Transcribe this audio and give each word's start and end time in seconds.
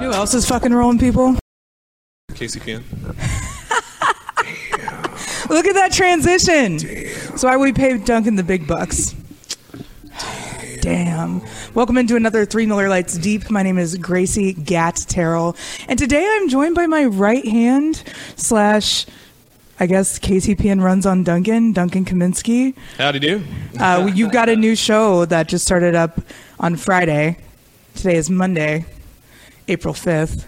Who 0.00 0.10
else 0.12 0.32
is 0.32 0.48
fucking 0.48 0.72
rolling 0.72 0.98
people? 0.98 1.36
KCPN. 2.32 2.82
Look 5.50 5.66
at 5.66 5.74
that 5.74 5.92
transition. 5.92 6.78
That's 6.78 7.44
why 7.44 7.58
we 7.58 7.74
pay 7.74 7.98
Duncan 7.98 8.36
the 8.36 8.42
big 8.42 8.66
bucks. 8.66 9.14
Damn. 10.80 11.42
Welcome 11.74 11.98
into 11.98 12.16
another 12.16 12.46
Three 12.46 12.64
Miller 12.64 12.88
Lites 12.88 13.18
Deep. 13.18 13.50
My 13.50 13.62
name 13.62 13.76
is 13.76 13.98
Gracie 13.98 14.54
Gat 14.54 15.04
Terrell, 15.06 15.54
and 15.86 15.98
today 15.98 16.26
I'm 16.26 16.48
joined 16.48 16.76
by 16.76 16.86
my 16.86 17.04
right 17.04 17.44
hand 17.44 18.02
slash, 18.36 19.04
I 19.78 19.84
guess 19.84 20.18
KCPN 20.18 20.82
runs 20.82 21.04
on 21.04 21.24
Duncan, 21.24 21.74
Duncan 21.74 22.06
Kaminski. 22.06 22.74
Howdy 22.96 23.18
do. 23.18 23.44
Uh, 23.78 24.10
you've 24.14 24.32
got 24.32 24.48
a 24.48 24.56
new 24.56 24.74
show 24.74 25.26
that 25.26 25.46
just 25.46 25.66
started 25.66 25.94
up 25.94 26.22
on 26.58 26.76
Friday. 26.76 27.36
Today 27.96 28.16
is 28.16 28.30
Monday, 28.30 28.86
April 29.70 29.94
5th. 29.94 30.44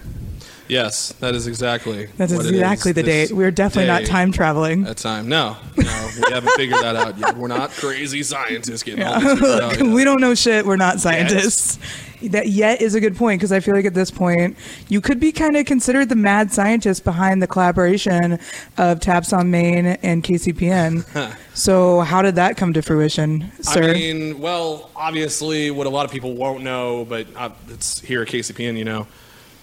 Yes, 0.69 1.13
that 1.21 1.35
is 1.35 1.47
exactly. 1.47 2.07
That 2.17 2.31
is 2.31 2.37
what 2.37 2.47
it 2.47 2.55
exactly 2.55 2.93
the 2.93 3.03
date. 3.03 3.31
We're 3.31 3.51
definitely 3.51 3.89
not 3.89 4.05
time 4.07 4.33
traveling. 4.33 4.87
At 4.87 4.97
time, 4.97 5.29
no, 5.29 5.57
no, 5.77 6.11
we 6.17 6.33
haven't 6.33 6.53
figured 6.53 6.83
that 6.83 6.97
out 6.97 7.19
yet. 7.19 7.37
We're 7.37 7.49
not 7.49 7.71
crazy 7.71 8.23
scientists 8.23 8.83
getting 8.83 9.05
all 9.05 9.21
Look, 9.21 9.63
out 9.63 9.73
yet. 9.79 9.87
we 9.87 10.03
don't 10.03 10.21
know 10.21 10.35
shit. 10.35 10.65
We're 10.65 10.77
not 10.77 10.99
scientists. 10.99 11.79
That 12.23 12.49
yet 12.49 12.81
is 12.81 12.95
a 12.95 13.01
good 13.01 13.17
point 13.17 13.41
because 13.41 13.53
I 13.53 13.61
feel 13.61 13.75
like 13.75 13.85
at 13.85 13.95
this 13.95 14.11
point 14.11 14.57
you 14.89 15.01
could 15.01 15.21
be 15.21 15.33
kind 15.33 15.57
of 15.57 15.67
considered 15.67 16.09
the 16.09 16.17
mad 16.17 16.53
scientist 16.53 17.05
behind 17.05 17.43
the 17.43 17.49
collaboration 17.49 18.39
of 18.79 19.01
Taps 19.01 19.33
on 19.33 19.51
Main 19.51 19.87
and 19.87 20.23
KCPN. 20.23 21.37
so 21.55 22.01
how 22.01 22.23
did 22.23 22.37
that 22.37 22.57
come 22.57 22.73
to 22.73 22.81
fruition, 22.81 23.51
sir? 23.61 23.91
I 23.91 23.93
mean, 23.93 24.39
well, 24.39 24.91
obviously, 24.97 25.71
what 25.71 25.87
a 25.87 25.91
lot 25.91 26.07
of 26.07 26.13
people 26.13 26.35
won't 26.35 26.63
know, 26.63 27.05
but 27.05 27.27
uh, 27.37 27.51
it's 27.69 28.01
here 28.01 28.23
at 28.23 28.29
KCPN, 28.29 28.79
you 28.79 28.85
know, 28.85 29.07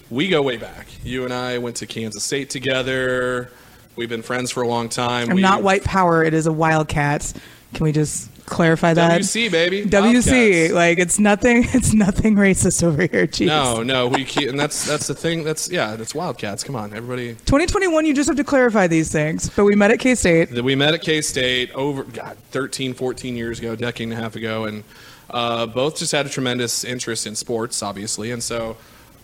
we 0.09 0.27
go 0.27 0.41
way 0.41 0.57
back. 0.57 0.87
You 1.03 1.23
and 1.23 1.33
I 1.33 1.57
went 1.57 1.77
to 1.77 1.85
Kansas 1.85 2.23
State 2.23 2.49
together. 2.49 3.51
We've 3.95 4.09
been 4.09 4.21
friends 4.21 4.51
for 4.51 4.63
a 4.63 4.67
long 4.67 4.89
time. 4.89 5.29
I'm 5.29 5.35
we, 5.35 5.41
not 5.41 5.61
white 5.61 5.83
power. 5.83 6.23
It 6.23 6.33
is 6.33 6.47
a 6.47 6.53
Wildcats. 6.53 7.33
Can 7.73 7.83
we 7.83 7.91
just 7.91 8.29
clarify 8.45 8.93
that? 8.93 9.21
WC 9.21 9.51
baby. 9.51 9.83
WC, 9.83 9.91
Wildcats. 9.91 10.73
like 10.73 10.99
it's 10.99 11.19
nothing. 11.19 11.67
It's 11.73 11.93
nothing 11.93 12.35
racist 12.35 12.83
over 12.83 13.03
here. 13.03 13.27
Jeez. 13.27 13.45
No, 13.45 13.83
no, 13.83 14.07
we 14.07 14.25
keep, 14.25 14.49
and 14.49 14.59
that's 14.59 14.85
that's 14.85 15.07
the 15.07 15.13
thing. 15.13 15.43
That's 15.43 15.69
yeah, 15.69 15.95
that's 15.95 16.15
Wildcats. 16.15 16.63
Come 16.63 16.75
on, 16.75 16.93
everybody. 16.93 17.33
2021. 17.45 18.05
You 18.05 18.13
just 18.13 18.27
have 18.27 18.37
to 18.37 18.43
clarify 18.43 18.87
these 18.87 19.11
things. 19.11 19.49
But 19.49 19.65
we 19.65 19.75
met 19.75 19.91
at 19.91 19.99
K 19.99 20.15
State. 20.15 20.51
we 20.51 20.75
met 20.75 20.93
at 20.93 21.01
K 21.01 21.21
State 21.21 21.71
over 21.73 22.03
God 22.03 22.37
13, 22.51 22.93
14 22.93 23.35
years 23.37 23.59
ago, 23.59 23.75
decade 23.75 24.05
and 24.05 24.13
a 24.13 24.15
half 24.15 24.35
ago, 24.35 24.65
and 24.65 24.83
uh, 25.29 25.67
both 25.67 25.97
just 25.97 26.11
had 26.11 26.25
a 26.25 26.29
tremendous 26.29 26.83
interest 26.83 27.27
in 27.27 27.35
sports, 27.35 27.83
obviously, 27.83 28.31
and 28.31 28.41
so 28.41 28.77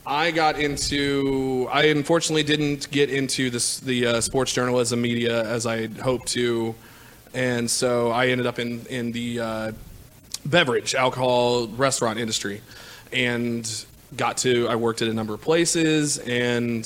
I 0.08 0.32
got 0.32 0.60
into. 0.60 1.68
I 1.72 1.86
unfortunately 1.86 2.44
didn't 2.44 2.92
get 2.92 3.10
into 3.10 3.50
this 3.50 3.80
the 3.80 4.06
uh, 4.06 4.22
sports 4.22 4.54
journalism 4.54 5.02
media 5.02 5.44
as 5.44 5.66
I 5.66 5.88
hoped 5.88 6.28
to, 6.30 6.76
and 7.34 7.70
so 7.70 8.12
I 8.12 8.28
ended 8.28 8.46
up 8.46 8.60
in 8.60 8.86
in 8.88 9.12
the 9.12 9.40
uh, 9.40 9.72
beverage, 10.46 10.94
alcohol, 10.94 11.68
restaurant 11.68 12.20
industry, 12.20 12.62
and 13.12 13.86
got 14.16 14.38
to. 14.38 14.68
I 14.68 14.76
worked 14.76 15.02
at 15.02 15.08
a 15.08 15.14
number 15.14 15.34
of 15.34 15.42
places, 15.42 16.20
and 16.20 16.86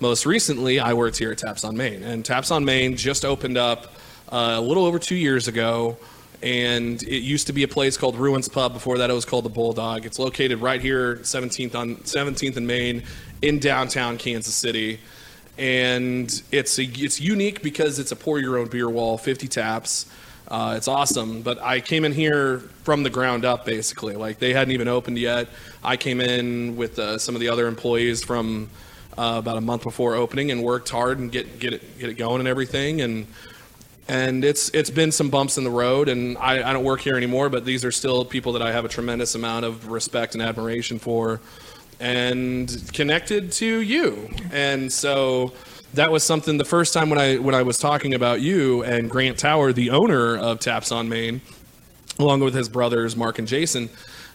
most 0.00 0.24
recently, 0.24 0.80
I 0.80 0.94
worked 0.94 1.18
here 1.18 1.32
at 1.32 1.38
Taps 1.38 1.64
on 1.64 1.76
Main, 1.76 2.02
and 2.02 2.24
Taps 2.24 2.50
on 2.50 2.64
Main 2.64 2.96
just 2.96 3.26
opened 3.26 3.58
up 3.58 3.94
uh, 4.32 4.54
a 4.56 4.60
little 4.60 4.86
over 4.86 4.98
two 4.98 5.16
years 5.16 5.48
ago. 5.48 5.98
And 6.42 7.02
it 7.02 7.22
used 7.22 7.46
to 7.46 7.52
be 7.52 7.62
a 7.62 7.68
place 7.68 7.96
called 7.96 8.16
Ruins 8.16 8.48
Pub. 8.48 8.72
Before 8.72 8.98
that, 8.98 9.08
it 9.08 9.14
was 9.14 9.24
called 9.24 9.44
the 9.44 9.50
Bulldog. 9.50 10.04
It's 10.04 10.18
located 10.18 10.60
right 10.60 10.80
here, 10.80 11.16
17th 11.16 11.74
on 11.74 11.96
17th 11.96 12.56
and 12.56 12.66
Main, 12.66 13.02
in 13.40 13.58
downtown 13.58 14.18
Kansas 14.18 14.54
City. 14.54 15.00
And 15.56 16.42
it's 16.50 16.78
a, 16.78 16.84
it's 16.84 17.20
unique 17.20 17.62
because 17.62 17.98
it's 17.98 18.12
a 18.12 18.16
pour 18.16 18.38
your 18.40 18.58
own 18.58 18.68
beer 18.68 18.90
wall, 18.90 19.16
50 19.16 19.48
taps. 19.48 20.06
Uh, 20.46 20.74
it's 20.76 20.88
awesome, 20.88 21.40
but 21.40 21.58
I 21.62 21.80
came 21.80 22.04
in 22.04 22.12
here 22.12 22.58
from 22.82 23.02
the 23.02 23.10
ground 23.10 23.46
up, 23.46 23.64
basically. 23.64 24.14
Like 24.14 24.38
they 24.38 24.52
hadn't 24.52 24.72
even 24.72 24.88
opened 24.88 25.18
yet. 25.18 25.48
I 25.82 25.96
came 25.96 26.20
in 26.20 26.76
with 26.76 26.98
uh, 26.98 27.16
some 27.18 27.34
of 27.34 27.40
the 27.40 27.48
other 27.48 27.66
employees 27.66 28.22
from 28.22 28.68
uh, 29.16 29.36
about 29.38 29.56
a 29.56 29.60
month 29.60 29.84
before 29.84 30.14
opening 30.14 30.50
and 30.50 30.62
worked 30.62 30.90
hard 30.90 31.18
and 31.18 31.32
get 31.32 31.58
get 31.58 31.72
it 31.72 31.98
get 31.98 32.10
it 32.10 32.14
going 32.14 32.40
and 32.40 32.48
everything. 32.48 33.00
And 33.00 33.26
and 34.08 34.44
it's 34.44 34.68
it's 34.70 34.90
been 34.90 35.12
some 35.12 35.30
bumps 35.30 35.56
in 35.58 35.64
the 35.64 35.70
road. 35.70 36.08
And 36.08 36.36
I, 36.38 36.68
I 36.68 36.72
don't 36.72 36.84
work 36.84 37.00
here 37.00 37.16
anymore, 37.16 37.48
but 37.48 37.64
these 37.64 37.84
are 37.84 37.92
still 37.92 38.24
people 38.24 38.52
that 38.52 38.62
I 38.62 38.72
have 38.72 38.84
a 38.84 38.88
tremendous 38.88 39.34
amount 39.34 39.64
of 39.64 39.88
respect 39.88 40.34
and 40.34 40.42
admiration 40.42 40.98
for, 40.98 41.40
and 42.00 42.90
connected 42.92 43.52
to 43.52 43.80
you. 43.80 44.30
And 44.52 44.92
so 44.92 45.52
that 45.94 46.10
was 46.10 46.22
something 46.22 46.58
the 46.58 46.64
first 46.64 46.92
time 46.92 47.08
when 47.08 47.18
I 47.18 47.38
when 47.38 47.54
I 47.54 47.62
was 47.62 47.78
talking 47.78 48.14
about 48.14 48.40
you 48.40 48.82
and 48.84 49.08
Grant 49.08 49.38
Tower, 49.38 49.72
the 49.72 49.90
owner 49.90 50.36
of 50.36 50.60
Taps 50.60 50.92
on 50.92 51.08
Main, 51.08 51.40
along 52.18 52.40
with 52.40 52.54
his 52.54 52.68
brothers 52.68 53.16
Mark 53.16 53.38
and 53.38 53.48
Jason, 53.48 53.88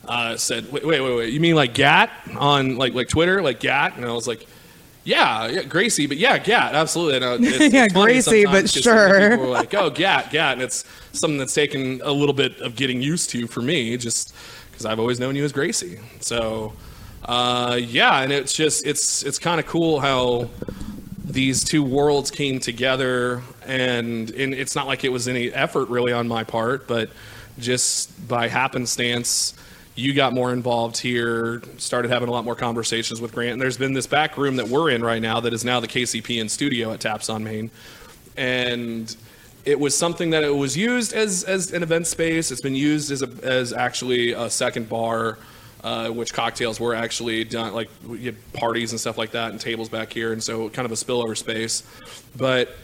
uh, 0.08 0.38
said, 0.38 0.72
wait, 0.72 0.86
wait, 0.86 1.02
wait, 1.02 1.16
wait, 1.16 1.34
you 1.34 1.40
mean 1.40 1.56
like 1.56 1.74
Gat 1.74 2.10
on 2.36 2.78
like 2.78 2.94
like 2.94 3.10
Twitter, 3.10 3.42
like 3.42 3.60
Gat? 3.60 3.96
And 3.98 4.06
I 4.06 4.14
was 4.14 4.28
like, 4.28 4.48
yeah, 5.04 5.48
yeah 5.48 5.64
Gracie, 5.64 6.08
but 6.08 6.18
yeah, 6.18 6.38
Gat, 6.38 6.76
absolutely. 6.76 7.16
And, 7.18 7.26
uh, 7.26 7.38
it's, 7.40 7.74
Yeah, 7.74 7.86
it's 7.86 7.94
Gracie, 7.94 8.46
but 8.46 8.70
sometimes 8.70 8.74
'cause 8.74 8.84
some 8.84 8.98
of 8.98 9.10
the 9.10 9.20
sure. 9.20 9.30
People 9.32 9.46
are 9.48 9.50
like, 9.50 9.74
oh, 9.74 9.90
Gat, 9.90 10.32
Gat, 10.32 10.54
and 10.54 10.62
it's 10.62 10.86
something 11.14 11.38
that's 11.38 11.54
taken 11.54 12.02
a 12.04 12.12
little 12.12 12.34
bit 12.34 12.60
of 12.62 12.76
getting 12.76 13.02
used 13.02 13.30
to 13.32 13.48
for 13.48 13.62
me, 13.62 13.98
just 13.98 14.34
because 14.72 14.86
I've 14.86 15.00
always 15.00 15.20
known 15.20 15.36
you 15.36 15.44
as 15.44 15.52
Gracie. 15.52 16.00
So, 16.20 16.74
uh, 17.26 17.80
yeah, 17.82 18.22
and 18.22 18.32
it's 18.32 18.54
just 18.54 18.86
it's 18.86 19.24
it's 19.24 19.40
kind 19.40 19.60
of 19.60 19.66
cool 19.66 20.00
how 20.00 20.50
these 21.26 21.64
two 21.64 21.84
worlds 21.84 22.32
came 22.32 22.60
together 22.60 23.44
and, 23.68 24.32
and 24.32 24.52
it's 24.52 24.76
not 24.76 24.88
like 24.88 25.04
it 25.04 25.10
was 25.10 25.28
any 25.28 25.54
effort 25.54 25.88
really 25.88 26.12
on 26.12 26.28
my 26.28 26.44
part 26.44 26.88
but 26.88 27.08
just 27.60 28.28
by 28.28 28.48
happenstance 28.48 29.54
you 30.00 30.14
got 30.14 30.34
more 30.34 30.54
involved 30.54 30.98
here 30.98 31.62
started 31.78 32.10
having 32.10 32.30
a 32.30 32.32
lot 32.32 32.46
more 32.46 32.56
conversations 32.56 33.20
with 33.20 33.34
grant. 33.34 33.54
And 33.54 33.62
there's 33.62 33.78
been 33.78 33.94
this 33.94 34.08
back 34.08 34.38
room 34.38 34.56
that 34.56 34.68
we're 34.68 34.90
in 34.90 35.04
right 35.04 35.22
now 35.22 35.40
that 35.42 35.54
is 35.54 35.66
now 35.66 35.80
the 35.80 35.88
kcpn 35.88 36.50
studio 36.50 36.92
at 36.94 37.00
taps 37.02 37.30
on 37.30 37.44
main. 37.44 37.70
And 38.38 39.16
it 39.66 39.80
was 39.80 39.96
something 39.98 40.30
that 40.30 40.44
it 40.44 40.56
was 40.56 40.78
used 40.78 41.14
as, 41.14 41.44
as 41.44 41.74
an 41.74 41.84
event 41.84 42.08
space. 42.08 42.52
It's 42.52 42.62
been 42.62 42.76
used 42.76 43.12
as, 43.12 43.22
a, 43.22 43.30
as 43.44 43.74
actually 43.74 44.32
a 44.32 44.50
second 44.50 44.88
bar 44.88 45.38
uh, 45.84 46.10
which 46.10 46.34
cocktails 46.34 46.80
were 46.80 46.94
actually 46.94 47.44
done, 47.44 47.74
like 47.74 47.90
parties 48.54 48.92
and 48.92 49.00
stuff 49.00 49.18
like 49.18 49.32
that, 49.32 49.52
and 49.52 49.62
tables 49.62 49.88
back 49.88 50.12
here, 50.12 50.34
and 50.34 50.44
so 50.44 50.70
kind 50.70 50.86
of 50.86 50.92
a 50.92 50.96
spillover 50.96 51.38
space. 51.38 51.84
But 52.36 52.76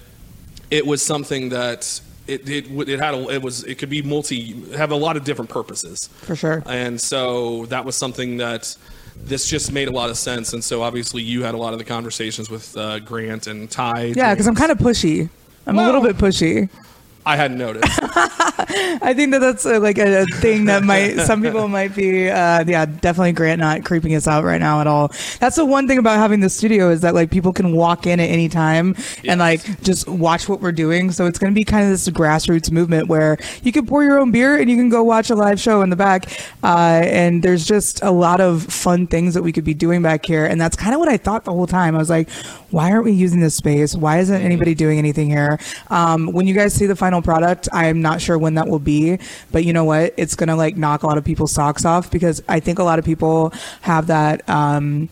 it 0.72 0.86
was 0.86 1.04
something 1.04 1.50
that 1.50 2.00
it 2.28 2.48
it, 2.50 2.90
it 2.90 3.00
had 3.00 3.14
a, 3.14 3.30
it 3.30 3.42
was 3.42 3.64
it 3.64 3.76
could 3.78 3.90
be 3.90 4.02
multi 4.02 4.54
have 4.76 4.92
a 4.92 4.96
lot 4.96 5.16
of 5.18 5.24
different 5.24 5.50
purposes 5.50 6.08
For 6.24 6.36
sure. 6.36 6.64
and 6.66 7.00
so 7.00 7.66
that 7.68 7.86
was 7.86 7.96
something 7.96 8.38
that 8.38 8.76
this 9.16 9.48
just 9.48 9.72
made 9.72 9.88
a 9.88 9.92
lot 9.92 10.10
of 10.10 10.18
sense 10.18 10.54
and 10.54 10.64
so 10.64 10.82
obviously 10.82 11.22
you 11.22 11.44
had 11.44 11.54
a 11.54 11.58
lot 11.58 11.74
of 11.74 11.80
the 11.80 11.86
conversations 11.86 12.50
with 12.50 12.76
uh, 12.78 13.00
grant 13.00 13.48
and 13.48 13.70
ty 13.72 14.06
Yeah, 14.16 14.34
because 14.34 14.48
I'm 14.48 14.56
kind 14.56 14.72
of 14.72 14.78
pushy. 14.78 15.30
I'm 15.68 15.80
a 15.80 15.86
little 15.86 16.02
bit 16.02 16.18
pushy. 16.18 16.70
I 17.26 17.36
hadn't 17.36 17.58
noticed 17.58 18.00
I 19.02 19.14
think 19.14 19.32
that 19.32 19.40
that's 19.40 19.66
uh, 19.66 19.80
like 19.80 19.98
a, 19.98 20.24
a 20.24 20.26
thing 20.26 20.66
that 20.66 20.84
might 20.84 21.18
some 21.22 21.42
people 21.42 21.68
might 21.68 21.96
be. 21.96 22.30
Uh, 22.30 22.64
yeah, 22.66 22.86
definitely 22.86 23.34
Grant 23.34 23.60
not 23.60 23.84
creeping 23.86 24.16
us 24.16 24.28
out 24.28 24.44
right 24.44 24.60
now 24.60 24.82
at 24.82 24.88
all. 24.88 25.12
That's 25.40 25.56
the 25.56 25.66
one 25.66 25.88
thing 25.88 25.98
about 25.98 26.18
having 26.18 26.40
the 26.40 26.50
studio 26.50 26.90
is 26.90 27.02
that 27.02 27.14
like 27.14 27.30
people 27.30 27.54
can 27.54 27.74
walk 27.74 28.08
in 28.08 28.20
at 28.20 28.30
any 28.30 28.50
time 28.50 28.96
and 29.24 29.40
like 29.40 29.82
just 29.82 30.08
watch 30.08 30.50
what 30.50 30.62
we're 30.62 30.72
doing. 30.72 31.12
So 31.12 31.26
it's 31.26 31.38
going 31.38 31.52
to 31.52 31.56
be 31.56 31.64
kind 31.64 31.84
of 31.84 31.90
this 31.92 32.08
grassroots 32.10 32.72
movement 32.72 33.08
where 33.08 33.38
you 33.64 33.72
can 33.72 33.86
pour 33.86 34.04
your 34.04 34.20
own 34.20 34.32
beer 34.32 34.58
and 34.58 34.70
you 34.70 34.76
can 34.76 34.90
go 34.90 35.04
watch 35.04 35.30
a 35.30 35.36
live 35.36 35.60
show 35.60 35.82
in 35.82 35.90
the 35.90 35.96
back. 35.96 36.26
Uh, 36.64 37.02
and 37.04 37.44
there's 37.44 37.66
just 37.66 38.02
a 38.04 38.12
lot 38.12 38.42
of 38.42 38.64
fun 38.64 39.08
things 39.08 39.34
that 39.34 39.44
we 39.44 39.52
could 39.52 39.64
be 39.66 39.74
doing 39.74 40.02
back 40.02 40.26
here. 40.26 40.46
And 40.46 40.60
that's 40.60 40.76
kind 40.76 40.94
of 40.94 41.00
what 41.00 41.10
I 41.10 41.18
thought 41.18 41.46
the 41.46 41.54
whole 41.54 41.68
time. 41.68 41.96
I 41.96 42.00
was 42.00 42.10
like, 42.10 42.30
why 42.72 42.92
aren't 42.92 43.06
we 43.06 43.12
using 43.14 43.40
this 43.40 43.56
space? 43.56 43.96
Why 43.96 44.20
isn't 44.20 44.42
anybody 44.42 44.76
doing 44.76 44.98
anything 44.98 45.30
here? 45.30 45.60
Um, 45.90 46.28
when 46.28 46.48
you 46.48 46.54
guys 46.54 46.74
see 46.74 46.86
the 46.86 46.96
final 46.96 47.15
product, 47.22 47.68
I'm 47.72 48.02
not 48.02 48.22
sure 48.22 48.38
when 48.38 48.56
that 48.56 48.68
will 48.68 48.80
be, 48.80 49.20
but 49.52 49.64
you 49.64 49.74
know 49.74 49.84
what? 49.84 50.14
It's 50.18 50.36
gonna 50.36 50.56
like 50.56 50.78
knock 50.78 51.04
a 51.04 51.08
lot 51.08 51.18
of 51.18 51.24
people's 51.24 51.52
socks 51.52 51.86
off 51.86 52.12
because 52.12 52.42
I 52.48 52.60
think 52.60 52.80
a 52.80 52.84
lot 52.84 53.00
of 53.00 53.06
people 53.06 53.54
have 53.82 54.08
that. 54.08 54.48
Um, 54.50 55.10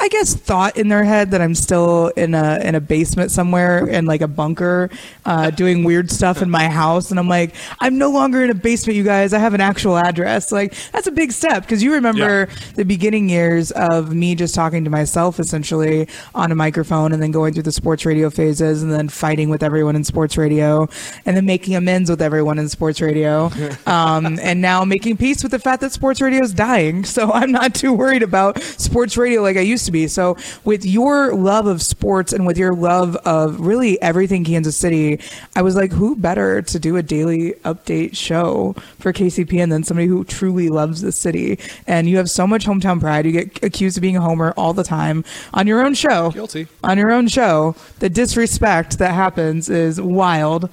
I 0.00 0.08
guess 0.08 0.34
thought 0.34 0.78
in 0.78 0.88
their 0.88 1.04
head 1.04 1.30
that 1.32 1.42
I'm 1.42 1.54
still 1.54 2.08
in 2.16 2.34
a 2.34 2.58
in 2.64 2.74
a 2.74 2.80
basement 2.80 3.30
somewhere 3.30 3.86
in 3.86 4.06
like 4.06 4.22
a 4.22 4.28
bunker, 4.28 4.88
uh, 5.26 5.50
doing 5.50 5.84
weird 5.84 6.10
stuff 6.10 6.40
in 6.40 6.48
my 6.48 6.68
house, 6.68 7.10
and 7.10 7.20
I'm 7.20 7.28
like, 7.28 7.54
I'm 7.80 7.98
no 7.98 8.10
longer 8.10 8.42
in 8.42 8.48
a 8.48 8.54
basement, 8.54 8.96
you 8.96 9.04
guys. 9.04 9.34
I 9.34 9.38
have 9.38 9.52
an 9.52 9.60
actual 9.60 9.98
address. 9.98 10.52
Like 10.52 10.74
that's 10.92 11.06
a 11.06 11.10
big 11.10 11.32
step 11.32 11.64
because 11.64 11.82
you 11.82 11.92
remember 11.92 12.48
the 12.76 12.84
beginning 12.84 13.28
years 13.28 13.72
of 13.72 14.14
me 14.14 14.34
just 14.34 14.54
talking 14.54 14.84
to 14.84 14.90
myself 14.90 15.38
essentially 15.38 16.08
on 16.34 16.50
a 16.50 16.54
microphone, 16.54 17.12
and 17.12 17.22
then 17.22 17.30
going 17.30 17.52
through 17.52 17.64
the 17.64 17.72
sports 17.72 18.06
radio 18.06 18.30
phases, 18.30 18.82
and 18.82 18.90
then 18.90 19.10
fighting 19.10 19.50
with 19.50 19.62
everyone 19.62 19.96
in 19.96 20.04
sports 20.04 20.38
radio, 20.38 20.88
and 21.26 21.36
then 21.36 21.44
making 21.44 21.76
amends 21.76 22.08
with 22.08 22.22
everyone 22.22 22.58
in 22.58 22.70
sports 22.70 23.02
radio, 23.02 23.50
um, 23.86 24.38
and 24.40 24.62
now 24.62 24.82
making 24.82 25.18
peace 25.18 25.42
with 25.42 25.52
the 25.52 25.58
fact 25.58 25.82
that 25.82 25.92
sports 25.92 26.22
radio 26.22 26.42
is 26.42 26.54
dying. 26.54 27.04
So 27.04 27.30
I'm 27.32 27.52
not 27.52 27.74
too 27.74 27.92
worried 27.92 28.22
about 28.22 28.62
sports 28.62 29.18
radio 29.18 29.42
like 29.42 29.58
I 29.58 29.60
used 29.60 29.84
to 29.84 29.89
to 29.90 29.92
be. 29.92 30.08
So, 30.08 30.36
with 30.64 30.84
your 30.84 31.34
love 31.34 31.66
of 31.66 31.82
sports 31.82 32.32
and 32.32 32.46
with 32.46 32.56
your 32.56 32.74
love 32.74 33.16
of 33.16 33.60
really 33.60 34.00
everything 34.00 34.44
Kansas 34.44 34.76
City, 34.76 35.20
I 35.56 35.62
was 35.62 35.76
like, 35.76 35.92
who 35.92 36.16
better 36.16 36.62
to 36.62 36.78
do 36.78 36.96
a 36.96 37.02
daily 37.02 37.52
update 37.64 38.16
show 38.16 38.74
for 38.98 39.12
KCPN 39.12 39.70
than 39.70 39.84
somebody 39.84 40.06
who 40.06 40.24
truly 40.24 40.68
loves 40.68 41.00
the 41.00 41.12
city? 41.12 41.58
And 41.86 42.08
you 42.08 42.16
have 42.16 42.30
so 42.30 42.46
much 42.46 42.64
hometown 42.66 43.00
pride. 43.00 43.26
You 43.26 43.32
get 43.32 43.62
accused 43.62 43.96
of 43.96 44.02
being 44.02 44.16
a 44.16 44.20
homer 44.20 44.52
all 44.56 44.72
the 44.72 44.84
time 44.84 45.24
on 45.52 45.66
your 45.66 45.84
own 45.84 45.94
show. 45.94 46.30
Guilty. 46.30 46.68
On 46.82 46.96
your 46.96 47.10
own 47.10 47.28
show. 47.28 47.74
The 47.98 48.08
disrespect 48.08 48.98
that 48.98 49.14
happens 49.14 49.68
is 49.68 50.00
wild. 50.00 50.70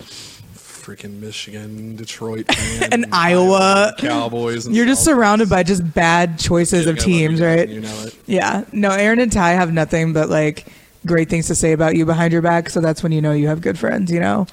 Freaking 0.88 1.20
Michigan, 1.20 1.98
Detroit, 1.98 2.46
fan, 2.56 2.94
And 2.94 3.06
Iowa. 3.12 3.94
Cowboys. 3.98 4.66
And 4.68 4.74
You're 4.76 4.86
just 4.86 5.02
Celtics. 5.02 5.06
surrounded 5.06 5.50
by 5.50 5.64
just 5.64 5.94
bad 5.94 6.40
choices 6.40 6.86
You 6.86 6.92
of 6.92 6.98
teams, 7.00 7.42
right? 7.42 7.68
You 7.68 7.82
know 7.82 8.04
it. 8.04 8.16
Yeah. 8.26 8.64
No, 8.72 8.92
Aaron 8.92 9.20
and 9.20 9.30
Ty 9.30 9.50
have 9.52 9.74
nothing 9.74 10.14
but 10.14 10.30
like 10.30 10.68
great 11.06 11.30
things 11.30 11.48
to 11.48 11.56
say 11.56 11.74
about 11.74 11.98
you 11.98 12.06
behind 12.06 12.32
your 12.32 12.42
back. 12.42 12.70
So 12.70 12.80
that's 12.80 13.04
when 13.04 13.12
you 13.12 13.22
know 13.22 13.34
you 13.34 13.50
have 13.50 13.60
good 13.60 13.78
friends, 13.78 14.10
you 14.10 14.22
know? 14.22 14.48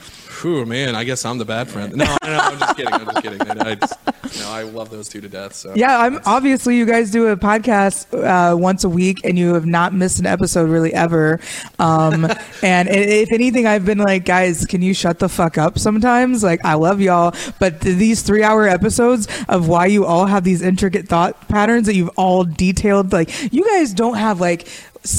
Whew, 0.44 0.66
man, 0.66 0.94
I 0.94 1.04
guess 1.04 1.24
I'm 1.24 1.38
the 1.38 1.46
bad 1.46 1.68
friend. 1.68 1.96
No, 1.96 2.04
no, 2.04 2.28
no 2.28 2.38
I'm 2.38 2.58
just 2.58 2.76
kidding. 2.76 2.92
I'm 2.92 3.06
just 3.06 3.22
kidding. 3.22 3.40
I, 3.40 3.70
I 3.70 3.74
just, 3.76 4.38
no, 4.40 4.50
I 4.50 4.62
love 4.64 4.90
those 4.90 5.08
two 5.08 5.22
to 5.22 5.28
death. 5.28 5.54
So 5.54 5.72
Yeah, 5.74 5.98
I'm 5.98 6.20
obviously 6.26 6.76
you 6.76 6.84
guys 6.84 7.10
do 7.10 7.28
a 7.28 7.36
podcast 7.36 8.12
uh, 8.12 8.54
once 8.54 8.84
a 8.84 8.90
week, 8.90 9.22
and 9.24 9.38
you 9.38 9.54
have 9.54 9.64
not 9.64 9.94
missed 9.94 10.18
an 10.18 10.26
episode 10.26 10.68
really 10.68 10.92
ever. 10.92 11.40
Um, 11.78 12.26
and 12.62 12.90
if 12.90 13.32
anything, 13.32 13.66
I've 13.66 13.86
been 13.86 13.96
like, 13.96 14.26
guys, 14.26 14.66
can 14.66 14.82
you 14.82 14.92
shut 14.92 15.18
the 15.18 15.30
fuck 15.30 15.56
up 15.56 15.78
sometimes? 15.78 16.42
Like, 16.42 16.62
I 16.62 16.74
love 16.74 17.00
y'all, 17.00 17.34
but 17.58 17.80
these 17.80 18.20
three-hour 18.20 18.68
episodes 18.68 19.26
of 19.48 19.66
why 19.66 19.86
you 19.86 20.04
all 20.04 20.26
have 20.26 20.44
these 20.44 20.60
intricate 20.60 21.08
thought 21.08 21.48
patterns 21.48 21.86
that 21.86 21.94
you've 21.94 22.10
all 22.18 22.44
detailed, 22.44 23.12
like 23.14 23.50
you 23.50 23.64
guys 23.64 23.94
don't 23.94 24.16
have 24.16 24.42
like 24.42 24.68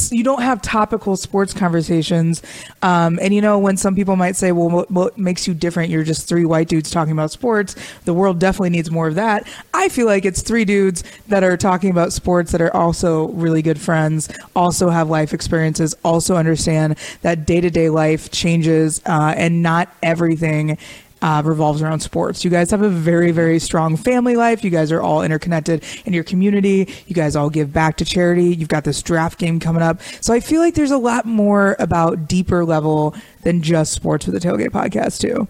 you 0.10 0.24
don't 0.24 0.42
have 0.42 0.62
topical 0.62 1.16
sports 1.16 1.54
conversations. 1.54 2.42
Um, 2.82 3.20
and 3.22 3.34
you 3.34 3.42
know, 3.42 3.60
when 3.60 3.78
some 3.78 3.96
people 3.96 4.16
might 4.16 4.36
say, 4.36 4.52
well, 4.52 4.86
what, 4.88 5.15
makes 5.18 5.48
you 5.48 5.54
different? 5.54 5.90
You're 5.90 6.04
just 6.04 6.28
three 6.28 6.46
white 6.46 6.68
dudes 6.68 6.92
talking 6.92 7.12
about 7.12 7.32
sports. 7.32 7.76
The 8.06 8.14
world 8.14 8.40
definitely 8.40 8.72
needs 8.72 8.92
more 8.92 9.08
of 9.08 9.16
that. 9.16 9.48
I 9.74 9.90
feel 9.90 10.06
like 10.06 10.26
it's 10.26 10.42
three 10.42 10.66
dudes 10.66 11.04
that 11.28 11.44
are 11.44 11.58
talking 11.58 11.90
about 11.90 12.14
sports 12.14 12.52
that 12.52 12.62
are 12.62 12.76
also 12.76 13.30
really 13.30 13.62
good 13.62 13.80
friends, 13.80 14.30
also 14.56 14.90
have 14.90 15.10
life 15.10 15.34
experiences, 15.34 15.96
also 16.04 16.36
understand 16.36 16.98
that 17.22 17.46
day 17.46 17.62
to 17.62 17.70
day 17.70 17.90
life 17.90 18.32
changes 18.32 19.02
uh, 19.06 19.34
and 19.36 19.62
not 19.62 19.94
everything 20.04 20.78
uh, 21.22 21.42
revolves 21.44 21.82
around 21.82 22.02
sports. 22.02 22.44
You 22.44 22.52
guys 22.52 22.72
have 22.72 22.82
a 22.82 22.90
very, 22.90 23.32
very 23.32 23.60
strong 23.60 23.96
family 23.98 24.36
life. 24.36 24.64
You 24.64 24.70
guys 24.70 24.92
are 24.92 25.02
all 25.02 25.24
interconnected 25.24 25.84
in 26.06 26.14
your 26.14 26.24
community. 26.24 26.94
You 27.08 27.16
guys 27.16 27.36
all 27.36 27.50
give 27.50 27.74
back 27.74 27.98
to 27.98 28.06
charity. 28.06 28.56
You've 28.56 28.70
got 28.70 28.84
this 28.84 29.02
draft 29.02 29.40
game 29.40 29.60
coming 29.60 29.82
up. 29.82 30.02
So 30.22 30.34
I 30.34 30.40
feel 30.40 30.62
like 30.62 30.76
there's 30.76 30.92
a 30.92 30.98
lot 30.98 31.26
more 31.26 31.76
about 31.80 32.28
deeper 32.28 32.66
level 32.66 33.16
than 33.44 33.62
just 33.62 33.94
sports 33.94 34.26
with 34.26 34.40
the 34.40 34.48
Tailgate 34.48 34.70
podcast, 34.70 35.20
too. 35.22 35.48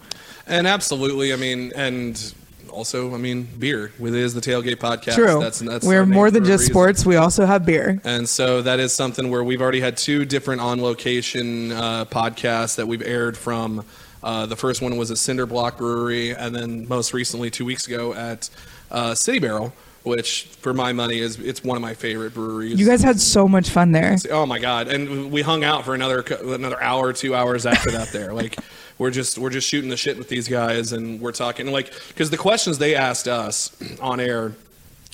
And 0.48 0.68
absolutely, 0.68 1.34
I 1.34 1.38
mean, 1.38 1.72
and 1.76 2.34
also, 2.70 3.14
I 3.14 3.18
mean, 3.18 3.48
beer. 3.58 3.92
It 4.00 4.14
is 4.14 4.34
the 4.34 4.42
Tailgate 4.42 4.76
Podcast. 4.76 5.16
True. 5.16 5.40
That's, 5.40 5.60
that's 5.60 5.88
We're 5.88 6.06
more 6.06 6.30
than 6.30 6.44
just 6.44 6.66
sports. 6.66 7.06
We 7.06 7.16
also 7.16 7.46
have 7.46 7.66
beer. 7.66 8.02
And 8.04 8.28
so 8.28 8.62
that 8.62 8.80
is 8.80 8.94
something 8.94 9.32
where 9.32 9.44
we've 9.44 9.62
already 9.62 9.80
had 9.80 9.98
two 9.98 10.26
different 10.26 10.62
on 10.62 10.82
location 10.82 11.72
uh, 11.72 12.06
podcasts 12.06 12.76
that 12.76 12.88
we've 12.88 13.02
aired 13.02 13.38
from. 13.38 13.86
Uh, 14.26 14.48
the 14.48 14.56
first 14.56 14.82
one 14.82 14.98
was 14.98 15.12
at 15.12 15.20
Cinder 15.20 15.46
Block 15.46 15.78
Brewery, 15.78 16.32
and 16.32 16.54
then 16.54 16.88
most 16.88 17.14
recently, 17.14 17.52
two 17.52 17.64
weeks 17.64 17.86
ago, 17.86 18.12
at 18.16 18.50
uh, 18.90 19.14
City 19.14 19.38
Barrel, 19.38 19.72
which 20.02 20.46
for 20.62 20.74
my 20.74 20.94
money 20.94 21.20
is 21.20 21.40
it's 21.40 21.64
one 21.64 21.78
of 21.78 21.82
my 21.84 21.94
favorite 21.94 22.34
breweries. 22.34 22.80
You 22.80 22.88
guys 22.88 23.04
had 23.04 23.20
so 23.20 23.48
much 23.48 23.70
fun 23.70 23.92
there. 23.92 24.18
Oh 24.32 24.48
my 24.48 24.58
god! 24.58 24.88
And 24.88 25.32
we 25.32 25.44
hung 25.44 25.64
out 25.64 25.86
for 25.86 25.94
another 25.94 26.22
another 26.22 26.82
hour, 26.82 27.14
two 27.14 27.36
hours 27.36 27.68
after 27.68 27.92
that. 27.92 28.10
There, 28.10 28.34
like 28.42 28.58
we're 28.98 29.12
just 29.12 29.38
we're 29.38 29.52
just 29.52 29.68
shooting 29.70 29.92
the 29.92 29.98
shit 29.98 30.18
with 30.18 30.28
these 30.28 30.48
guys, 30.48 30.92
and 30.92 31.22
we're 31.22 31.32
talking 31.32 31.72
like 31.72 31.94
because 32.08 32.32
the 32.32 32.38
questions 32.38 32.80
they 32.80 32.96
asked 32.96 33.28
us 33.28 33.78
on 34.02 34.20
air. 34.20 34.54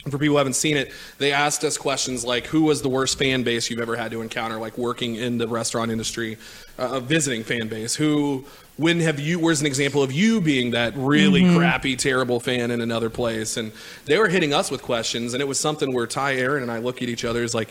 For 0.05 0.17
people 0.17 0.29
who 0.29 0.37
haven't 0.37 0.55
seen 0.55 0.77
it, 0.77 0.91
they 1.19 1.31
asked 1.31 1.63
us 1.63 1.77
questions 1.77 2.25
like, 2.25 2.47
"Who 2.47 2.63
was 2.63 2.81
the 2.81 2.89
worst 2.89 3.19
fan 3.19 3.43
base 3.43 3.69
you've 3.69 3.79
ever 3.79 3.95
had 3.95 4.09
to 4.09 4.21
encounter, 4.23 4.57
like 4.57 4.75
working 4.75 5.13
in 5.13 5.37
the 5.37 5.47
restaurant 5.47 5.91
industry, 5.91 6.39
uh, 6.79 6.93
a 6.93 6.99
visiting 6.99 7.43
fan 7.43 7.67
base? 7.67 7.93
Who, 7.93 8.45
when 8.77 8.99
have 8.99 9.19
you? 9.19 9.39
Where's 9.39 9.61
an 9.61 9.67
example 9.67 10.01
of 10.01 10.11
you 10.11 10.41
being 10.41 10.71
that 10.71 10.93
really 10.95 11.41
mm-hmm. 11.41 11.57
crappy, 11.57 11.95
terrible 11.95 12.39
fan 12.39 12.71
in 12.71 12.81
another 12.81 13.09
place?" 13.09 13.57
And 13.57 13.71
they 14.05 14.17
were 14.17 14.27
hitting 14.27 14.53
us 14.53 14.71
with 14.71 14.81
questions, 14.81 15.33
and 15.33 15.41
it 15.41 15.47
was 15.47 15.59
something 15.59 15.93
where 15.93 16.07
Ty, 16.07 16.35
Aaron, 16.35 16.63
and 16.63 16.71
I 16.71 16.79
look 16.79 17.01
at 17.01 17.09
each 17.09 17.25
other 17.25 17.43
is 17.43 17.53
like, 17.53 17.69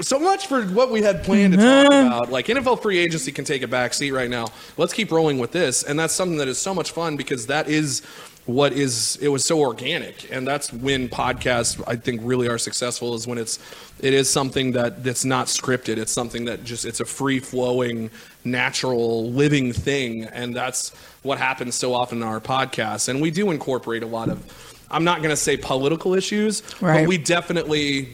so 0.00 0.18
much 0.18 0.46
for 0.46 0.62
what 0.66 0.90
we 0.90 1.02
had 1.02 1.22
planned 1.24 1.52
to 1.54 1.58
talk 1.58 1.92
mm-hmm. 1.92 2.06
about. 2.06 2.30
Like 2.30 2.46
NFL 2.46 2.82
free 2.82 2.98
agency 2.98 3.32
can 3.32 3.44
take 3.44 3.62
a 3.62 3.68
back 3.68 3.94
seat 3.94 4.12
right 4.12 4.30
now. 4.30 4.48
Let's 4.76 4.92
keep 4.92 5.10
rolling 5.10 5.38
with 5.38 5.52
this, 5.52 5.82
and 5.82 5.98
that's 5.98 6.14
something 6.14 6.38
that 6.38 6.48
is 6.48 6.58
so 6.58 6.74
much 6.74 6.92
fun 6.92 7.16
because 7.16 7.46
that 7.46 7.68
is 7.68 8.02
what 8.46 8.72
is 8.74 9.16
it 9.22 9.28
was 9.28 9.44
so 9.44 9.60
organic, 9.60 10.30
and 10.30 10.46
that's 10.46 10.72
when 10.72 11.08
podcasts 11.08 11.82
I 11.86 11.96
think 11.96 12.20
really 12.24 12.46
are 12.48 12.58
successful 12.58 13.14
is 13.14 13.26
when 13.26 13.38
it's 13.38 13.58
it 14.00 14.12
is 14.12 14.28
something 14.28 14.72
that 14.72 15.02
that's 15.02 15.24
not 15.24 15.46
scripted. 15.46 15.96
It's 15.96 16.12
something 16.12 16.44
that 16.44 16.62
just 16.62 16.84
it's 16.84 17.00
a 17.00 17.06
free 17.06 17.40
flowing, 17.40 18.10
natural, 18.44 19.30
living 19.30 19.72
thing, 19.72 20.24
and 20.24 20.54
that's 20.54 20.90
what 21.22 21.38
happens 21.38 21.74
so 21.74 21.94
often 21.94 22.18
in 22.18 22.24
our 22.28 22.40
podcasts. 22.40 23.08
And 23.08 23.22
we 23.22 23.30
do 23.30 23.50
incorporate 23.50 24.02
a 24.02 24.06
lot 24.06 24.28
of. 24.28 24.42
I'm 24.90 25.04
not 25.04 25.18
going 25.18 25.30
to 25.30 25.36
say 25.36 25.56
political 25.56 26.14
issues, 26.14 26.62
Right. 26.82 27.00
but 27.00 27.08
we 27.08 27.16
definitely 27.18 28.10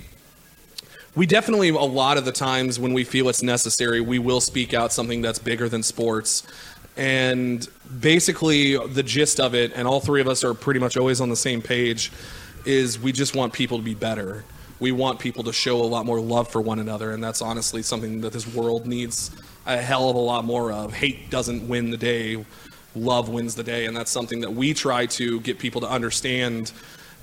we 1.16 1.26
definitely 1.26 1.70
a 1.70 1.74
lot 1.78 2.18
of 2.18 2.24
the 2.24 2.30
times 2.32 2.78
when 2.78 2.92
we 2.92 3.02
feel 3.02 3.28
it's 3.28 3.42
necessary 3.42 4.00
we 4.00 4.20
will 4.20 4.40
speak 4.40 4.72
out 4.72 4.92
something 4.92 5.20
that's 5.20 5.40
bigger 5.40 5.68
than 5.68 5.82
sports 5.82 6.44
and 6.96 7.66
basically 8.00 8.76
the 8.88 9.02
gist 9.02 9.40
of 9.40 9.54
it 9.54 9.72
and 9.74 9.86
all 9.86 10.00
three 10.00 10.20
of 10.20 10.28
us 10.28 10.44
are 10.44 10.54
pretty 10.54 10.80
much 10.80 10.96
always 10.96 11.20
on 11.20 11.28
the 11.28 11.36
same 11.36 11.62
page 11.62 12.12
is 12.64 12.98
we 12.98 13.12
just 13.12 13.34
want 13.34 13.52
people 13.52 13.78
to 13.78 13.84
be 13.84 13.94
better. 13.94 14.44
We 14.80 14.92
want 14.92 15.18
people 15.18 15.44
to 15.44 15.52
show 15.52 15.80
a 15.80 15.84
lot 15.84 16.06
more 16.06 16.20
love 16.20 16.48
for 16.48 16.60
one 16.60 16.78
another 16.78 17.12
and 17.12 17.22
that's 17.22 17.42
honestly 17.42 17.82
something 17.82 18.20
that 18.22 18.32
this 18.32 18.46
world 18.54 18.86
needs 18.86 19.30
a 19.66 19.76
hell 19.76 20.08
of 20.08 20.16
a 20.16 20.20
lot 20.20 20.44
more 20.44 20.72
of. 20.72 20.92
Hate 20.92 21.30
doesn't 21.30 21.66
win 21.68 21.90
the 21.90 21.96
day. 21.96 22.44
Love 22.94 23.28
wins 23.28 23.54
the 23.54 23.62
day 23.62 23.86
and 23.86 23.96
that's 23.96 24.10
something 24.10 24.40
that 24.40 24.52
we 24.52 24.74
try 24.74 25.06
to 25.06 25.40
get 25.40 25.58
people 25.58 25.80
to 25.80 25.88
understand. 25.88 26.72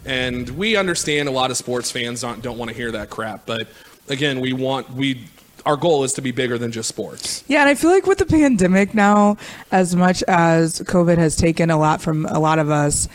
And 0.06 0.50
we 0.52 0.76
understand 0.76 1.28
a 1.28 1.32
lot 1.32 1.52
of 1.52 1.58
sports 1.58 1.92
fans 1.92 2.22
don't, 2.22 2.42
don't 2.42 2.58
want 2.58 2.70
to 2.70 2.76
hear 2.76 2.92
that 2.92 3.10
crap 3.10 3.46
but 3.46 3.68
again 4.10 4.40
we 4.40 4.54
want 4.54 4.90
we 4.92 5.28
our 5.68 5.76
goal 5.76 6.06
is 6.06 6.14
to 6.14 6.22
be 6.22 6.32
bigger 6.32 6.58
than 6.58 6.72
just 6.72 6.88
sports. 6.88 7.44
Yeah, 7.48 7.60
and 7.60 7.70
I 7.70 7.76
feel 7.76 7.92
like 7.92 8.08
with 8.08 8.20
the 8.20 8.26
pandemic 8.26 8.94
now, 8.94 9.36
as 9.72 9.96
much 9.98 10.24
as 10.24 10.80
COVID 10.80 11.18
has 11.18 11.36
taken 11.36 11.70
a 11.70 11.78
lot 11.78 12.02
from 12.02 12.26
a 12.28 12.40
lot 12.40 12.58
of 12.58 12.72
us, 12.72 13.10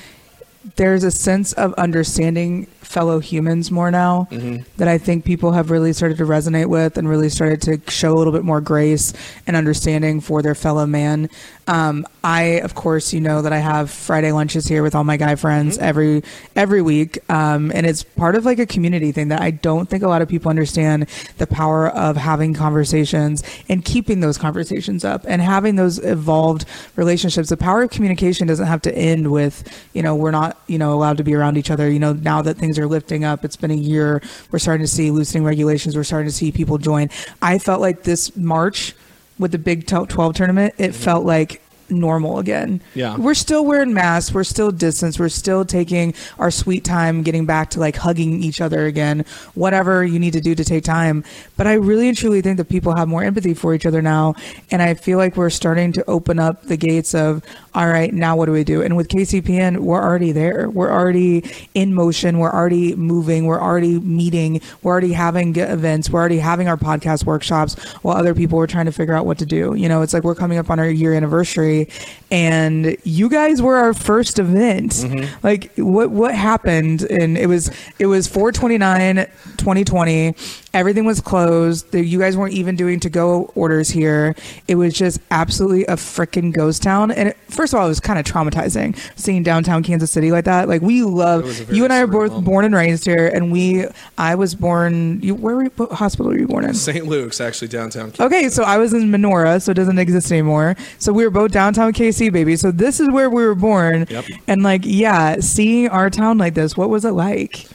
there's 0.77 1.05
a 1.05 1.11
sense 1.11 1.53
of 1.55 1.75
understanding 1.75 2.67
fellow 2.93 3.21
humans 3.21 3.71
more 3.71 3.91
now 3.91 4.29
that 4.77 4.87
I 4.87 4.99
think 4.99 5.25
people 5.25 5.53
have 5.53 5.71
really 5.71 5.95
started 5.95 6.19
to 6.19 6.25
resonate 6.25 6.67
with 6.67 6.99
and 6.99 7.09
really 7.09 7.31
started 7.31 7.63
to 7.63 7.91
show 7.91 8.13
a 8.13 8.19
little 8.19 8.33
bit 8.33 8.45
more 8.45 8.61
grace 8.61 9.15
and 9.47 9.57
understanding 9.57 10.21
for 10.21 10.43
their 10.43 10.55
fellow 10.55 10.85
man. 10.85 11.31
Um, 11.67 12.07
I, 12.23 12.61
of 12.61 12.75
course, 12.75 13.15
you 13.15 13.21
know 13.21 13.41
that 13.43 13.53
I 13.53 13.59
have 13.59 13.91
Friday 13.91 14.33
lunches 14.33 14.67
here 14.67 14.83
with 14.83 14.95
all 14.95 15.05
my 15.05 15.17
guy 15.17 15.37
friends 15.37 15.79
every 15.79 16.23
every 16.57 16.83
week, 16.83 17.19
um, 17.31 17.71
and 17.73 17.87
it's 17.87 18.03
part 18.03 18.35
of 18.35 18.45
like 18.45 18.59
a 18.59 18.67
community 18.67 19.13
thing 19.13 19.29
that 19.29 19.41
I 19.41 19.53
don't 19.53 19.89
think 19.89 20.03
a 20.03 20.09
lot 20.09 20.23
of 20.23 20.29
people 20.29 20.51
understand 20.51 21.09
the 21.39 21.47
power 21.47 21.89
of 21.89 22.17
having 22.17 22.53
conversations 22.53 23.43
and 23.69 23.85
keeping 23.85 24.21
those 24.21 24.37
conversations 24.39 25.05
up 25.05 25.25
and 25.27 25.41
having 25.41 25.77
those 25.77 25.99
evolved 26.05 26.65
relationships. 26.97 27.49
The 27.49 27.57
power 27.57 27.83
of 27.83 27.91
communication 27.91 28.49
doesn't 28.49 28.67
have 28.67 28.83
to 28.83 28.95
end 28.95 29.31
with 29.31 29.63
you 29.95 30.03
know 30.03 30.15
we're 30.17 30.33
not 30.33 30.52
you 30.67 30.79
know 30.79 30.93
allowed 30.93 31.17
to 31.19 31.25
be 31.25 31.35
around 31.35 31.57
each 31.57 31.71
other. 31.71 31.91
You 31.91 31.99
know 31.99 32.13
now 32.13 32.43
that 32.43 32.57
things 32.57 32.79
are 32.79 32.87
lifting 32.87 33.25
up, 33.25 33.45
it's 33.45 33.57
been 33.57 33.71
a 33.71 33.75
year. 33.75 34.23
We're 34.51 34.59
starting 34.59 34.85
to 34.85 34.93
see 34.93 35.11
loosening 35.11 35.45
regulations. 35.45 35.97
We're 35.97 36.05
starting 36.05 36.29
to 36.29 36.35
see 36.35 36.53
people 36.53 36.79
join. 36.79 37.11
I 37.41 37.59
felt 37.59 37.81
like 37.81 38.03
this 38.03 38.37
March 38.37 38.95
with 39.39 39.53
the 39.53 39.59
Big 39.59 39.87
12 39.87 40.35
tournament, 40.35 40.75
it 40.79 40.91
mm-hmm. 40.91 41.03
felt 41.03 41.25
like 41.25 41.62
normal 41.93 42.39
again. 42.39 42.81
Yeah. 42.95 43.17
We're 43.17 43.35
still 43.35 43.65
wearing 43.65 43.93
masks, 43.93 44.33
we're 44.33 44.45
still 44.45 44.71
distanced, 44.71 45.19
we're 45.19 45.29
still 45.29 45.65
taking 45.65 46.15
our 46.39 46.51
sweet 46.51 46.85
time 46.85 47.23
getting 47.23 47.47
back 47.47 47.71
to 47.71 47.81
like 47.81 47.97
hugging 47.97 48.43
each 48.43 48.61
other 48.61 48.87
again, 48.87 49.25
whatever 49.55 50.05
you 50.05 50.19
need 50.19 50.33
to 50.33 50.41
do 50.41 50.55
to 50.55 50.65
take 50.65 50.85
time. 50.85 51.25
But 51.57 51.67
I 51.67 51.75
really 51.75 52.09
and 52.09 52.17
truly 52.17 52.43
think 52.43 52.59
that 52.59 52.69
people 52.69 52.95
have 52.95 53.09
more 53.09 53.25
empathy 53.25 53.55
for 53.55 53.75
each 53.75 53.87
other 53.87 54.03
now. 54.03 54.35
And 54.71 54.83
I 54.83 54.95
feel 54.95 55.19
like 55.19 55.37
we're 55.37 55.51
starting 55.51 55.93
to 55.93 56.05
open 56.09 56.39
up 56.39 56.65
the 56.65 56.77
gates 56.77 57.15
of, 57.15 57.43
all 57.75 57.89
right, 57.89 58.13
now 58.13 58.37
what 58.37 58.47
do 58.47 58.53
we 58.53 58.65
do? 58.65 58.83
And 58.83 58.97
with 58.97 59.09
KCPN, 59.09 59.79
we're 59.79 60.03
already 60.03 60.33
there. 60.33 60.69
We're 60.69 60.91
already 60.91 61.45
in 61.75 61.95
motion. 61.95 62.39
We're 62.39 62.53
already 62.53 62.95
moving. 62.97 63.47
We're 63.47 63.61
already 63.61 63.99
meeting. 64.01 64.61
We're 64.83 64.93
already 64.93 65.13
having 65.13 65.57
events. 65.57 66.11
We're 66.11 66.21
already 66.21 66.39
having 66.39 66.69
our 66.69 66.77
podcast 66.77 67.25
workshops 67.25 67.81
while 68.03 68.17
other 68.17 68.35
people 68.35 68.59
were 68.59 68.67
trying 68.67 68.87
to 68.87 68.93
figure 68.93 69.15
out 69.15 69.25
what 69.25 69.39
to 69.39 69.47
do. 69.47 69.75
You 69.75 69.89
know, 69.89 70.03
it's 70.03 70.13
like 70.13 70.25
we're 70.25 70.35
coming 70.35 70.59
up 70.59 70.69
on 70.69 70.79
our 70.79 70.91
year 70.91 71.15
anniversary 71.15 71.82
and 72.31 72.97
you 73.05 73.29
guys 73.29 73.61
were 73.61 73.77
our 73.77 73.95
first 73.95 74.39
event. 74.39 74.93
Mm-hmm. 74.93 75.47
Like 75.47 75.73
what 75.77 76.11
what 76.11 76.35
happened 76.35 77.03
and 77.03 77.37
it 77.37 77.47
was 77.47 77.71
it 77.99 78.07
was 78.07 78.27
429 78.27 79.27
2020 79.57 80.35
Everything 80.75 81.05
was 81.05 81.21
closed. 81.21 81.95
You 81.95 82.19
guys 82.19 82.37
weren't 82.37 82.55
even 82.55 82.77
doing 82.77 82.99
to 83.01 83.11
go 83.11 83.51
orders 83.55 83.91
here. 83.91 84.35
It 84.69 84.77
was 84.77 84.95
just 84.95 85.21
absolutely 85.31 85.85
a 85.85 85.97
freaking 85.97 86.53
ghost 86.53 86.83
town. 86.83 87.11
And 87.11 87.29
it, 87.31 87.37
first 87.49 87.75
of 87.75 87.81
all, 87.81 87.87
it 87.87 87.91
was 87.91 88.01
kind 88.01 88.19
of 88.19 88.25
traumatizing 88.25 88.99
seeing 89.17 89.43
downtown 89.43 89.83
Kansas 89.83 90.11
City 90.11 90.33
like 90.33 90.47
that. 90.47 90.69
Like 90.69 90.81
we 90.81 91.03
love 91.03 91.41
It 91.41 91.47
was 91.47 91.61
a 91.61 91.65
very 91.65 91.79
you 91.79 91.85
and 91.85 91.93
I 91.93 92.01
are 92.01 92.07
both 92.07 92.43
born 92.45 92.65
and 92.65 92.75
raised 92.75 93.05
here, 93.05 93.29
and 93.29 93.53
we. 93.53 93.87
I 94.17 94.35
was 94.35 94.55
born. 94.55 95.21
You 95.23 95.35
where 95.35 95.57
were 95.57 95.65
you, 95.65 95.73
what 95.77 95.93
hospital 95.93 96.33
were 96.33 96.39
you 96.39 96.47
born 96.47 96.65
in? 96.65 96.75
St. 96.75 97.07
Luke's 97.07 97.41
actually 97.41 97.69
downtown. 97.69 98.13
Okay, 98.19 98.49
so 98.49 98.63
I 98.63 98.79
was 98.79 98.95
in 98.95 99.11
Menorah, 99.11 99.61
so 99.61 99.73
it 99.73 99.75
doesn't 99.75 99.99
exist 99.99 100.31
anymore. 100.33 100.77
So 100.99 101.13
we 101.13 101.25
were 101.25 101.31
both 101.31 101.53
downtown 101.53 101.93
KC, 101.93 102.33
baby. 102.33 102.57
So 102.57 102.71
this 102.71 103.01
is 103.01 103.11
where 103.11 103.29
we 103.29 103.45
were 103.45 103.55
born. 103.55 104.07
Yep. 104.09 104.25
And 104.47 104.63
like, 104.63 104.83
yeah, 104.85 105.37
seeing 105.41 105.89
our 105.89 106.09
town 106.11 106.39
like 106.39 106.55
this, 106.55 106.77
what 106.77 106.89
was 106.89 107.05
it 107.05 107.13
like? 107.13 107.67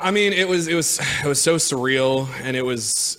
I 0.00 0.10
mean, 0.10 0.32
it 0.32 0.48
was 0.48 0.68
it 0.68 0.74
was 0.74 1.00
it 1.22 1.26
was 1.26 1.40
so 1.40 1.56
surreal, 1.56 2.28
and 2.42 2.56
it 2.56 2.64
was 2.64 3.18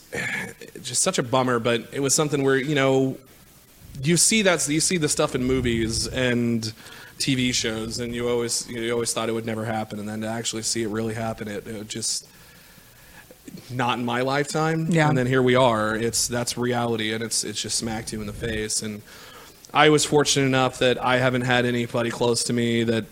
just 0.82 1.02
such 1.02 1.18
a 1.18 1.24
bummer. 1.24 1.60
But 1.60 1.88
it 1.92 2.00
was 2.00 2.14
something 2.14 2.44
where 2.44 2.58
you 2.58 2.76
know 2.76 3.18
you 4.02 4.18
see 4.18 4.42
that 4.44 4.68
you 4.68 4.80
see 4.80 4.98
the 4.98 5.10
stuff 5.10 5.36
in 5.36 5.44
movies 5.44 6.08
and 6.08 6.72
TV 7.18 7.54
shows, 7.54 8.00
and 8.00 8.14
you 8.14 8.28
always 8.30 8.70
you 8.70 8.92
always 8.92 9.14
thought 9.14 9.30
it 9.30 9.34
would 9.34 9.46
never 9.46 9.66
happen, 9.66 10.00
and 10.00 10.08
then 10.08 10.22
to 10.22 10.28
actually 10.28 10.62
see 10.62 10.84
it 10.84 10.90
really 10.90 11.14
happen, 11.14 11.48
it, 11.48 11.66
it 11.68 11.88
just 11.88 12.28
not 13.70 13.98
in 13.98 14.06
my 14.06 14.22
lifetime. 14.22 14.88
Yeah. 14.90 15.10
And 15.10 15.18
then 15.18 15.28
here 15.28 15.42
we 15.42 15.56
are. 15.56 15.96
It's 15.96 16.28
that's 16.28 16.58
reality, 16.58 17.14
and 17.14 17.24
it's 17.24 17.44
it's 17.44 17.62
just 17.62 17.78
smacked 17.78 18.14
you 18.14 18.22
in 18.22 18.28
the 18.28 18.34
face. 18.34 18.82
And 18.82 19.02
I 19.74 19.90
was 19.90 20.06
fortunate 20.06 20.46
enough 20.46 20.80
that 20.80 21.04
I 21.04 21.18
haven't 21.18 21.42
had 21.42 21.66
anybody 21.66 22.10
close 22.10 22.44
to 22.46 22.54
me 22.54 22.84
that 22.84 23.06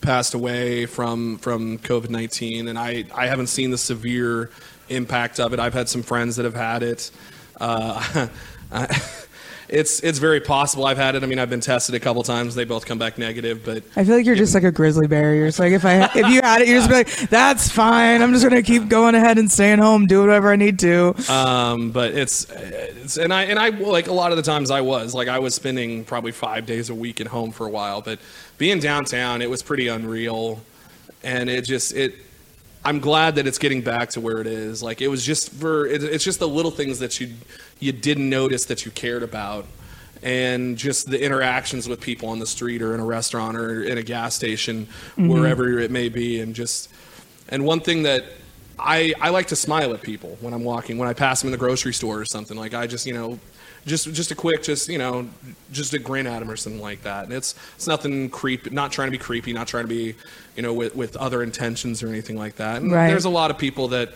passed 0.00 0.34
away 0.34 0.86
from 0.86 1.38
from 1.38 1.78
COVID 1.78 2.10
nineteen, 2.10 2.68
and 2.68 2.78
I 2.78 3.04
I 3.14 3.26
haven't 3.26 3.48
seen 3.48 3.70
the 3.70 3.78
severe 3.78 4.50
impact 4.88 5.38
of 5.40 5.52
it. 5.52 5.60
I've 5.60 5.74
had 5.74 5.88
some 5.88 6.02
friends 6.02 6.36
that 6.36 6.44
have 6.44 6.54
had 6.54 6.82
it. 6.82 7.10
Uh, 7.60 8.28
I- 8.72 9.00
it's 9.70 10.00
it's 10.00 10.18
very 10.18 10.40
possible 10.40 10.84
I've 10.84 10.98
had 10.98 11.14
it. 11.14 11.22
I 11.22 11.26
mean, 11.26 11.38
I've 11.38 11.50
been 11.50 11.60
tested 11.60 11.94
a 11.94 12.00
couple 12.00 12.22
times. 12.22 12.54
They 12.54 12.64
both 12.64 12.86
come 12.86 12.98
back 12.98 13.18
negative, 13.18 13.64
but 13.64 13.82
I 13.96 14.04
feel 14.04 14.16
like 14.16 14.26
you're 14.26 14.36
just 14.36 14.54
like 14.54 14.64
a 14.64 14.72
grizzly 14.72 15.06
bear. 15.06 15.34
You're 15.34 15.48
just 15.48 15.58
like 15.58 15.72
if 15.72 15.84
I 15.84 16.04
if 16.14 16.28
you 16.28 16.40
had 16.42 16.62
it, 16.62 16.68
you're 16.68 16.78
just 16.78 16.88
be 16.88 16.96
like, 16.96 17.30
that's 17.30 17.70
fine. 17.70 18.22
I'm 18.22 18.32
just 18.32 18.44
gonna 18.44 18.62
keep 18.62 18.88
going 18.88 19.14
ahead 19.14 19.38
and 19.38 19.50
staying 19.50 19.78
home, 19.78 20.06
do 20.06 20.20
whatever 20.20 20.50
I 20.52 20.56
need 20.56 20.78
to. 20.80 21.14
um, 21.30 21.90
but 21.92 22.12
it's, 22.12 22.46
it's 22.50 23.16
and 23.16 23.32
I 23.32 23.44
and 23.44 23.58
I 23.58 23.68
like 23.68 24.08
a 24.08 24.12
lot 24.12 24.32
of 24.32 24.36
the 24.36 24.42
times 24.42 24.70
I 24.70 24.80
was 24.80 25.14
like 25.14 25.28
I 25.28 25.38
was 25.38 25.54
spending 25.54 26.04
probably 26.04 26.32
five 26.32 26.66
days 26.66 26.90
a 26.90 26.94
week 26.94 27.20
at 27.20 27.28
home 27.28 27.52
for 27.52 27.66
a 27.66 27.70
while, 27.70 28.02
but 28.02 28.18
being 28.58 28.80
downtown, 28.80 29.40
it 29.40 29.48
was 29.48 29.62
pretty 29.62 29.88
unreal, 29.88 30.60
and 31.22 31.48
it 31.48 31.64
just 31.64 31.94
it. 31.94 32.14
I'm 32.84 32.98
glad 32.98 33.34
that 33.34 33.46
it's 33.46 33.58
getting 33.58 33.82
back 33.82 34.10
to 34.10 34.20
where 34.20 34.38
it 34.40 34.46
is. 34.46 34.82
Like 34.82 35.02
it 35.02 35.08
was 35.08 35.24
just 35.24 35.52
for 35.52 35.86
it, 35.86 36.02
it's 36.02 36.24
just 36.24 36.38
the 36.38 36.48
little 36.48 36.70
things 36.70 36.98
that 37.00 37.20
you 37.20 37.34
you 37.78 37.92
didn't 37.92 38.28
notice 38.28 38.64
that 38.66 38.84
you 38.84 38.90
cared 38.90 39.22
about, 39.22 39.66
and 40.22 40.78
just 40.78 41.10
the 41.10 41.22
interactions 41.22 41.88
with 41.88 42.00
people 42.00 42.28
on 42.30 42.38
the 42.38 42.46
street 42.46 42.80
or 42.80 42.94
in 42.94 43.00
a 43.00 43.04
restaurant 43.04 43.56
or 43.56 43.82
in 43.82 43.98
a 43.98 44.02
gas 44.02 44.34
station, 44.34 44.86
mm-hmm. 44.86 45.28
wherever 45.28 45.78
it 45.78 45.90
may 45.90 46.08
be, 46.08 46.40
and 46.40 46.54
just 46.54 46.90
and 47.50 47.64
one 47.64 47.80
thing 47.80 48.04
that 48.04 48.24
I 48.78 49.12
I 49.20 49.28
like 49.28 49.48
to 49.48 49.56
smile 49.56 49.92
at 49.92 50.00
people 50.00 50.38
when 50.40 50.54
I'm 50.54 50.64
walking 50.64 50.96
when 50.96 51.08
I 51.08 51.12
pass 51.12 51.42
them 51.42 51.48
in 51.48 51.52
the 51.52 51.58
grocery 51.58 51.92
store 51.92 52.18
or 52.18 52.24
something. 52.24 52.56
Like 52.56 52.72
I 52.72 52.86
just 52.86 53.04
you 53.06 53.12
know 53.12 53.38
just 53.86 54.12
just 54.12 54.30
a 54.30 54.34
quick 54.34 54.62
just 54.62 54.88
you 54.88 54.98
know 54.98 55.28
just 55.72 55.94
a 55.94 55.98
grin 55.98 56.26
at 56.26 56.40
them 56.40 56.50
or 56.50 56.56
something 56.56 56.80
like 56.82 57.02
that. 57.02 57.24
And 57.24 57.32
it's 57.32 57.54
it's 57.76 57.86
nothing 57.86 58.28
creepy. 58.30 58.70
Not 58.70 58.92
trying 58.92 59.08
to 59.08 59.12
be 59.12 59.18
creepy. 59.18 59.52
Not 59.52 59.66
trying 59.68 59.84
to 59.84 59.88
be 59.88 60.14
you 60.56 60.62
know 60.62 60.72
with 60.74 60.94
with 60.94 61.16
other 61.16 61.42
intentions 61.42 62.02
or 62.02 62.08
anything 62.08 62.36
like 62.36 62.56
that. 62.56 62.82
And 62.82 62.92
Right. 62.92 63.08
there's 63.08 63.24
a 63.24 63.30
lot 63.30 63.50
of 63.50 63.58
people 63.58 63.88
that 63.88 64.10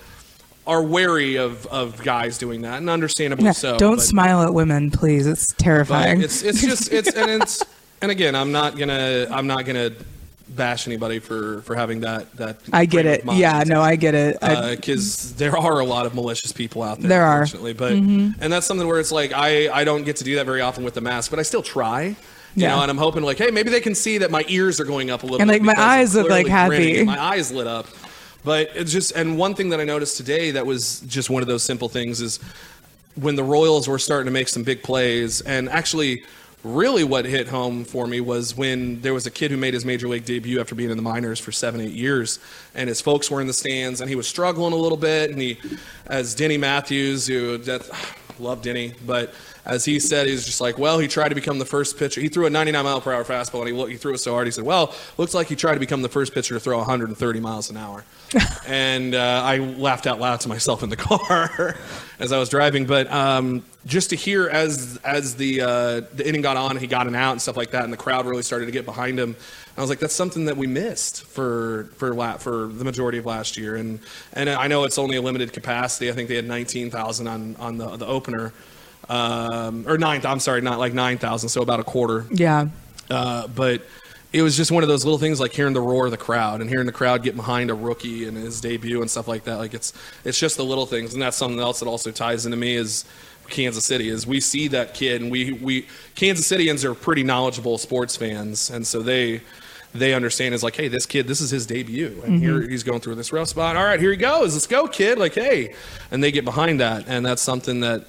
are 0.67 0.83
wary 0.83 1.37
of 1.37 1.67
of 1.67 2.03
guys 2.03 2.39
doing 2.39 2.63
that, 2.63 2.79
and 2.79 2.89
understandably 2.89 3.45
Yeah, 3.47 3.53
so. 3.53 3.77
don't 3.77 3.97
but- 3.97 4.03
smile 4.05 4.43
at 4.43 4.55
women, 4.55 4.91
please. 4.91 5.27
It's 5.27 5.53
terrifying. 5.59 6.23
it's 6.23 6.43
it's 6.43 6.61
just 6.63 6.93
it's 6.93 7.13
and 7.15 7.43
it's 7.43 7.63
and 8.03 8.11
again, 8.11 8.35
I'm 8.35 8.53
not 8.53 8.77
gonna 8.79 9.27
I'm 9.31 9.47
not 9.47 9.65
gonna 9.67 9.93
bash 10.49 10.87
anybody 10.87 11.19
for 11.19 11.63
for 11.63 11.75
having 11.75 12.01
that 12.01 12.31
that. 12.37 12.57
I 12.73 12.85
get 12.85 13.07
it. 13.07 13.25
Yeah, 13.33 13.65
no, 13.67 13.81
I 13.81 13.97
get 13.97 14.15
it. 14.15 14.39
Because 14.41 15.35
there 15.35 15.57
are 15.57 15.81
a 15.81 15.85
lot 15.85 16.07
of 16.07 16.15
malicious 16.15 16.53
people 16.53 16.83
out 16.83 17.01
there. 17.01 17.09
There 17.09 17.25
are. 17.25 17.45
Mm-hmm. 17.45 17.73
but 17.77 17.93
and 18.45 18.53
that's 18.53 18.67
something 18.67 18.87
where 18.87 19.01
it's 19.01 19.13
like 19.13 19.33
I 19.33 19.69
I 19.73 19.85
don't 19.85 20.05
get 20.05 20.17
to 20.17 20.25
do 20.25 20.37
that 20.37 20.47
very 20.47 20.61
often 20.61 20.85
with 20.85 20.95
the 20.95 21.01
mask, 21.01 21.31
but 21.31 21.39
I 21.39 21.43
still 21.43 21.63
try. 21.63 22.03
You 22.57 22.63
Yeah. 22.63 22.77
know, 22.77 22.83
and 22.83 22.91
I'm 22.91 22.99
hoping 22.99 23.25
like, 23.25 23.39
hey, 23.39 23.51
maybe 23.51 23.71
they 23.71 23.81
can 23.81 23.97
see 23.97 24.19
that 24.19 24.31
my 24.31 24.45
ears 24.47 24.79
are 24.79 24.85
going 24.85 25.11
up 25.11 25.25
a 25.25 25.27
little 25.27 25.41
And, 25.41 25.51
bit. 25.51 25.65
like, 25.65 25.77
my 25.77 25.83
eyes 25.83 26.15
look, 26.15 26.31
like, 26.31 26.47
happy. 26.47 27.03
My 27.03 27.21
eyes 27.21 27.51
lit 27.51 27.67
up. 27.67 27.87
But 28.45 28.71
it's 28.77 28.93
just 28.93 29.11
and 29.13 29.37
one 29.39 29.55
thing 29.57 29.71
that 29.71 29.81
I 29.81 29.85
noticed 29.85 30.17
today 30.19 30.53
that 30.53 30.65
was 30.65 31.01
just 31.01 31.31
one 31.31 31.43
of 31.43 31.49
those 31.49 31.65
simple 31.65 31.89
things 31.89 32.21
is 32.21 32.39
when 33.17 33.35
the 33.35 33.43
Royals 33.43 33.89
were 33.89 33.99
starting 33.99 34.27
to 34.27 34.31
make 34.33 34.49
some 34.49 34.63
big 34.63 34.83
plays, 34.83 35.41
and 35.41 35.69
actually, 35.69 36.23
really 36.65 37.05
what 37.05 37.27
hit 37.27 37.47
home 37.47 37.85
for 37.85 38.07
me 38.07 38.21
was 38.21 38.57
when 38.57 39.01
there 39.03 39.15
was 39.15 39.27
a 39.27 39.31
kid 39.31 39.51
who 39.51 39.57
made 39.57 39.75
his 39.75 39.85
major 39.85 40.09
league 40.09 40.25
debut 40.25 40.59
after 40.61 40.75
being 40.75 40.91
in 40.91 40.97
the 40.97 41.03
minors 41.03 41.39
for 41.39 41.53
seven, 41.53 41.81
eight 41.81 41.93
years, 41.93 42.39
and 42.75 42.89
his 42.89 43.01
folks 43.01 43.31
were 43.31 43.41
in 43.41 43.47
the 43.47 43.53
stands, 43.53 44.01
and 44.01 44.09
he 44.09 44.17
was 44.17 44.27
struggling 44.27 44.73
a 44.73 44.77
little 44.77 44.97
bit, 44.97 45.31
and 45.31 45.41
he, 45.41 45.59
as 46.07 46.35
Denny 46.35 46.57
Matthews, 46.57 47.27
who 47.27 47.59
love 48.39 48.63
Denny, 48.63 48.95
but 49.07 49.33
as 49.65 49.85
he 49.85 49.99
said, 49.99 50.27
he's 50.27 50.45
just 50.45 50.61
like, 50.61 50.79
well, 50.79 50.99
he 50.99 51.09
tried 51.09 51.31
to 51.31 51.35
become 51.35 51.59
the 51.59 51.65
first 51.65 51.99
pitcher. 51.99 52.21
He 52.21 52.29
threw 52.29 52.47
a 52.47 52.51
99 52.51 52.85
mile 52.85 53.01
per 53.01 53.13
hour 53.13 53.25
fastball, 53.25 53.61
and 53.61 53.69
he, 53.69 53.75
looked, 53.75 53.91
he 53.91 53.97
threw 53.97 54.13
it 54.13 54.19
so 54.19 54.33
hard. 54.33 54.47
He 54.47 54.51
said, 54.51 54.65
well, 54.65 54.95
looks 55.17 55.33
like 55.35 55.47
he 55.47 55.57
tried 55.57 55.75
to 55.75 55.81
become 55.81 56.03
the 56.03 56.09
first 56.09 56.35
pitcher 56.35 56.55
to 56.55 56.61
throw 56.61 56.77
130 56.79 57.41
miles 57.41 57.71
an 57.71 57.77
hour. 57.77 58.05
and 58.67 59.15
uh, 59.15 59.43
I 59.45 59.59
laughed 59.59 60.07
out 60.07 60.21
loud 60.21 60.41
to 60.41 60.49
myself 60.49 60.83
in 60.83 60.91
the 60.91 60.97
car 60.97 61.77
as 62.19 62.33
I 62.33 62.39
was 62.39 62.49
driving. 62.49 62.85
But 62.87 63.11
um, 63.11 63.65
just 63.87 64.11
to 64.11 64.17
hear 64.17 64.49
as 64.49 64.99
as 65.05 65.35
the 65.37 65.61
uh, 65.61 66.01
the 66.15 66.27
inning 66.27 66.43
got 66.43 66.57
on, 66.57 66.77
he 66.77 66.87
got 66.87 67.07
an 67.07 67.15
out 67.15 67.33
and 67.33 67.43
stuff 67.43 67.57
like 67.57 67.71
that, 67.71 67.85
and 67.85 67.93
the 67.93 67.97
crowd 67.97 68.27
really 68.27 68.43
started 68.43 68.67
to 68.67 68.73
get 68.73 68.85
behind 68.85 69.19
him. 69.19 69.37
I 69.77 69.81
was 69.81 69.91
like, 69.91 69.99
that's 69.99 70.15
something 70.15 70.45
that 70.45 70.57
we 70.57 70.67
missed 70.67 71.25
for 71.25 71.89
for 71.97 72.15
la- 72.15 72.37
for 72.37 72.69
the 72.69 72.85
majority 72.85 73.19
of 73.19 73.27
last 73.27 73.57
year, 73.57 73.75
and 73.77 73.99
and 74.33 74.49
I 74.49 74.69
know 74.69 74.85
it's 74.85 74.99
only 74.99 75.17
a 75.17 75.23
limited 75.23 75.53
capacity. 75.53 76.09
I 76.09 76.13
think 76.13 76.29
they 76.29 76.37
had 76.37 76.47
19,000 76.47 77.27
on 77.27 77.57
on 77.59 77.79
the 77.79 77.97
the 77.97 78.07
opener, 78.07 78.53
um, 79.09 79.85
or 79.89 79.99
ninth. 79.99 80.25
I'm 80.25 80.41
sorry, 80.41 80.61
not 80.61 80.79
like 80.79 80.95
9,000, 80.95 81.49
so 81.49 81.63
about 81.63 81.81
a 81.81 81.85
quarter. 81.85 82.27
yeah. 82.31 82.69
Uh, 83.11 83.47
but 83.49 83.83
it 84.33 84.43
was 84.43 84.57
just 84.57 84.73
one 84.73 84.83
of 84.83 84.89
those 84.89 85.05
little 85.05 85.19
things 85.19 85.39
like 85.39 85.53
hearing 85.53 85.75
the 85.75 85.81
roar 85.81 86.07
of 86.07 86.11
the 86.11 86.17
crowd 86.17 86.61
and 86.61 86.71
hearing 86.71 86.87
the 86.87 86.93
crowd 86.93 87.23
get 87.23 87.37
behind 87.37 87.71
a 87.71 87.75
rookie 87.75 88.27
and 88.27 88.37
his 88.37 88.61
debut 88.61 89.01
and 89.03 89.11
stuff 89.11 89.29
like 89.29 89.45
that. 89.45 89.59
Like 89.59 89.75
it's 89.75 89.93
it's 90.25 90.39
just 90.39 90.57
the 90.57 90.65
little 90.65 90.87
things, 90.87 91.13
and 91.13 91.23
that's 91.23 91.37
something 91.37 91.61
else 91.61 91.81
that 91.81 91.87
also 91.87 92.11
ties 92.11 92.47
into 92.47 92.57
me 92.57 92.77
is 92.77 93.05
Kansas 93.49 93.85
City. 93.85 94.09
Is 94.09 94.27
we 94.27 94.41
see 94.41 94.69
that 94.69 94.95
kid, 94.95 95.23
and 95.23 95.31
we 95.31 95.53
we 95.53 95.87
Kansas 96.15 96.51
Cityans 96.51 96.85
are 96.85 96.95
pretty 96.95 97.23
knowledgeable 97.23 97.79
sports 97.79 98.17
fans, 98.17 98.71
and 98.71 98.87
so 98.87 99.03
they. 99.03 99.41
They 99.97 100.13
understand 100.13 100.57
is 100.57 100.65
like, 100.65 100.75
hey, 100.75 100.89
this 100.89 101.07
kid, 101.07 101.29
this 101.29 101.41
is 101.41 101.51
his 101.51 101.67
debut, 101.67 102.21
and 102.25 102.41
here 102.41 102.61
he's 102.69 102.83
going 102.83 102.99
through 102.99 103.15
this 103.15 103.33
rough 103.33 103.47
spot. 103.47 103.77
All 103.77 103.85
right, 103.85 104.01
here 104.01 104.11
he 104.11 104.17
goes. 104.17 104.53
Let's 104.53 104.67
go, 104.67 104.89
kid. 104.89 105.19
Like, 105.19 105.35
hey, 105.35 105.73
and 106.11 106.21
they 106.21 106.33
get 106.33 106.45
behind 106.45 106.81
that, 106.81 107.05
and 107.07 107.25
that's 107.25 107.41
something 107.41 107.79
that 107.79 108.05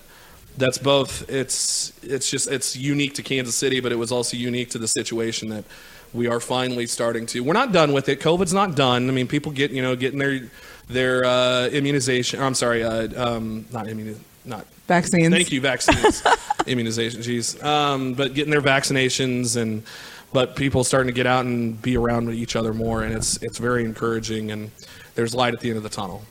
that's 0.58 0.78
both 0.78 1.30
it's 1.30 1.94
it's 2.02 2.30
just 2.30 2.50
it's 2.50 2.76
unique 2.76 3.14
to 3.16 3.22
Kansas 3.22 3.56
City, 3.56 3.80
but 3.80 3.92
it 3.92 3.98
was 3.98 4.12
also 4.12 4.38
unique 4.38 4.70
to 4.72 4.78
the 4.78 4.88
situation 4.88 5.50
that 5.50 5.66
we 6.14 6.28
are 6.28 6.40
finally 6.40 6.88
starting 6.88 7.26
to. 7.28 7.42
We're 7.42 7.54
not 7.54 7.72
done 7.72 7.94
with 7.94 8.10
it. 8.10 8.22
COVID's 8.22 8.54
not 8.54 8.76
done. 8.76 9.10
I 9.10 9.12
mean, 9.12 9.28
people 9.28 9.52
get 9.52 9.72
you 9.72 9.82
know 9.82 9.96
getting 9.96 10.20
their 10.20 10.42
their 10.88 11.26
uh, 11.26 11.68
immunization. 11.68 12.42
I'm 12.42 12.56
sorry, 12.56 12.84
uh, 12.84 13.10
um, 13.22 13.66
not 13.72 13.86
immun 13.86 14.18
not 14.46 14.66
Vaccines. 14.88 15.34
Thank 15.34 15.52
you, 15.52 15.62
vaccines, 15.62 16.24
immunization. 16.68 17.22
Jeez, 17.22 17.64
um, 17.64 18.14
but 18.14 18.34
getting 18.34 18.52
their 18.52 18.62
vaccinations 18.62 19.60
and 19.60 19.84
but 20.32 20.56
people 20.56 20.84
starting 20.84 21.08
to 21.08 21.14
get 21.14 21.26
out 21.26 21.46
and 21.46 21.82
be 21.82 21.98
around 21.98 22.30
each 22.30 22.56
other 22.56 22.74
more, 22.74 23.04
and 23.04 23.14
it's 23.14 23.42
it's 23.42 23.58
very 23.58 23.84
encouraging. 23.84 24.52
And 24.52 24.70
there's 25.16 25.34
light 25.34 25.54
at 25.54 25.62
the 25.62 25.70
end 25.70 25.78
of 25.78 25.84
the 25.84 25.90
tunnel. 25.90 26.24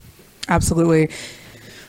Absolutely. 0.48 1.10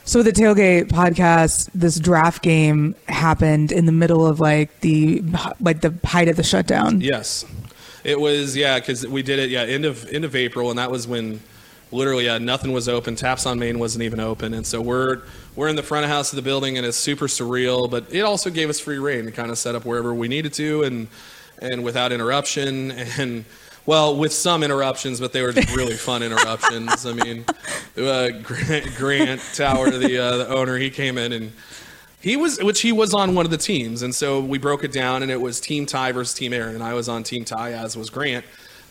So 0.04 0.22
the 0.22 0.30
tailgate 0.30 0.84
podcast, 0.84 1.68
this 1.74 1.98
draft 1.98 2.42
game 2.42 2.94
happened 3.08 3.72
in 3.72 3.86
the 3.86 3.92
middle 3.92 4.26
of 4.26 4.40
like 4.40 4.80
the 4.80 5.22
like 5.60 5.80
the 5.80 5.94
height 6.04 6.28
of 6.28 6.36
the 6.36 6.44
shutdown. 6.44 7.00
Yes, 7.00 7.44
it 8.02 8.18
was. 8.18 8.56
Yeah, 8.56 8.78
because 8.78 9.06
we 9.06 9.22
did 9.22 9.38
it. 9.38 9.50
Yeah, 9.50 9.62
end 9.62 9.84
of 9.84 10.08
end 10.08 10.24
of 10.24 10.34
April, 10.34 10.70
and 10.70 10.78
that 10.78 10.90
was 10.90 11.06
when 11.06 11.40
literally 11.92 12.26
yeah 12.26 12.38
nothing 12.38 12.72
was 12.72 12.88
open. 12.88 13.16
Taps 13.16 13.46
on 13.46 13.58
Main 13.58 13.78
wasn't 13.78 14.02
even 14.02 14.20
open, 14.20 14.54
and 14.54 14.66
so 14.66 14.80
we're 14.80 15.22
we're 15.54 15.68
in 15.68 15.76
the 15.76 15.82
front 15.82 16.04
of 16.04 16.10
house 16.10 16.32
of 16.32 16.36
the 16.36 16.42
building, 16.42 16.76
and 16.76 16.86
it's 16.86 16.96
super 16.96 17.26
surreal. 17.26 17.90
But 17.90 18.12
it 18.12 18.20
also 18.20 18.50
gave 18.50 18.68
us 18.68 18.78
free 18.80 18.98
reign 18.98 19.24
to 19.24 19.32
kind 19.32 19.50
of 19.50 19.58
set 19.58 19.74
up 19.74 19.84
wherever 19.84 20.14
we 20.14 20.28
needed 20.28 20.52
to, 20.54 20.82
and 20.82 21.08
and 21.60 21.84
without 21.84 22.12
interruption, 22.12 22.90
and 23.18 23.44
well, 23.86 24.16
with 24.16 24.32
some 24.32 24.62
interruptions, 24.62 25.20
but 25.20 25.32
they 25.32 25.42
were 25.42 25.52
just 25.52 25.74
really 25.74 25.94
fun 25.94 26.22
interruptions. 26.22 27.06
I 27.06 27.12
mean, 27.12 27.44
uh, 27.96 28.30
Grant, 28.42 28.94
Grant 28.96 29.40
Tower, 29.54 29.90
the 29.90 30.18
uh, 30.18 30.36
the 30.38 30.48
owner, 30.48 30.76
he 30.76 30.90
came 30.90 31.18
in 31.18 31.32
and. 31.32 31.52
He 32.18 32.36
was, 32.36 32.60
which 32.60 32.80
he 32.80 32.90
was 32.90 33.14
on 33.14 33.36
one 33.36 33.44
of 33.44 33.52
the 33.52 33.58
teams, 33.58 34.02
and 34.02 34.12
so 34.12 34.40
we 34.40 34.58
broke 34.58 34.82
it 34.82 34.90
down, 34.90 35.22
and 35.22 35.30
it 35.30 35.40
was 35.40 35.60
Team 35.60 35.86
Ty 35.86 36.10
versus 36.10 36.34
Team 36.34 36.52
Aaron, 36.52 36.74
and 36.74 36.82
I 36.82 36.92
was 36.92 37.08
on 37.08 37.22
Team 37.22 37.44
Ty, 37.44 37.74
as 37.74 37.96
was 37.96 38.10
Grant, 38.10 38.44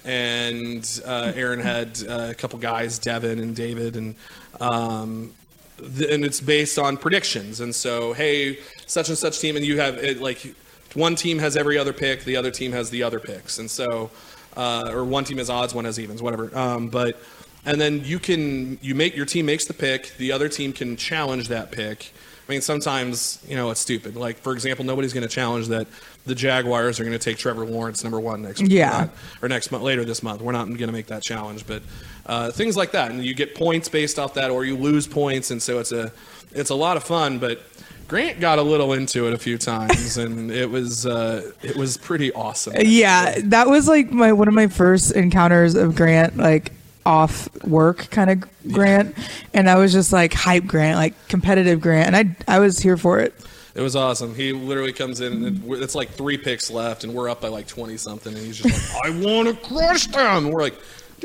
and 0.06 1.02
uh, 1.06 1.34
Aaron 1.36 1.60
had 1.60 2.02
uh, 2.08 2.28
a 2.30 2.36
couple 2.36 2.60
guys, 2.60 3.00
Devin 3.00 3.40
and 3.40 3.56
David, 3.56 3.96
and 3.96 4.16
um, 4.62 5.34
th- 5.78 6.10
and 6.10 6.24
it's 6.24 6.40
based 6.40 6.78
on 6.78 6.98
predictions. 6.98 7.60
And 7.60 7.74
so, 7.74 8.14
hey, 8.14 8.60
such 8.86 9.10
and 9.10 9.18
such 9.18 9.40
team, 9.40 9.56
and 9.56 9.66
you 9.66 9.80
have 9.80 9.98
it, 9.98 10.22
like 10.22 10.56
one 10.94 11.16
team 11.16 11.40
has 11.40 11.58
every 11.58 11.78
other 11.78 11.94
pick, 11.94 12.24
the 12.24 12.38
other 12.38 12.52
team 12.52 12.72
has 12.72 12.90
the 12.90 13.04
other 13.04 13.20
picks, 13.20 13.60
and 13.60 13.70
so 13.70 14.12
uh, 14.56 14.92
or 14.92 15.04
one 15.04 15.24
team 15.24 15.38
has 15.38 15.50
odds, 15.50 15.74
one 15.74 15.86
has 15.86 16.00
evens, 16.00 16.22
whatever. 16.22 16.56
Um, 16.58 16.90
but 16.90 17.20
and 17.66 17.82
then 17.82 18.04
you 18.04 18.20
can 18.20 18.78
you 18.82 18.96
make 18.96 19.16
your 19.16 19.26
team 19.26 19.48
makes 19.48 19.66
the 19.66 19.74
pick, 19.74 20.16
the 20.18 20.32
other 20.32 20.50
team 20.50 20.72
can 20.72 20.96
challenge 20.96 21.48
that 21.50 21.72
pick. 21.72 22.14
I 22.48 22.52
mean, 22.52 22.62
sometimes 22.62 23.40
you 23.48 23.56
know 23.56 23.72
it's 23.72 23.80
stupid. 23.80 24.16
Like 24.16 24.38
for 24.38 24.54
example, 24.54 24.86
nobody's 24.86 25.14
going 25.14 25.28
to 25.28 25.34
challenge 25.34 25.68
that 25.70 25.88
the 26.26 26.36
Jaguars 26.36 27.00
are 27.00 27.04
going 27.04 27.18
to 27.18 27.24
take 27.24 27.38
Trevor 27.38 27.66
Lawrence 27.66 28.04
number 28.04 28.20
one 28.20 28.42
next 28.44 28.62
Yeah. 28.62 28.90
not- 28.90 29.10
or 29.42 29.50
next 29.50 29.72
month 29.72 29.84
later 29.84 30.06
this 30.06 30.22
month. 30.24 30.42
We're 30.42 30.52
not 30.52 30.66
going 30.68 30.78
to 30.78 30.92
make 30.92 31.08
that 31.08 31.24
challenge, 31.24 31.66
but 31.68 31.82
uh, 32.28 32.52
things 32.52 32.76
like 32.78 32.92
that, 32.92 33.12
and 33.12 33.24
you 33.24 33.34
get 33.36 33.54
points 33.56 33.90
based 33.90 34.18
off 34.20 34.34
that, 34.36 34.50
or 34.52 34.66
you 34.66 34.76
lose 34.78 35.08
points, 35.08 35.52
and 35.52 35.62
so 35.62 35.80
it's 35.80 35.92
a 35.92 36.12
it's 36.54 36.70
a 36.70 36.76
lot 36.76 36.98
of 36.98 37.04
fun. 37.04 37.40
But 37.40 37.62
Grant 38.08 38.40
got 38.40 38.60
a 38.60 38.62
little 38.62 38.94
into 38.94 39.26
it 39.28 39.34
a 39.34 39.38
few 39.40 39.58
times, 39.58 40.18
and 40.24 40.52
it 40.52 40.70
was 40.70 41.06
uh, 41.08 41.52
it 41.64 41.76
was 41.76 41.98
pretty 41.98 42.32
awesome. 42.34 42.74
Yeah, 42.80 43.36
that 43.46 43.68
was 43.68 43.88
like 43.88 44.12
my 44.12 44.32
one 44.34 44.48
of 44.48 44.54
my 44.54 44.68
first 44.68 45.12
encounters 45.14 45.74
of 45.76 45.96
Grant, 45.96 46.38
like 46.38 46.72
off 47.06 47.48
work 47.64 48.10
kind 48.10 48.30
of 48.30 48.72
Grant, 48.72 49.16
and 49.54 49.70
I 49.70 49.76
was 49.76 49.92
just 49.92 50.12
like 50.12 50.34
hype 50.34 50.66
Grant, 50.66 50.98
like 50.98 51.28
competitive 51.28 51.82
Grant, 51.82 52.08
and 52.08 52.16
I 52.16 52.56
I 52.56 52.60
was 52.60 52.80
here 52.80 52.98
for 52.98 53.20
it. 53.20 53.34
It 53.76 53.82
was 53.82 53.96
awesome. 53.96 54.34
He 54.34 54.54
literally 54.54 54.94
comes 54.94 55.20
in, 55.20 55.46
and 55.46 55.74
it's 55.74 55.96
like 55.96 56.10
three 56.12 56.38
picks 56.38 56.72
left, 56.72 57.04
and 57.04 57.14
we're 57.14 57.30
up 57.30 57.42
by 57.42 57.50
like 57.50 57.68
twenty 57.68 57.98
something, 57.98 58.34
and 58.34 58.46
he's 58.46 58.58
just 58.58 58.94
like, 58.94 59.06
"I 59.06 59.10
want 59.20 59.50
to 59.50 59.68
crush 59.68 60.08
them." 60.08 60.46
And 60.46 60.54
we're 60.54 60.62
like, 60.62 60.76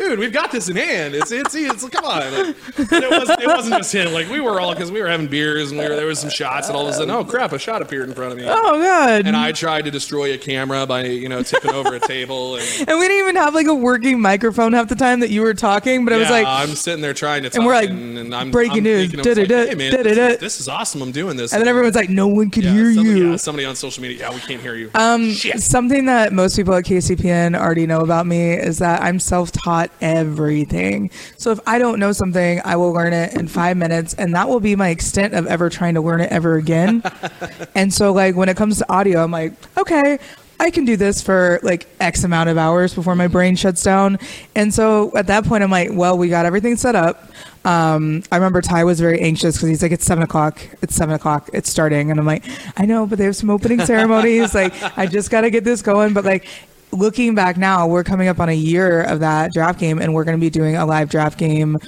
"Dude, 0.00 0.19
we've 0.19 0.33
got 0.33 0.50
this 0.50 0.69
in 0.69 0.76
hand. 0.76 1.14
It's 1.14 1.30
it's 1.30 1.54
it's 1.54 1.88
come 1.88 2.04
on." 2.04 2.21
Like, 2.33 2.57
it 2.78 3.11
was 3.11 3.30
it 3.30 3.47
wasn't 3.47 3.76
just 3.76 3.92
him. 3.92 4.12
Like 4.12 4.28
we 4.30 4.40
were 4.40 4.61
all 4.61 4.73
because 4.75 4.90
we 4.90 5.00
were 5.00 5.09
having 5.09 5.26
beers 5.28 5.71
and 5.71 5.78
we 5.80 5.88
were 5.88 5.95
there 5.97 6.07
was 6.07 6.19
some 6.19 6.30
shots, 6.30 6.69
and 6.69 6.76
all 6.76 6.85
of 6.85 6.88
a 6.88 6.92
sudden, 6.92 7.11
oh 7.11 7.25
crap, 7.25 7.52
a 7.52 7.59
shot 7.59 7.83
appeared 7.83 8.09
in 8.09 8.14
front 8.14 8.33
of 8.33 8.38
me. 8.38 8.45
Oh 8.49 8.80
god! 8.83 9.26
And 9.26 9.37
I 9.37 9.52
tried 9.52 9.85
to 9.85 9.90
destroy 9.90 10.33
a 10.33 10.38
camera 10.38 10.87
by 10.87 11.04
you 11.04 11.28
know 11.28 11.42
tipping 11.42 11.73
over 11.73 11.95
a 11.95 12.00
table, 12.00 12.57
and 12.57 12.64
And 12.88 12.99
we 12.99 13.07
didn't 13.09 13.19
even 13.28 13.37
have 13.37 13.54
like 13.54 13.66
a 13.66 13.75
working 13.75 14.21
microphone 14.21 14.73
half 14.73 14.88
the 14.88 14.95
time 14.95 15.21
that 15.21 15.30
you 15.30 15.42
were 15.42 15.54
talking, 15.54 16.04
but 16.04 16.14
I 16.14 16.16
was 16.16 16.30
like, 16.30 16.47
I'm 16.47 16.71
sitting 16.71 17.02
there 17.02 17.14
trying 17.14 17.42
to 17.42 17.50
talk, 17.50 17.57
And 17.57 17.66
we're 17.66 17.75
like, 17.75 17.90
and, 17.90 18.35
I'm 18.35 18.50
breaking 18.50 18.78
I'm 18.78 18.85
news, 18.85 19.11
thinking, 19.12 19.37
like, 19.37 19.49
hey 19.49 19.75
man, 19.75 19.92
this, 20.02 20.16
is- 20.16 20.38
this 20.38 20.61
is 20.61 20.69
awesome. 20.69 21.02
I'm 21.02 21.12
doing 21.12 21.37
this, 21.37 21.52
and 21.52 21.61
then 21.61 21.69
everyone's 21.69 21.95
like, 21.97 22.09
no 22.11 22.26
one 22.28 22.50
could 22.50 22.64
yeah, 22.64 22.73
hear 22.73 22.95
somebody, 22.95 23.19
you. 23.19 23.30
yeah, 23.33 23.37
somebody 23.37 23.64
on 23.66 23.76
social 23.76 24.02
media, 24.02 24.19
yeah, 24.19 24.35
we 24.35 24.40
can't 24.40 24.61
hear 24.62 24.75
you. 24.75 24.90
Um, 24.95 25.33
Shit. 25.33 25.61
something 25.61 26.07
that 26.07 26.33
most 26.33 26.57
people 26.57 26.75
at 26.75 26.85
KCPN 26.85 27.59
already 27.59 27.87
know 27.87 28.00
about 28.00 28.26
me 28.26 28.52
is 28.54 28.78
that 28.78 29.02
I'm 29.02 29.19
self-taught 29.21 29.89
everything. 30.00 31.11
So 31.37 31.50
if 31.50 31.61
I 31.66 31.78
don't 31.78 31.99
know 31.99 32.12
something, 32.12 32.61
I 32.64 32.76
will 32.76 32.92
learn 32.92 33.12
it 33.12 33.35
in 33.35 33.49
five 33.49 33.76
minutes, 33.76 34.14
and 34.14 34.35
that 34.35 34.49
will 34.49 34.61
be 34.61 34.76
my 34.76 34.88
extent 34.88 35.35
of 35.35 35.47
ever 35.47 35.70
trying 35.70 35.94
to 35.94 36.00
learn 36.00 36.20
it 36.20 36.30
ever 36.32 36.56
again. 36.56 37.02
and 37.75 37.92
so, 37.92 38.12
like 38.12 38.37
when 38.37 38.49
it 38.49 38.56
comes 38.56 38.78
to 38.78 38.92
audio, 38.92 39.23
I'm 39.23 39.30
like, 39.30 39.52
okay. 39.76 40.18
I 40.61 40.70
can 40.70 40.85
do 40.85 40.94
this 40.94 41.23
for 41.23 41.59
like 41.62 41.88
X 42.00 42.23
amount 42.23 42.50
of 42.50 42.59
hours 42.59 42.94
before 42.94 43.16
my 43.16 43.28
brain 43.28 43.56
shuts 43.56 43.82
down. 43.82 44.18
And 44.54 44.75
so 44.75 45.11
at 45.16 45.26
that 45.28 45.47
point, 45.47 45.64
I'm 45.64 45.70
like, 45.70 45.88
well, 45.90 46.18
we 46.18 46.28
got 46.28 46.44
everything 46.44 46.76
set 46.76 46.94
up. 46.94 47.30
Um, 47.64 48.23
I 48.30 48.37
remember 48.37 48.61
Ty 48.61 48.85
was 48.85 49.00
very 49.00 49.20
anxious 49.20 49.56
because 49.56 49.70
he's 49.70 49.82
like, 49.82 49.92
it's 49.92 50.04
seven 50.04 50.23
o'clock. 50.23 50.61
It's 50.82 50.94
seven 50.94 51.14
o'clock. 51.14 51.49
It's 51.54 51.70
starting. 51.70 52.11
And 52.11 52.20
I'm 52.20 52.26
like, 52.26 52.44
I 52.76 52.85
know, 52.85 53.06
but 53.06 53.16
they 53.16 53.25
have 53.25 53.37
some 53.37 53.49
opening 53.49 53.80
ceremonies. 53.87 54.54
like, 54.54 54.75
I 54.99 55.06
just 55.06 55.30
got 55.30 55.42
to 55.42 55.50
get 55.50 55.64
this 55.64 55.80
going. 55.80 56.12
But 56.12 56.26
like, 56.26 56.47
looking 56.92 57.35
back 57.35 57.56
now, 57.56 57.87
we're 57.87 58.04
coming 58.04 58.28
up 58.28 58.40
on 58.40 58.49
a 58.49 58.54
year 58.54 59.02
of 59.02 59.20
that 59.20 59.52
draft 59.52 59.78
game, 59.78 59.99
and 59.99 60.14
we're 60.14 60.25
going 60.25 60.37
to 60.37 60.40
be 60.40 60.50
doing 60.50 60.76
a 60.76 60.87
live 60.87 61.11
draft 61.11 61.38
game 61.38 61.78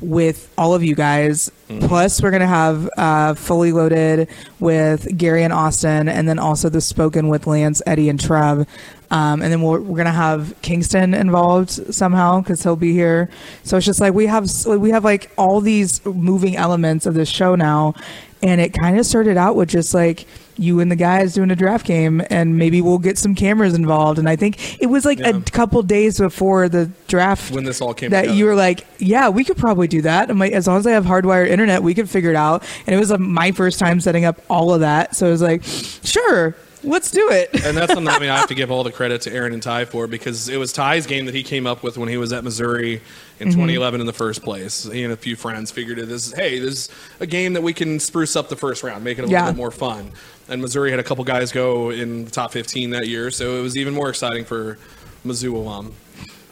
with 0.00 0.52
all 0.56 0.74
of 0.74 0.82
you 0.82 0.94
guys. 0.94 1.50
Plus, 1.80 2.22
we're 2.22 2.30
going 2.30 2.40
to 2.40 2.46
have 2.46 2.88
uh, 2.96 3.34
fully 3.34 3.72
loaded 3.72 4.28
with 4.58 5.16
Gary 5.16 5.42
and 5.44 5.52
Austin, 5.52 6.08
and 6.08 6.28
then 6.28 6.38
also 6.38 6.68
the 6.68 6.80
spoken 6.80 7.28
with 7.28 7.46
Lance, 7.46 7.82
Eddie, 7.86 8.08
and 8.08 8.20
Trev. 8.20 8.66
Um, 9.10 9.42
and 9.42 9.52
then 9.52 9.60
we're, 9.60 9.80
we're 9.80 9.96
going 9.96 10.06
to 10.06 10.12
have 10.12 10.54
Kingston 10.62 11.14
involved 11.14 11.70
somehow 11.94 12.40
because 12.40 12.62
he'll 12.62 12.76
be 12.76 12.92
here. 12.92 13.28
So 13.64 13.76
it's 13.76 13.86
just 13.86 14.00
like 14.00 14.14
we 14.14 14.26
have 14.26 14.48
we 14.66 14.90
have 14.90 15.04
like 15.04 15.30
all 15.36 15.60
these 15.60 16.04
moving 16.06 16.56
elements 16.56 17.06
of 17.06 17.14
this 17.14 17.28
show 17.28 17.56
now, 17.56 17.94
and 18.42 18.60
it 18.60 18.72
kind 18.72 18.98
of 18.98 19.06
started 19.06 19.36
out 19.36 19.56
with 19.56 19.68
just 19.68 19.94
like 19.94 20.26
you 20.56 20.78
and 20.78 20.92
the 20.92 20.96
guys 20.96 21.32
doing 21.34 21.50
a 21.50 21.56
draft 21.56 21.86
game, 21.86 22.22
and 22.30 22.56
maybe 22.58 22.80
we'll 22.80 22.98
get 22.98 23.18
some 23.18 23.34
cameras 23.34 23.74
involved. 23.74 24.18
And 24.18 24.28
I 24.28 24.36
think 24.36 24.80
it 24.80 24.86
was 24.86 25.04
like 25.04 25.18
a 25.20 25.40
couple 25.40 25.82
days 25.82 26.18
before 26.18 26.68
the 26.68 26.90
draft 27.08 27.50
when 27.52 27.64
this 27.64 27.80
all 27.80 27.94
came 27.94 28.10
that 28.10 28.22
together. 28.22 28.38
you 28.38 28.44
were 28.44 28.54
like, 28.54 28.86
yeah, 28.98 29.28
we 29.28 29.42
could 29.42 29.56
probably 29.56 29.88
do 29.88 30.02
that. 30.02 30.30
I'm 30.30 30.38
like, 30.38 30.52
as 30.52 30.66
long 30.68 30.78
as 30.78 30.86
I 30.86 30.92
have 30.92 31.04
hardwired 31.04 31.48
internet, 31.48 31.82
we 31.82 31.94
could 31.94 32.08
figure 32.08 32.30
it 32.30 32.36
out. 32.36 32.62
And 32.86 32.94
it 32.94 32.98
was 32.98 33.10
uh, 33.10 33.18
my 33.18 33.50
first 33.52 33.78
time 33.78 34.00
setting 34.00 34.24
up 34.24 34.40
all 34.48 34.72
of 34.72 34.80
that, 34.80 35.16
so 35.16 35.26
it 35.26 35.30
was 35.30 35.42
like, 35.42 35.64
sure, 35.64 36.54
let's 36.82 37.10
do 37.10 37.30
it. 37.30 37.50
and 37.64 37.76
that's 37.76 37.92
something 37.92 38.12
I 38.12 38.18
mean 38.18 38.30
I 38.30 38.38
have 38.38 38.48
to 38.48 38.54
give 38.54 38.70
all 38.70 38.82
the 38.84 38.92
credit 38.92 39.20
to 39.22 39.32
Aaron 39.32 39.52
and 39.52 39.62
Ty 39.62 39.84
for 39.86 40.06
because 40.06 40.48
it 40.48 40.56
was 40.56 40.72
Ty's 40.72 41.06
game 41.06 41.26
that 41.26 41.34
he 41.34 41.42
came 41.42 41.66
up 41.66 41.82
with 41.82 41.98
when 41.98 42.08
he 42.08 42.16
was 42.16 42.32
at 42.32 42.44
Missouri 42.44 42.94
in 43.38 43.48
Mm-hmm. 43.48 43.52
2011 43.52 44.00
in 44.00 44.06
the 44.06 44.12
first 44.12 44.42
place. 44.42 44.84
He 44.84 45.02
and 45.02 45.12
a 45.12 45.16
few 45.16 45.34
friends 45.36 45.70
figured 45.70 45.98
it 45.98 46.10
is 46.10 46.32
hey, 46.32 46.58
this 46.58 46.72
is 46.72 46.88
a 47.20 47.26
game 47.26 47.52
that 47.54 47.62
we 47.62 47.72
can 47.72 47.98
spruce 48.00 48.36
up 48.36 48.48
the 48.48 48.56
first 48.56 48.82
round, 48.82 49.02
make 49.04 49.18
it 49.18 49.24
a 49.24 49.28
Yeah. 49.28 49.40
little 49.40 49.52
bit 49.54 49.58
more 49.58 49.70
fun. 49.70 50.10
And 50.48 50.60
Missouri 50.60 50.90
had 50.90 50.98
a 51.00 51.04
couple 51.04 51.22
guys 51.24 51.52
go 51.52 51.90
in 51.90 52.24
the 52.24 52.30
top 52.30 52.52
15 52.52 52.90
that 52.90 53.06
year, 53.06 53.30
so 53.30 53.56
it 53.58 53.62
was 53.62 53.76
even 53.76 53.94
more 53.94 54.08
exciting 54.10 54.44
for 54.44 54.78
Mizzou 55.24 55.54
alum. 55.54 55.94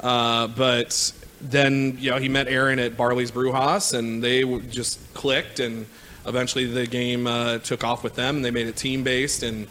Uh, 0.01 0.47
but 0.47 1.13
then 1.41 1.97
you 2.01 2.11
know 2.11 2.17
he 2.19 2.29
met 2.29 2.49
Aaron 2.49 2.79
at 2.79 2.97
Barley's 2.97 3.31
Brewhouse, 3.31 3.93
and 3.93 4.23
they 4.23 4.43
w- 4.43 4.63
just 4.63 4.99
clicked, 5.15 5.59
and 5.61 5.87
eventually 6.27 6.65
the 6.67 6.87
game 6.87 7.27
uh, 7.27 7.59
took 7.59 7.83
off 7.85 8.03
with 8.05 8.15
them. 8.15 8.37
And 8.37 8.45
they 8.45 8.51
made 8.51 8.67
it 8.69 8.77
team 8.77 9.03
based, 9.03 9.43
and 9.43 9.67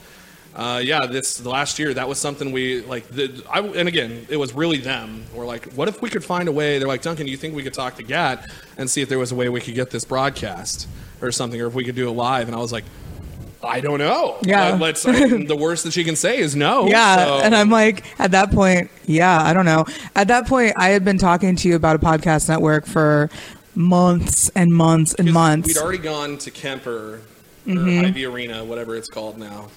uh, 0.58 0.82
yeah, 0.84 1.06
this 1.06 1.46
last 1.46 1.78
year 1.80 1.93
that 1.93 2.08
was 2.10 2.17
something 2.20 2.52
we 2.52 2.82
like. 2.82 3.08
The, 3.10 3.43
I, 3.50 3.60
and 3.62 3.88
again, 3.88 4.26
it 4.30 4.38
was 4.38 4.54
really 4.54 4.80
them. 4.80 5.24
We're 5.34 5.46
like, 5.46 5.72
what 5.74 5.88
if 5.88 6.02
we 6.02 6.10
could 6.10 6.26
find 6.26 6.50
a 6.50 6.52
way? 6.52 6.80
They're 6.80 6.88
like, 6.88 7.04
Duncan, 7.04 7.26
do 7.28 7.32
you 7.32 7.38
think 7.38 7.56
we 7.56 7.62
could 7.63 7.74
talk 7.76 7.96
to 7.98 8.04
Gat 8.04 8.50
and 8.78 8.89
see 8.89 9.02
if 9.02 9.08
there 9.08 9.20
was 9.20 9.32
a 9.32 9.36
way 9.36 9.50
we 9.50 9.62
could 9.62 9.76
get 9.76 9.91
this 9.91 10.04
broadcast 10.04 10.88
or 11.22 11.32
something, 11.32 11.62
or 11.62 11.67
if 11.67 11.74
we 11.76 11.84
could 11.86 11.96
do 11.96 12.10
it 12.10 12.12
live? 12.12 12.48
And 12.48 12.56
I 12.56 12.60
was 12.60 12.72
like. 12.74 12.86
I 13.63 13.80
don't 13.82 13.98
know. 13.98 14.38
Yeah. 14.43 14.67
Uh, 14.74 14.78
let's. 14.78 15.06
I 15.08 15.13
mean, 15.13 15.48
the 15.48 15.56
worst 15.56 15.84
that 15.86 15.91
she 15.91 16.04
can 16.04 16.15
say 16.15 16.38
is 16.38 16.56
no. 16.56 16.88
Yeah, 16.89 17.26
so- 17.26 17.39
and 17.39 17.56
I'm 17.56 17.72
like, 17.72 18.06
at 18.20 18.30
that 18.32 18.52
point, 18.52 18.91
yeah, 19.08 19.41
I 19.41 19.52
don't 19.52 19.65
know. 19.65 19.84
At 20.15 20.28
that 20.28 20.46
point, 20.48 20.74
I 20.78 20.89
had 20.89 21.04
been 21.04 21.17
talking 21.17 21.56
to 21.56 21.67
you 21.67 21.76
about 21.76 21.96
a 21.96 22.00
podcast 22.00 22.48
network 22.50 22.86
for 22.86 23.32
months 23.74 24.50
and 24.50 24.72
months 24.72 25.15
and 25.15 25.34
months. 25.34 25.67
We'd 25.70 25.78
already 25.78 25.98
gone 25.98 26.38
to 26.38 26.52
Kemper 26.52 27.22
Mm-hmm. 27.65 28.06
Hy-Vee 28.06 28.26
Arena, 28.26 28.63
whatever 28.63 28.96
it's 28.96 29.10
called 29.10 29.38
now, 29.38 29.67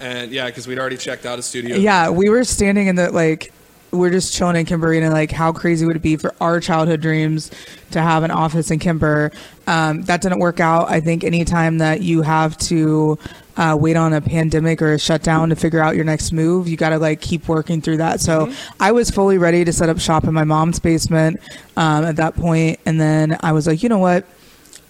and 0.00 0.30
yeah, 0.30 0.46
because 0.46 0.66
we'd 0.66 0.78
already 0.78 0.96
checked 0.96 1.26
out 1.26 1.38
a 1.38 1.42
studio. 1.42 1.76
Yeah, 1.76 2.10
we 2.10 2.28
were 2.28 2.44
standing 2.44 2.86
in 2.86 2.96
the 2.96 3.10
like 3.10 3.52
we're 3.90 4.10
just 4.10 4.34
chilling 4.34 4.56
in 4.56 4.66
Kemper 4.66 4.92
and 4.92 5.12
like 5.12 5.30
how 5.30 5.52
crazy 5.52 5.86
would 5.86 5.96
it 5.96 6.02
be 6.02 6.16
for 6.16 6.34
our 6.40 6.60
childhood 6.60 7.00
dreams 7.00 7.50
to 7.90 8.00
have 8.02 8.22
an 8.22 8.30
office 8.30 8.70
in 8.70 8.78
Kemper. 8.78 9.32
Um, 9.66 10.02
that 10.02 10.20
didn't 10.20 10.40
work 10.40 10.60
out. 10.60 10.90
I 10.90 11.00
think 11.00 11.24
anytime 11.24 11.78
that 11.78 12.02
you 12.02 12.22
have 12.22 12.56
to 12.58 13.18
uh, 13.56 13.76
wait 13.78 13.96
on 13.96 14.12
a 14.12 14.20
pandemic 14.20 14.82
or 14.82 14.92
a 14.92 14.98
shutdown 14.98 15.48
to 15.48 15.56
figure 15.56 15.80
out 15.80 15.96
your 15.96 16.04
next 16.04 16.32
move, 16.32 16.68
you 16.68 16.76
got 16.76 16.90
to 16.90 16.98
like 16.98 17.20
keep 17.20 17.48
working 17.48 17.80
through 17.80 17.96
that. 17.96 18.20
So 18.20 18.52
I 18.78 18.92
was 18.92 19.10
fully 19.10 19.38
ready 19.38 19.64
to 19.64 19.72
set 19.72 19.88
up 19.88 19.98
shop 19.98 20.24
in 20.24 20.34
my 20.34 20.44
mom's 20.44 20.78
basement 20.78 21.40
um, 21.76 22.04
at 22.04 22.16
that 22.16 22.36
point, 22.36 22.78
and 22.86 23.00
then 23.00 23.38
I 23.40 23.52
was 23.52 23.66
like, 23.66 23.82
you 23.82 23.88
know 23.88 23.98
what, 23.98 24.26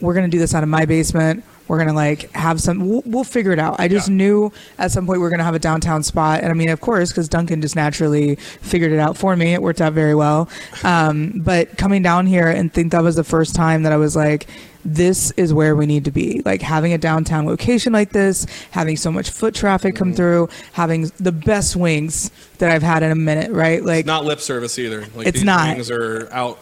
we're 0.00 0.14
gonna 0.14 0.28
do 0.28 0.38
this 0.38 0.54
out 0.54 0.62
of 0.62 0.68
my 0.68 0.84
basement. 0.86 1.44
We're 1.68 1.78
gonna 1.78 1.92
like 1.92 2.32
have 2.32 2.60
some. 2.60 2.88
We'll, 2.88 3.02
we'll 3.06 3.24
figure 3.24 3.52
it 3.52 3.58
out. 3.58 3.76
I 3.78 3.86
just 3.88 4.08
Yeah. 4.08 4.14
knew 4.14 4.52
at 4.78 4.90
some 4.90 5.06
point 5.06 5.20
we 5.20 5.26
are 5.26 5.30
gonna 5.30 5.44
have 5.44 5.54
a 5.54 5.58
downtown 5.58 6.02
spot, 6.02 6.40
and 6.42 6.50
I 6.50 6.54
mean, 6.54 6.70
of 6.70 6.80
course, 6.80 7.10
because 7.10 7.28
Duncan 7.28 7.60
just 7.60 7.76
naturally 7.76 8.36
figured 8.36 8.90
it 8.92 8.98
out 8.98 9.16
for 9.16 9.36
me. 9.36 9.52
It 9.54 9.62
worked 9.62 9.80
out 9.80 9.92
very 9.92 10.14
well. 10.14 10.48
Um, 10.82 11.32
but 11.36 11.76
coming 11.76 12.02
down 12.02 12.26
here 12.26 12.48
and 12.48 12.72
think 12.72 12.92
that 12.92 13.02
was 13.02 13.16
the 13.16 13.24
first 13.24 13.54
time 13.54 13.82
that 13.84 13.92
I 13.92 13.96
was 13.96 14.16
like, 14.16 14.46
this 14.84 15.30
is 15.32 15.52
where 15.52 15.76
we 15.76 15.84
need 15.84 16.04
to 16.06 16.10
be. 16.10 16.40
Like 16.44 16.62
having 16.62 16.92
a 16.94 16.98
downtown 16.98 17.44
location 17.46 17.92
like 17.92 18.10
this, 18.10 18.46
having 18.70 18.96
so 18.96 19.12
much 19.12 19.28
foot 19.28 19.54
traffic 19.54 19.94
come 19.96 20.14
through, 20.14 20.48
having 20.72 21.10
the 21.20 21.32
best 21.32 21.76
wings 21.76 22.30
that 22.58 22.70
I've 22.70 22.82
had 22.82 23.02
in 23.02 23.10
a 23.10 23.14
minute. 23.16 23.50
Right? 23.50 23.84
Like 23.84 24.06
Not 24.06 24.24
lip 24.24 24.40
service 24.40 24.78
either. 24.78 25.04
Like 25.14 25.26
It's 25.26 25.42
not. 25.42 25.74
Things 25.74 25.90
are 25.90 26.28
out 26.32 26.58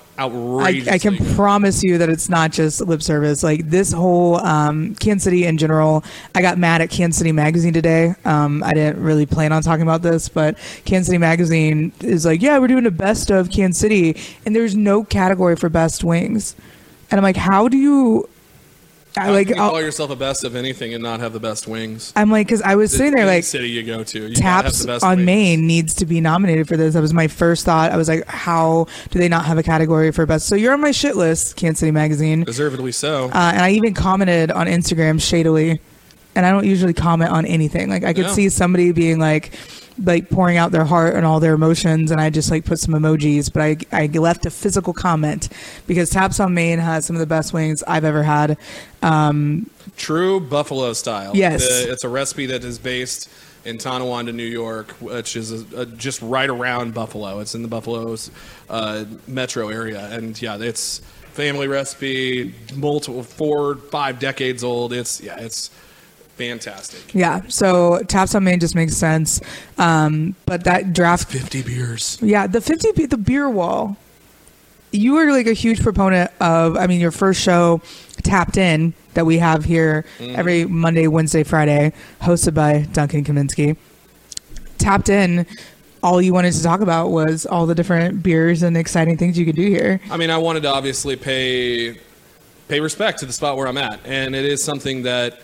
I. 0.61 0.95
I 0.95 0.99
can 0.99 1.17
promise 1.35 1.83
you 1.83 1.99
that 1.99 2.09
it's 2.09 2.29
not 2.29 2.53
just 2.53 2.81
lip 2.81 3.03
service. 3.03 3.43
Like 3.43 3.69
this 3.69 3.93
whole 3.93 4.37
um, 4.37 4.95
Kansas 4.97 5.25
City 5.25 5.45
in 5.45 5.59
general, 5.59 6.05
I 6.35 6.43
got 6.43 6.59
mad 6.59 6.81
at 6.81 6.91
Kansas 6.91 7.19
City 7.19 7.33
Magazine 7.33 7.73
today. 7.73 8.15
Um, 8.25 8.63
I 8.63 8.75
didn't 8.75 9.03
really 9.03 9.27
plan 9.27 9.53
on 9.53 9.63
talking 9.63 9.83
about 9.83 10.03
this, 10.03 10.29
but 10.29 10.57
Kansas 10.85 11.07
City 11.07 11.19
Magazine 11.19 11.93
is 12.01 12.25
like, 12.25 12.43
yeah, 12.43 12.59
we're 12.59 12.69
doing 12.69 12.85
the 12.85 12.91
best 12.91 13.31
of 13.31 13.51
Kansas 13.51 13.81
City, 13.81 14.17
and 14.45 14.57
there's 14.57 14.75
no 14.75 15.05
category 15.05 15.57
for 15.57 15.69
best 15.69 16.03
wings. 16.03 16.57
And 17.11 17.19
I'm 17.19 17.23
like, 17.23 17.37
how 17.37 17.69
do 17.69 17.77
you 17.77 18.29
I 19.19 19.31
like 19.31 19.51
I'll- 19.57 19.71
call 19.71 19.81
yourself 19.81 20.11
a 20.11 20.17
best 20.17 20.45
of 20.45 20.55
anything 20.55 20.93
and 20.95 21.03
not 21.03 21.21
have 21.21 21.33
the 21.33 21.41
best 21.41 21.67
wings? 21.67 22.13
I'm 22.17 22.31
like 22.31 22.47
because 22.47 22.63
I 22.63 22.75
was 22.75 22.91
sitting 22.91 23.15
there 23.15 23.27
like 23.27 23.45
city 23.45 23.71
you 23.71 23.83
go 23.83 24.05
to, 24.05 24.29
you 24.29 24.35
Taps 24.35 24.81
the 24.81 24.87
best 24.87 25.05
on 25.05 25.17
wings. 25.19 25.27
Main 25.27 25.67
needs 25.67 25.95
to 25.95 26.07
be 26.07 26.21
nominated 26.21 26.69
for 26.69 26.77
this. 26.77 26.95
That 26.95 27.01
was 27.01 27.15
my 27.15 27.27
first 27.29 27.65
thought. 27.65 27.93
I 27.93 27.97
was 27.97 28.09
like, 28.09 28.27
how 28.27 28.87
do 29.11 29.19
they 29.19 29.29
not 29.29 29.45
have 29.47 29.59
a 29.59 29.63
category 29.63 30.13
for 30.13 30.27
best? 30.27 30.47
So 30.47 30.55
you're 30.55 30.73
on 30.73 30.81
my 30.81 30.91
shit 30.91 31.17
list, 31.17 31.57
Kansas 31.57 31.81
City 31.81 31.93
Magazine. 31.93 32.45
Deservedly 32.45 32.93
so. 32.93 33.27
Uh, 33.27 33.53
and 33.55 33.63
I 33.63 33.71
even 33.71 33.95
commented 33.95 34.51
on 34.51 34.67
Instagram 34.67 35.21
shadily, 35.21 35.81
and 36.35 36.45
I 36.45 36.51
don't 36.51 36.67
usually 36.67 36.93
comment 36.95 37.31
on 37.31 37.47
anything. 37.47 37.89
Like 37.89 38.05
I 38.05 38.13
could 38.13 38.27
Yeah. 38.27 38.33
see 38.33 38.49
somebody 38.51 38.93
being 38.93 39.19
like, 39.19 39.53
like 40.03 40.29
pouring 40.29 40.57
out 40.57 40.73
their 40.73 40.85
heart 40.85 41.15
and 41.15 41.25
all 41.25 41.41
their 41.41 41.55
emotions, 41.55 42.11
and 42.11 42.21
I 42.21 42.31
just 42.31 42.51
like 42.51 42.65
put 42.65 42.79
some 42.79 42.95
emojis. 42.95 43.53
But 43.53 43.63
I 43.63 43.77
I 44.05 44.07
left 44.07 44.47
a 44.47 44.51
physical 44.51 44.93
comment 44.93 45.49
because 45.87 46.11
Taps 46.11 46.41
on 46.41 46.55
Main 46.55 46.79
has 46.79 47.05
some 47.07 47.17
of 47.17 47.21
the 47.21 47.27
best 47.27 47.53
wings 47.53 47.83
I've 47.87 48.05
ever 48.05 48.23
had. 48.23 48.59
Um, 49.03 49.71
True 49.97 50.41
buffalo 50.41 50.93
style. 50.93 51.35
Yes. 51.35 51.67
The- 51.67 51.93
it's 51.93 52.05
a 52.05 52.09
recipe 52.09 52.47
that 52.47 52.65
is 52.65 52.79
based 52.79 53.31
in 53.65 53.79
Tonawanda, 53.79 54.33
New 54.33 54.45
York, 54.45 54.93
which 55.01 55.35
is 55.35 55.51
a, 55.51 55.81
a, 55.81 55.87
just 55.87 56.23
right 56.23 56.49
around 56.49 56.95
Buffalo. 56.95 57.41
It's 57.41 57.55
in 57.55 57.63
the 57.63 57.69
Buffalo's 57.69 58.31
uh, 58.71 59.05
metro 59.27 59.69
area, 59.69 60.07
and 60.13 60.41
yeah, 60.41 60.57
it's 60.57 61.01
family 61.33 61.67
recipe, 61.67 62.55
multiple 62.75 63.25
four, 63.25 63.77
five 63.77 64.21
decades 64.21 64.63
old. 64.63 64.93
It's 64.93 65.21
yeah, 65.21 65.37
it's 65.39 65.71
fantastic. 66.37 67.14
yeah, 67.14 67.42
so 67.49 68.03
Taps 68.05 68.35
on 68.35 68.44
Main 68.44 68.61
just 68.61 68.75
makes 68.75 68.96
sense. 68.96 69.40
Um, 69.79 70.35
but 70.46 70.64
that 70.64 70.92
draft 70.92 71.31
Fifty 71.31 71.62
beers. 71.62 72.18
Yeah, 72.20 72.46
the 72.46 72.61
50 72.61 73.07
the 73.07 73.16
beer 73.16 73.49
wall. 73.49 73.96
You 74.92 75.14
were 75.14 75.31
like 75.33 75.46
a 75.46 75.53
huge 75.53 75.83
proponent 75.83 76.31
of 76.40 76.77
I 76.77 76.87
mean 76.87 77.01
your 77.01 77.11
first 77.11 77.40
show 77.42 77.83
tapped 78.22 78.57
in 78.57 78.94
that 79.14 79.27
we 79.27 79.38
have 79.38 79.64
here 79.64 80.05
every 80.20 80.64
Monday, 80.64 81.07
Wednesday, 81.07 81.42
Friday, 81.42 81.92
hosted 82.20 82.55
by 82.55 82.87
Duncan 82.92 83.25
Kaminski. 83.25 83.77
Tapped 84.79 85.09
in 85.09 85.46
all 86.03 86.22
you 86.22 86.33
wanted 86.33 86.53
to 86.53 86.62
talk 86.62 86.81
about 86.81 87.09
was 87.09 87.46
all 87.46 87.66
the 87.66 87.75
different 87.75 88.22
beers 88.22 88.62
and 88.62 88.77
exciting 88.77 89.16
things 89.16 89.37
you 89.38 89.44
could 89.44 89.57
do 89.57 89.66
here. 89.66 90.01
I 90.11 90.16
mean, 90.16 90.31
I 90.31 90.38
wanted 90.38 90.62
to 90.62 90.68
obviously 90.68 91.16
pay 91.16 91.99
pay 92.68 92.81
respect 92.81 93.18
to 93.20 93.27
the 93.27 93.33
spot 93.33 93.57
where 93.57 93.66
I'm 93.66 93.79
at, 93.79 94.01
and 94.05 94.35
it 94.35 94.44
is 94.44 94.62
something 94.62 95.03
that, 95.03 95.40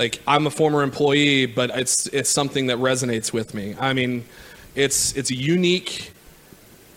like, 0.00 0.18
I'm 0.26 0.46
a 0.46 0.50
former 0.50 0.82
employee, 0.82 1.44
but 1.44 1.68
it's 1.78 2.06
it's 2.06 2.30
something 2.30 2.68
that 2.68 2.78
resonates 2.78 3.34
with 3.34 3.52
me. 3.52 3.76
I 3.78 3.92
mean, 3.92 4.24
it's 4.74 5.14
it's 5.14 5.30
a 5.30 5.34
unique 5.34 6.14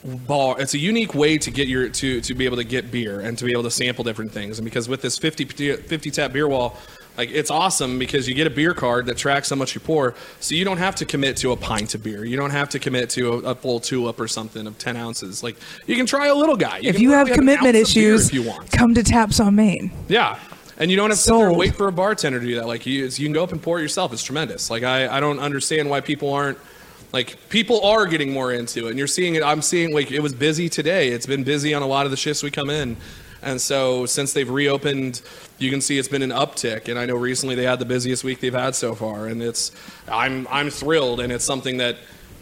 bar. 0.05 0.55
It's 0.57 0.73
a 0.73 0.77
unique 0.77 1.13
way 1.13 1.37
to 1.37 1.51
get 1.51 1.67
your 1.67 1.89
to 1.89 2.21
to 2.21 2.33
be 2.33 2.45
able 2.45 2.55
to 2.55 2.63
get 2.63 2.91
beer 2.91 3.19
and 3.19 3.37
to 3.37 3.43
be 3.43 3.51
able 3.51 3.63
to 3.63 3.71
sample 3.71 4.05
different 4.05 4.31
things. 4.31 4.57
And 4.57 4.63
because 4.63 4.87
with 4.87 5.01
this 5.01 5.17
50 5.17 5.43
50 5.75 6.11
tap 6.11 6.31
beer 6.31 6.47
wall. 6.47 6.77
Like 7.15 7.29
it's 7.29 7.51
awesome 7.51 7.99
because 7.99 8.27
you 8.27 8.33
get 8.33 8.47
a 8.47 8.49
beer 8.49 8.73
card 8.73 9.05
that 9.05 9.17
tracks 9.17 9.51
how 9.51 9.55
much 9.55 9.75
you 9.75 9.81
pour, 9.81 10.15
so 10.39 10.55
you 10.55 10.65
don't 10.65 10.79
have 10.79 10.95
to 10.95 11.05
commit 11.05 11.37
to 11.37 11.51
a 11.51 11.55
pint 11.55 11.93
of 11.93 12.01
beer. 12.01 12.25
You 12.25 12.37
don't 12.37 12.49
have 12.49 12.69
to 12.69 12.79
commit 12.79 13.11
to 13.11 13.33
a, 13.33 13.51
a 13.51 13.55
full 13.55 13.79
tulip 13.79 14.19
or 14.19 14.27
something 14.27 14.65
of 14.65 14.79
ten 14.79 14.97
ounces. 14.97 15.43
Like 15.43 15.55
you 15.85 15.95
can 15.95 16.07
try 16.07 16.25
a 16.25 16.33
little 16.33 16.55
guy. 16.55 16.79
if 16.81 16.99
you 16.99 17.11
have 17.11 17.27
commitment 17.27 17.75
issues, 17.75 18.29
if 18.29 18.33
you 18.33 18.41
want. 18.41 18.71
come 18.71 18.95
to 18.95 19.03
Taps 19.03 19.39
on 19.39 19.53
Main. 19.53 19.91
Yeah. 20.07 20.39
And 20.77 20.89
you 20.89 20.97
don't 20.97 21.09
have 21.09 21.17
to 21.17 21.23
sit 21.23 21.33
there 21.33 21.49
and 21.49 21.57
wait 21.57 21.75
for 21.75 21.87
a 21.87 21.91
bartender 21.91 22.39
to 22.39 22.45
do 22.45 22.55
that. 22.55 22.67
Like 22.67 22.85
you, 22.85 23.05
you 23.05 23.25
can 23.25 23.33
go 23.33 23.43
up 23.43 23.51
and 23.51 23.61
pour 23.61 23.79
it 23.79 23.83
yourself. 23.83 24.11
It's 24.11 24.23
tremendous. 24.23 24.69
Like 24.69 24.83
I, 24.83 25.17
I 25.17 25.19
don't 25.19 25.39
understand 25.39 25.89
why 25.89 26.01
people 26.01 26.33
aren't 26.33 26.57
like 27.11 27.37
people 27.49 27.85
are 27.85 28.07
getting 28.07 28.33
more 28.33 28.51
into 28.51 28.87
it. 28.87 28.89
And 28.89 28.97
you're 28.97 29.07
seeing 29.07 29.35
it. 29.35 29.43
I'm 29.43 29.61
seeing 29.61 29.93
like 29.93 30.11
it 30.11 30.19
was 30.19 30.33
busy 30.33 30.67
today. 30.67 31.09
It's 31.09 31.27
been 31.27 31.43
busy 31.43 31.73
on 31.73 31.83
a 31.83 31.87
lot 31.87 32.05
of 32.05 32.11
the 32.11 32.17
shifts 32.17 32.41
we 32.41 32.49
come 32.49 32.71
in. 32.71 32.97
And 33.43 33.61
so 33.61 34.05
since 34.05 34.33
they've 34.33 34.49
reopened, 34.49 35.21
you 35.59 35.69
can 35.69 35.81
see 35.81 35.99
it's 35.99 36.07
been 36.07 36.23
an 36.23 36.31
uptick. 36.31 36.87
And 36.87 36.97
I 36.97 37.05
know 37.05 37.15
recently 37.15 37.55
they 37.55 37.65
had 37.65 37.77
the 37.77 37.85
busiest 37.85 38.23
week 38.23 38.39
they've 38.39 38.53
had 38.53 38.73
so 38.73 38.95
far. 38.95 39.27
And 39.27 39.43
it's 39.43 39.71
I'm 40.07 40.47
I'm 40.49 40.71
thrilled. 40.71 41.19
And 41.19 41.31
it's 41.31 41.45
something 41.45 41.77
that 41.77 41.97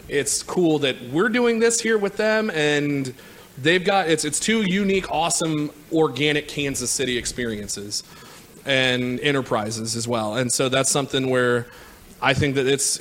it's 0.08 0.42
cool 0.42 0.78
that 0.80 0.96
we're 1.10 1.28
doing 1.28 1.58
this 1.58 1.80
here 1.80 1.98
with 1.98 2.16
them 2.16 2.50
and 2.50 3.14
they've 3.58 3.84
got 3.84 4.08
it's 4.08 4.24
it's 4.24 4.40
two 4.40 4.62
unique, 4.62 5.10
awesome, 5.10 5.70
organic 5.92 6.48
Kansas 6.48 6.90
City 6.90 7.18
experiences 7.18 8.02
and 8.64 9.18
enterprises 9.20 9.96
as 9.96 10.06
well. 10.06 10.36
And 10.36 10.52
so 10.52 10.68
that's 10.68 10.90
something 10.90 11.30
where 11.30 11.66
I 12.20 12.34
think 12.34 12.54
that 12.54 12.66
it's 12.66 13.00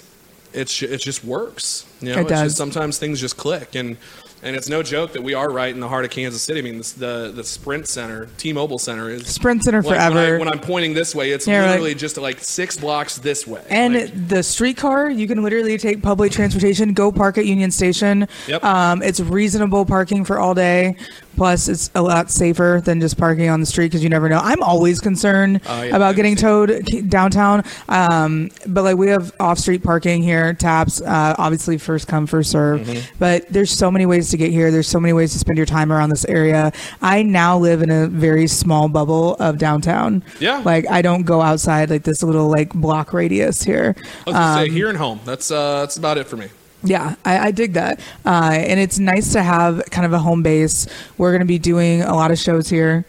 it's 0.53 0.81
it 0.81 0.99
just 0.99 1.23
works. 1.23 1.85
You 2.01 2.13
know, 2.13 2.19
It 2.19 2.21
it's 2.21 2.29
does. 2.29 2.43
just 2.47 2.57
sometimes 2.57 2.97
things 2.97 3.19
just 3.19 3.37
click 3.37 3.75
and 3.75 3.97
and 4.43 4.55
it's 4.55 4.67
no 4.67 4.81
joke 4.81 5.13
that 5.13 5.21
we 5.21 5.35
are 5.35 5.51
right 5.51 5.71
in 5.71 5.79
the 5.79 5.87
heart 5.87 6.03
of 6.03 6.09
Kansas 6.09 6.41
City. 6.41 6.59
I 6.59 6.63
mean, 6.63 6.77
this, 6.77 6.93
the 6.93 7.31
the 7.33 7.43
Sprint 7.43 7.87
Center, 7.87 8.27
T-Mobile 8.37 8.79
Center 8.79 9.07
is 9.09 9.27
Sprint 9.27 9.63
Center 9.63 9.83
like, 9.83 9.93
forever. 9.95 10.39
When, 10.39 10.47
I, 10.47 10.53
I'm 10.53 10.59
pointing 10.59 10.95
this 10.95 11.13
way, 11.13 11.29
it's 11.29 11.45
Yeah, 11.45 11.67
literally 11.67 11.93
just 11.93 12.17
like 12.17 12.39
six 12.39 12.75
blocks 12.75 13.19
this 13.19 13.45
way. 13.45 13.63
And 13.69 13.93
Like, 13.93 14.27
the 14.29 14.41
streetcar, 14.41 15.11
you 15.11 15.27
can 15.27 15.43
literally 15.43 15.77
take 15.77 16.01
public 16.01 16.31
transportation, 16.31 16.93
go 16.93 17.11
park 17.11 17.37
at 17.37 17.45
Union 17.45 17.69
Station. 17.69 18.27
Yep. 18.47 18.63
Um, 18.63 19.03
it's 19.03 19.19
reasonable 19.19 19.85
parking 19.85 20.25
for 20.25 20.39
all 20.39 20.55
day. 20.55 20.95
Plus, 21.35 21.67
it's 21.67 21.89
a 21.95 22.01
lot 22.01 22.29
safer 22.29 22.81
than 22.83 22.99
just 23.01 23.17
parking 23.17 23.49
on 23.49 23.59
the 23.59 23.65
street 23.65 23.87
because 23.87 24.03
you 24.03 24.09
never 24.09 24.29
know. 24.29 24.39
I'm 24.41 24.61
always 24.61 24.99
concerned 24.99 25.61
Oh, 25.67 25.81
yeah, 25.81 25.93
I 25.93 25.97
about 25.97 26.15
getting 26.15 26.37
understand. 26.37 26.87
towed 26.87 27.09
downtown. 27.09 27.63
Um, 27.89 28.49
but 28.67 28.83
like 28.83 28.97
we 28.97 29.07
have 29.07 29.33
off-street 29.39 29.83
parking 29.83 30.21
here, 30.23 30.53
taps. 30.53 31.01
Uh, 31.01 31.35
obviously, 31.37 31.77
first 31.77 32.07
come, 32.07 32.27
first 32.27 32.51
serve. 32.51 32.81
Mm-hmm. 32.81 33.15
But 33.19 33.47
there's 33.49 33.71
so 33.71 33.89
many 33.89 34.05
ways 34.05 34.29
to 34.31 34.37
get 34.37 34.51
here. 34.51 34.71
There's 34.71 34.87
so 34.87 34.99
many 34.99 35.13
ways 35.13 35.33
to 35.33 35.39
spend 35.39 35.57
your 35.57 35.65
time 35.65 35.91
around 35.91 36.09
this 36.09 36.25
area. 36.25 36.71
I 37.01 37.23
now 37.23 37.57
live 37.57 37.81
in 37.81 37.89
a 37.89 38.07
very 38.07 38.47
small 38.47 38.87
bubble 38.87 39.35
of 39.35 39.57
downtown. 39.57 40.23
Yeah. 40.39 40.57
Like 40.63 40.89
I 40.89 41.01
don't 41.01 41.23
go 41.23 41.41
outside 41.41 41.89
like 41.89 42.03
this 42.03 42.21
little 42.23 42.47
like 42.49 42.73
block 42.73 43.13
radius 43.13 43.63
here. 43.63 43.95
I 43.97 44.29
was 44.29 44.33
gonna 44.35 44.55
say 44.57 44.69
Um, 44.69 44.75
here 44.75 44.89
and 44.89 44.97
home. 44.97 45.19
That's 45.25 45.49
uh, 45.51 45.79
that's 45.81 45.97
about 45.97 46.17
it 46.17 46.27
for 46.27 46.37
me. 46.37 46.47
Yeah, 46.83 47.15
I, 47.25 47.47
I 47.47 47.51
dig 47.51 47.73
that. 47.73 47.99
Uh, 48.25 48.51
and 48.53 48.79
it's 48.79 48.99
nice 48.99 49.33
to 49.33 49.43
have 49.43 49.83
kind 49.91 50.05
of 50.05 50.13
a 50.13 50.19
home 50.19 50.43
base. 50.43 50.87
We're 51.17 51.31
going 51.31 51.41
to 51.41 51.45
be 51.45 51.59
doing 51.59 52.01
a 52.01 52.13
lot 52.15 52.31
of 52.31 52.39
shows 52.39 52.69
here. 52.69 53.05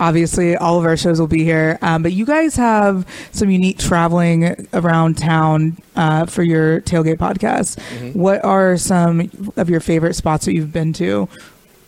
Obviously, 0.00 0.56
all 0.56 0.78
of 0.78 0.84
our 0.84 0.96
shows 0.96 1.20
will 1.20 1.28
be 1.28 1.44
here. 1.44 1.78
Um, 1.80 2.02
but 2.02 2.12
you 2.12 2.26
guys 2.26 2.56
have 2.56 3.06
some 3.30 3.48
unique 3.50 3.78
traveling 3.78 4.66
around 4.72 5.16
town 5.16 5.78
uh, 5.94 6.26
for 6.26 6.42
your 6.42 6.80
tailgate 6.80 7.16
podcast. 7.18 7.78
What 8.14 8.44
are 8.44 8.76
some 8.76 9.30
of 9.56 9.70
your 9.70 9.80
favorite 9.80 10.14
spots 10.14 10.46
that 10.46 10.52
you've 10.54 10.72
been 10.72 10.92
to? 10.94 11.28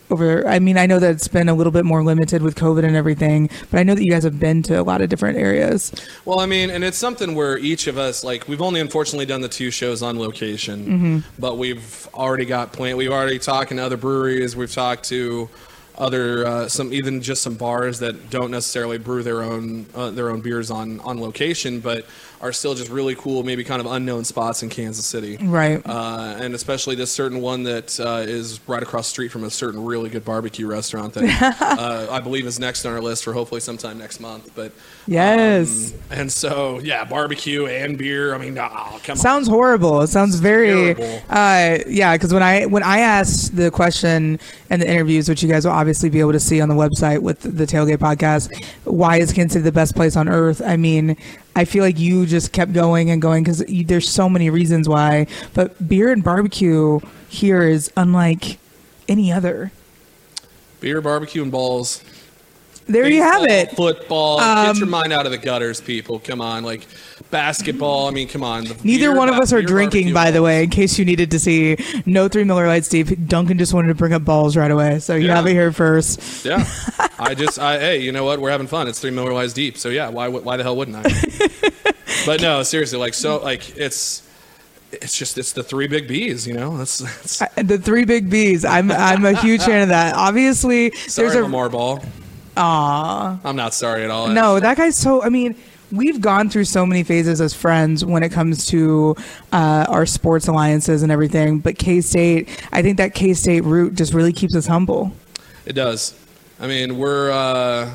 Over, 0.09 0.47
I 0.47 0.61
mean, 0.61 0.79
I 0.79 0.87
know 0.87 1.01
that 1.01 1.11
it's 1.11 1.27
been 1.27 1.49
a 1.49 1.55
little 1.55 1.73
bit 1.73 1.85
more 1.85 2.05
limited 2.05 2.41
with 2.41 2.55
COVID 2.55 2.85
and 2.85 2.95
everything, 2.95 3.51
but 3.71 3.81
I 3.81 3.83
know 3.83 3.95
that 3.95 4.05
you 4.05 4.11
guys 4.11 4.23
have 4.23 4.39
been 4.39 4.63
to 4.65 4.81
a 4.81 4.85
lot 4.85 5.01
of 5.01 5.09
different 5.09 5.37
areas. 5.37 5.93
Well, 6.25 6.39
I 6.39 6.47
mean, 6.47 6.71
and 6.71 6.85
it's 6.85 6.97
something 6.99 7.35
where 7.35 7.59
each 7.59 7.89
of 7.89 7.99
us, 7.99 8.23
like, 8.23 8.47
we've 8.47 8.63
only 8.63 8.81
unfortunately 8.81 9.27
done 9.27 9.41
the 9.41 9.49
two 9.49 9.71
shows 9.73 10.03
on 10.03 10.19
location, 10.19 10.87
Mm-hmm. 10.87 11.19
but 11.41 11.59
we've 11.59 12.09
already 12.15 12.45
got 12.45 12.73
plant. 12.73 12.99
We've 12.99 13.11
already 13.11 13.39
talked 13.41 13.71
to 13.71 13.79
other 13.83 13.97
breweries. 13.97 14.55
We've 14.55 14.73
talked 14.73 15.05
to 15.09 15.49
other 15.99 16.47
uh, 16.47 16.69
some 16.69 16.93
even 16.93 17.23
just 17.23 17.43
some 17.43 17.55
bars 17.55 17.99
that 18.01 18.29
don't 18.29 18.51
necessarily 18.51 18.99
brew 18.99 19.23
their 19.23 19.43
own 19.43 19.87
uh, 19.95 20.11
their 20.11 20.29
own 20.31 20.43
beers 20.43 20.71
on 20.71 21.01
on 21.01 21.19
location, 21.21 21.81
but 21.81 22.05
are 22.47 22.53
still 22.53 22.75
just 22.75 22.91
really 22.91 23.15
cool, 23.17 23.43
maybe 23.43 23.65
kind 23.65 23.81
of 23.81 23.87
unknown 23.87 24.25
spots 24.25 24.63
in 24.63 24.69
Kansas 24.69 25.05
City. 25.05 25.37
Right. 25.41 25.83
Uh, 25.85 26.37
and 26.39 26.55
especially 26.55 26.95
this 26.95 27.11
certain 27.11 27.41
one 27.41 27.65
that 27.65 27.99
uh, 27.99 28.23
is 28.27 28.61
right 28.69 28.83
across 28.83 29.09
the 29.09 29.11
street 29.11 29.29
from 29.33 29.45
a 29.45 29.51
certain 29.51 29.85
really 29.85 30.09
good 30.11 30.25
barbecue 30.25 30.67
restaurant 30.67 31.15
that 31.15 31.59
uh, 31.61 32.07
I 32.11 32.21
believe 32.21 32.47
is 32.47 32.59
next 32.61 32.85
on 32.85 32.93
our 32.93 33.01
list 33.01 33.25
for 33.25 33.33
hopefully 33.33 33.61
sometime 33.61 33.99
next 33.99 34.21
month. 34.21 34.51
But 34.55 34.73
Yes. 35.07 35.93
um, 35.93 35.99
and 36.11 36.33
so 36.33 36.81
yeah, 36.81 37.05
barbecue 37.05 37.67
and 37.67 37.97
beer. 37.97 38.35
I 38.35 38.39
mean, 38.39 38.59
oh, 38.59 38.99
come 39.05 39.13
on. 39.13 39.17
sounds 39.17 39.49
horrible. 39.49 40.01
It 40.03 40.09
sounds 40.09 40.37
very, 40.37 40.93
uh, 41.29 41.79
yeah. 41.87 42.15
Because 42.15 42.33
when 42.33 42.43
I 42.43 42.67
when 42.67 42.83
I 42.83 42.99
asked 43.01 43.57
the 43.57 43.71
question 43.71 44.39
in 44.71 44.81
the 44.81 44.89
interviews, 44.91 45.29
which 45.29 45.43
you 45.43 45.49
guys 45.49 45.65
will 45.65 45.73
obviously 45.73 46.11
be 46.11 46.21
able 46.21 46.33
to 46.33 46.41
see 46.41 46.61
on 46.61 46.69
the 46.69 46.75
website 46.75 47.21
with 47.21 47.41
the 47.41 47.67
Tailgate 47.67 47.99
Podcast, 47.99 48.65
why 48.85 49.19
is 49.19 49.33
Kansas 49.33 49.55
City 49.55 49.63
the 49.65 49.73
best 49.73 49.95
place 49.95 50.17
on 50.17 50.29
earth? 50.29 50.61
I 50.65 50.77
mean, 50.77 51.17
I 51.57 51.65
feel 51.65 51.83
like 51.83 51.99
you 51.99 52.27
just 52.27 52.53
kept 52.53 52.73
going 52.73 53.11
and 53.11 53.21
going 53.21 53.43
because 53.43 53.65
there's 53.67 54.09
so 54.09 54.29
many 54.29 54.51
reasons 54.51 54.89
why. 54.89 55.27
But 55.55 55.89
beer 55.89 56.13
and 56.13 56.23
barbecue 56.23 57.01
here 57.29 57.63
is 57.63 57.91
unlike 57.97 58.59
any 59.09 59.33
other. 59.33 59.73
Beer, 60.81 61.01
barbecue, 61.01 61.43
and 61.43 61.51
balls. 61.51 62.05
There 62.89 63.09
you 63.09 63.21
have 63.21 63.43
it. 63.43 63.73
Football. 63.73 64.39
Um, 64.39 64.67
Get 64.67 64.77
your 64.77 64.87
mind 64.87 65.13
out 65.13 65.27
of 65.27 65.33
the 65.33 65.39
gutters, 65.39 65.81
people. 65.81 66.21
Come 66.21 66.41
on, 66.41 66.63
like 66.63 66.87
basketball. 67.33 68.07
I 68.07 68.13
mean, 68.13 68.29
come 68.29 68.45
on. 68.45 68.63
The 68.63 68.77
Neither 68.85 69.11
beer, 69.11 69.17
one 69.17 69.29
of 69.29 69.35
us 69.37 69.53
are 69.53 69.57
beer, 69.59 69.67
drinking, 69.67 70.13
by 70.15 70.31
the 70.31 70.41
way, 70.41 70.63
in 70.63 70.71
case 70.71 70.97
you 70.97 71.05
needed 71.05 71.33
to 71.33 71.41
see. 71.41 71.77
No 72.07 72.29
three 72.29 72.45
Miller 72.45 72.69
Lites 72.69 72.89
deep. 72.89 73.09
Duncan 73.27 73.59
just 73.59 73.75
wanted 73.75 73.89
to 73.89 73.97
bring 73.97 74.13
up 74.13 74.25
balls 74.25 74.57
right 74.57 74.71
away, 74.71 75.01
so 75.01 75.17
you 75.17 75.27
Yeah. 75.27 75.35
have 75.35 75.47
it 75.49 75.53
here 75.53 75.73
first. 75.73 76.45
Yeah, 76.45 76.65
I 77.19 77.35
just, 77.35 77.59
I 77.59 77.81
hey, 77.81 78.03
you 78.03 78.13
know 78.13 78.23
what? 78.25 78.41
We're 78.41 78.51
having 78.53 78.69
fun. 78.69 78.87
It's 78.87 79.01
three 79.01 79.11
Miller 79.11 79.33
Lites 79.33 79.53
deep, 79.53 79.79
so 79.79 79.89
yeah. 79.89 80.09
Why, 80.11 80.29
why 80.29 80.57
the 80.57 80.63
hell 80.63 80.77
wouldn't 80.77 80.97
I? 81.05 81.11
but 82.27 82.41
no, 82.41 82.63
seriously, 82.63 82.99
like 82.99 83.15
so, 83.15 83.39
like 83.39 83.77
it's, 83.77 84.29
it's 84.93 85.17
just, 85.17 85.39
it's 85.39 85.53
the 85.53 85.63
three 85.63 85.89
big 85.89 86.09
B's. 86.09 86.47
You 86.47 86.55
know, 86.55 86.77
that's, 86.77 86.99
that's 86.99 87.55
The 87.57 87.79
three 87.79 88.05
big 88.05 88.31
B's. 88.31 88.65
I'm 88.65 88.91
I'm 88.91 89.25
a 89.25 89.35
huge 89.35 89.63
fan 89.63 89.83
of 89.83 89.89
that. 89.89 90.15
Obviously, 90.15 90.93
sorry, 90.93 91.29
there's 91.29 91.41
a 91.41 91.43
Lamar 91.43 91.69
Ball. 91.69 92.03
Aw. 92.57 93.41
I'm 93.45 93.57
not 93.57 93.75
sorry 93.75 94.05
at 94.05 94.11
all. 94.11 94.29
No, 94.29 94.61
that 94.61 94.77
guy's 94.77 94.97
so. 94.97 95.23
I 95.23 95.29
mean, 95.29 95.55
we've 95.93 96.21
gone 96.21 96.49
through 96.49 96.65
so 96.65 96.87
many 96.87 97.03
phases 97.03 97.41
as 97.41 97.55
friends 97.55 98.05
when 98.05 98.23
it 98.23 98.31
comes 98.31 98.67
to 98.67 99.15
uh, 99.53 99.87
our 99.89 100.07
sports 100.07 100.49
alliances 100.49 101.03
and 101.03 101.13
everything. 101.13 101.59
But 101.59 101.79
K 101.79 102.01
State, 102.01 102.49
I 102.73 102.83
think 102.83 102.97
that 102.97 103.15
K 103.15 103.35
State 103.35 103.63
route 103.65 103.95
just 103.95 104.15
really 104.15 104.33
keeps 104.33 104.55
us 104.57 104.67
humble. 104.67 105.13
It 105.67 105.75
does. 105.75 106.15
I 106.59 106.67
mean, 106.67 106.97
we're 106.97 107.31
uh, 107.31 107.93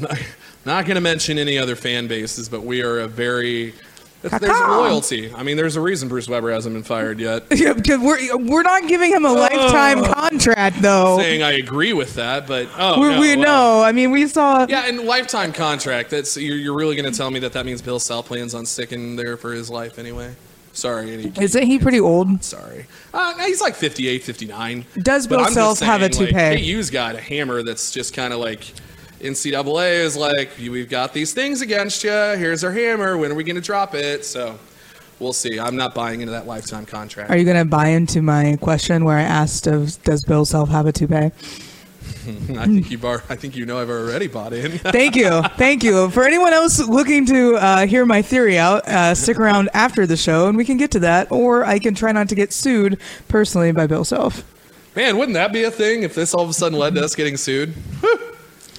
not, 0.64 0.86
going 0.86 0.96
to 0.96 1.00
mention 1.00 1.38
any 1.38 1.58
other 1.58 1.76
fan 1.76 2.06
bases, 2.06 2.48
but 2.48 2.62
we 2.64 2.82
are 2.82 3.00
a 3.00 3.08
very. 3.08 3.74
There's 4.22 4.42
loyalty. 4.42 5.34
I 5.34 5.42
mean, 5.42 5.58
there's 5.58 5.76
a 5.76 5.82
reason 5.82 6.08
Bruce 6.08 6.26
Weber 6.26 6.50
hasn't 6.50 6.74
been 6.74 6.82
fired 6.82 7.20
yet. 7.20 7.44
Yeah, 7.54 7.74
because 7.74 8.00
we're 8.00 8.36
we're 8.38 8.62
not 8.62 8.88
giving 8.88 9.10
him 9.10 9.26
a 9.26 9.32
lifetime 9.32 10.02
contract 10.02 10.80
though. 10.80 11.18
Saying 11.18 11.42
I 11.42 11.52
agree 11.52 11.92
with 11.92 12.14
that, 12.14 12.46
but 12.46 12.66
oh 12.78 13.00
we 13.00 13.08
no, 13.08 13.20
we 13.20 13.36
well, 13.36 13.44
know. 13.44 13.82
I 13.82 13.92
mean, 13.92 14.12
we 14.12 14.26
saw. 14.26 14.66
Yeah, 14.66 14.86
and 14.86 15.00
lifetime 15.00 15.52
contract. 15.52 16.08
That's 16.08 16.38
you're, 16.38 16.56
you're 16.56 16.74
really 16.74 16.96
going 16.96 17.10
to 17.10 17.16
tell 17.16 17.30
me 17.30 17.38
that 17.40 17.52
that 17.52 17.66
means 17.66 17.82
Bill 17.82 18.00
Self 18.00 18.26
plans 18.26 18.54
on 18.54 18.64
sticking 18.64 19.16
there 19.16 19.36
for 19.36 19.52
his 19.52 19.68
life 19.68 19.98
anyway. 19.98 20.34
Sorry, 20.74 21.12
Eddie. 21.12 21.32
Isn't 21.40 21.66
he 21.66 21.78
pretty 21.78 22.00
old? 22.00 22.42
Sorry. 22.42 22.86
Uh, 23.12 23.38
he's 23.46 23.60
like 23.60 23.76
58, 23.76 24.24
59. 24.24 24.84
Does 24.98 25.26
Bill 25.28 25.46
Self 25.46 25.78
have 25.78 26.02
a 26.02 26.08
toupee? 26.08 26.32
Like, 26.32 26.58
KU's 26.58 26.90
got 26.90 27.14
a 27.14 27.20
hammer 27.20 27.62
that's 27.62 27.92
just 27.92 28.12
kind 28.12 28.32
of 28.32 28.40
like 28.40 28.72
NCAA 29.24 30.00
is 30.00 30.16
like, 30.16 30.50
we've 30.58 30.88
got 30.88 31.14
these 31.14 31.32
things 31.32 31.62
against 31.62 32.04
you. 32.04 32.10
Here's 32.10 32.62
our 32.62 32.72
hammer. 32.72 33.16
When 33.16 33.32
are 33.32 33.34
we 33.34 33.42
going 33.42 33.56
to 33.56 33.62
drop 33.62 33.94
it? 33.94 34.22
So 34.24 34.58
we'll 35.18 35.32
see. 35.32 35.58
I'm 35.58 35.76
not 35.76 35.94
buying 35.94 36.20
into 36.20 36.32
that 36.32 36.46
lifetime 36.46 36.84
contract. 36.84 37.30
Are 37.30 37.36
you 37.36 37.44
going 37.44 37.56
to 37.56 37.64
buy 37.64 37.88
into 37.88 38.20
my 38.20 38.58
question 38.60 39.04
where 39.04 39.16
I 39.16 39.22
asked, 39.22 39.66
of, 39.66 40.02
"Does 40.04 40.24
Bill 40.24 40.44
Self 40.44 40.68
have 40.68 40.86
a 40.86 40.92
toupee?" 40.92 41.14
I 42.54 42.66
think 42.66 42.90
you 42.90 42.98
bar. 42.98 43.22
I 43.30 43.36
think 43.36 43.56
you 43.56 43.64
know 43.64 43.78
I've 43.78 43.88
already 43.88 44.26
bought 44.26 44.52
in. 44.52 44.72
Thank 44.78 45.16
you, 45.16 45.42
thank 45.56 45.82
you. 45.82 46.10
For 46.10 46.24
anyone 46.24 46.52
else 46.52 46.78
looking 46.86 47.24
to 47.26 47.56
uh, 47.56 47.86
hear 47.86 48.04
my 48.04 48.20
theory 48.20 48.58
out, 48.58 48.86
uh, 48.86 49.14
stick 49.14 49.38
around 49.38 49.70
after 49.72 50.06
the 50.06 50.16
show, 50.16 50.48
and 50.48 50.56
we 50.56 50.66
can 50.66 50.76
get 50.76 50.90
to 50.92 51.00
that. 51.00 51.32
Or 51.32 51.64
I 51.64 51.78
can 51.78 51.94
try 51.94 52.12
not 52.12 52.28
to 52.28 52.34
get 52.34 52.52
sued 52.52 53.00
personally 53.28 53.72
by 53.72 53.86
Bill 53.86 54.04
Self. 54.04 54.42
Man, 54.94 55.16
wouldn't 55.16 55.34
that 55.34 55.52
be 55.52 55.64
a 55.64 55.70
thing 55.70 56.02
if 56.02 56.14
this 56.14 56.34
all 56.34 56.44
of 56.44 56.50
a 56.50 56.52
sudden 56.52 56.78
led 56.78 56.94
to 56.94 57.04
us 57.04 57.14
getting 57.14 57.36
sued? 57.38 57.74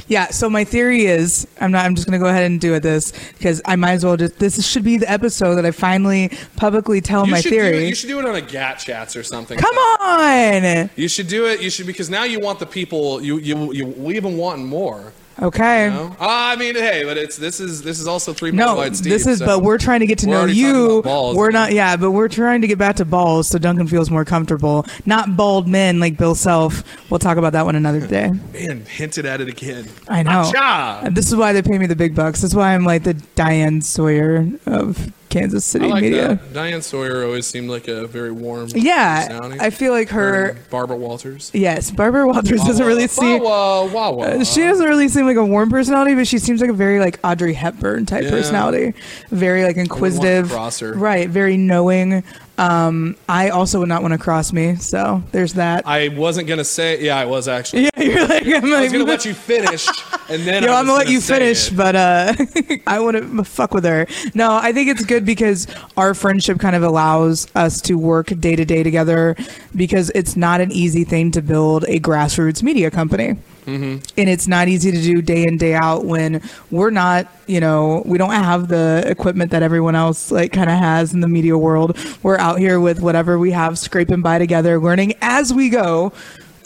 Yeah. 0.08 0.28
So 0.28 0.50
my 0.50 0.64
theory 0.64 1.06
is, 1.06 1.48
I'm 1.60 1.72
not. 1.72 1.86
I'm 1.86 1.96
just 1.96 2.08
going 2.08 2.20
to 2.20 2.24
go 2.24 2.30
ahead 2.30 2.44
and 2.44 2.62
do 2.62 2.74
it 2.76 2.82
this 2.82 3.12
because 3.34 3.62
I 3.66 3.76
might 3.76 3.94
as 3.94 4.06
well 4.06 4.18
just. 4.18 4.38
This 4.40 4.66
should 4.66 4.84
be 4.84 4.98
the 4.98 5.10
episode 5.10 5.56
that 5.56 5.66
I 5.66 5.72
finally 5.72 6.32
publicly 6.58 7.02
tell 7.02 7.26
You 7.26 7.32
my 7.32 7.42
should 7.42 7.50
do 7.50 7.56
theory. 7.62 7.88
you 7.88 7.96
should 7.96 8.10
do 8.10 8.20
it 8.20 8.26
on 8.26 8.36
a 8.36 8.42
GAT 8.42 8.80
chats 8.80 9.16
or 9.16 9.24
something. 9.24 9.58
Come 9.58 9.76
on. 9.76 10.90
You 10.96 11.08
should 11.08 11.28
do 11.28 11.46
it. 11.48 11.62
You 11.62 11.70
should 11.70 11.88
because 11.88 12.10
now 12.10 12.24
you 12.24 12.40
want 12.40 12.60
the 12.60 12.66
people. 12.66 13.22
You 13.22 13.38
you 13.38 13.72
you 13.74 13.88
leave 13.98 14.24
them 14.24 14.38
wanting 14.38 14.66
more. 14.68 15.12
Okay. 15.42 15.86
You 15.86 15.92
know? 15.92 16.16
Ah, 16.20 16.52
I 16.52 16.56
mean, 16.56 16.76
hey, 16.76 17.04
but 17.04 17.18
it's 17.18 17.36
this 17.36 17.60
is 17.60 17.82
this 17.82 18.00
is 18.00 18.08
also 18.08 18.34
three 18.34 18.52
No, 18.52 18.76
Wide 18.76 18.94
this 18.96 19.28
is, 19.28 19.40
so- 19.40 19.46
but 19.46 19.60
we're 19.64 19.78
trying 19.78 20.00
to 20.00 20.06
get 20.06 20.20
to 20.20 20.28
know 20.28 20.46
you. 20.46 21.02
balls, 21.02 21.36
we're 21.36 21.52
not, 21.52 21.74
yeah, 21.74 21.98
but 21.98 22.12
we're 22.12 22.30
trying 22.30 22.62
to 22.62 22.68
get 22.68 22.78
back 22.78 22.96
to 22.98 23.06
balls 23.06 23.48
so 23.50 23.58
Duncan 23.58 23.88
feels 23.88 24.10
more 24.10 24.24
comfortable. 24.24 24.86
Not 25.06 25.36
bald 25.36 25.68
men 25.68 26.00
like 26.00 26.18
Bill 26.18 26.36
Self. 26.36 26.84
We'll 27.12 27.20
talk 27.20 27.38
about 27.38 27.52
that 27.54 27.66
one 27.66 27.76
another 27.76 28.06
day. 28.08 28.32
man 28.54 28.86
hinted 28.86 29.26
at 29.26 29.42
it 29.42 29.50
again. 29.50 29.88
I 30.08 30.24
know. 30.24 31.10
This 31.12 31.28
is 31.28 31.36
why 31.36 31.52
they 31.54 31.62
pay 31.62 31.78
me 31.78 31.86
the 31.86 31.96
big 31.98 32.16
bucks. 32.16 32.42
That's 32.42 32.56
why 32.56 32.74
I'm 32.74 32.86
like 32.86 33.04
the 33.04 33.16
Diane 33.36 33.82
Sawyer 33.82 34.48
of 34.66 35.12
Kansas 35.36 35.66
City 35.66 35.88
like 35.88 36.02
media. 36.04 36.28
that. 36.30 36.54
Diane 36.54 36.82
Sawyer 36.82 37.26
always 37.26 37.46
seemed 37.46 37.70
like 37.70 37.88
a 37.90 38.08
very 38.08 38.32
warm. 38.32 38.70
Yeah, 38.74 39.28
personality. 39.28 39.60
I 39.60 39.70
feel 39.70 39.92
like 39.92 40.10
her. 40.10 40.56
Barbara 40.70 40.96
Walters. 40.98 41.52
Yes, 41.54 41.92
Barbara 41.92 42.26
Walters 42.26 42.62
doesn't 42.64 42.86
really 42.86 43.08
seem. 43.08 43.42
Wah, 43.44 43.84
wah, 43.86 44.12
wah, 44.12 44.24
Uh. 44.24 44.44
She 44.46 44.62
doesn't 44.62 44.86
really 44.88 45.10
seem 45.10 45.26
like 45.26 45.36
a 45.38 45.46
warm 45.46 45.70
personality, 45.70 46.16
but 46.16 46.26
she 46.28 46.40
seems 46.40 46.62
like 46.62 46.70
a 46.70 46.74
very 46.74 47.00
like 47.00 47.20
Audrey 47.24 47.54
Hepburn 47.54 48.06
type 48.06 48.24
Yeah. 48.24 48.30
personality. 48.32 48.94
Very 49.30 49.64
like 49.64 49.76
inquisitive. 49.78 50.52
Right, 50.96 51.30
very 51.30 51.58
knowing. 51.58 52.24
Um, 52.58 53.18
I 53.28 53.50
also 53.50 53.80
would 53.80 53.90
not 53.90 54.02
want 54.02 54.14
to 54.14 54.18
cross 54.18 54.54
me, 54.54 54.76
so 54.76 55.22
there's 55.32 55.54
that. 55.54 55.86
I 55.86 56.08
wasn't 56.10 56.48
gonna 56.48 56.64
say. 56.64 57.04
Yeah, 57.04 57.18
I 57.18 57.26
was 57.26 57.48
actually. 57.48 57.84
yeah, 57.84 57.90
you're 58.02 58.28
like, 58.28 58.46
I'm 58.48 58.74
I 58.74 58.82
was 58.82 58.92
gonna 58.92 59.04
let 59.04 59.26
you 59.26 59.34
finish, 59.34 59.88
and 60.30 60.44
then 60.44 60.64
Yo, 60.64 60.74
I'm 60.74 60.86
gonna 60.86 60.98
let 60.98 61.10
you 61.10 61.20
finish, 61.20 61.70
it. 61.72 61.76
but 61.76 61.96
uh, 61.96 62.34
I 62.88 63.00
wouldn't 63.00 63.46
fuck 63.46 63.74
with 63.74 63.84
her. 63.84 64.08
No, 64.34 64.56
I 64.56 64.72
think 64.72 64.90
it's 64.90 65.04
good 65.04 65.26
because 65.26 65.68
our 65.98 66.14
friendship 66.14 66.60
kind 66.60 66.76
of 66.76 66.84
allows 66.84 67.48
us 67.56 67.82
to 67.82 67.96
work 67.98 68.28
day 68.40 68.56
to 68.56 68.64
day 68.64 68.84
together 68.84 69.36
because 69.76 70.10
it's 70.16 70.38
not 70.38 70.62
an 70.62 70.72
easy 70.72 71.04
thing 71.04 71.32
to 71.32 71.42
build 71.42 71.84
a 71.90 72.00
grassroots 72.00 72.64
media 72.64 72.90
company. 72.90 73.36
Mm-hmm. 73.66 74.04
And 74.18 74.30
it's 74.30 74.48
not 74.48 74.68
easy 74.68 74.92
to 74.92 75.02
do 75.02 75.22
day 75.22 75.46
in 75.46 75.58
day 75.58 75.74
out 75.74 76.06
when 76.06 76.42
we're 76.72 76.92
not, 76.92 77.28
you 77.48 77.60
know, 77.60 78.04
we 78.06 78.18
don't 78.18 78.32
have 78.32 78.68
the 78.68 79.04
equipment 79.08 79.52
that 79.52 79.64
everyone 79.64 79.96
else 79.96 80.32
like 80.32 80.52
kind 80.52 80.70
of 80.70 80.78
has 80.78 81.14
in 81.14 81.20
the 81.20 81.28
media 81.28 81.58
world. 81.58 81.98
We're 82.22 82.38
out 82.38 82.60
here 82.60 82.80
with 82.80 83.02
whatever 83.02 83.40
we 83.40 83.52
have, 83.52 83.80
scraping 83.80 84.22
by 84.22 84.38
together, 84.38 84.80
learning 84.80 85.16
as 85.22 85.54
we 85.54 85.70
go, 85.70 86.14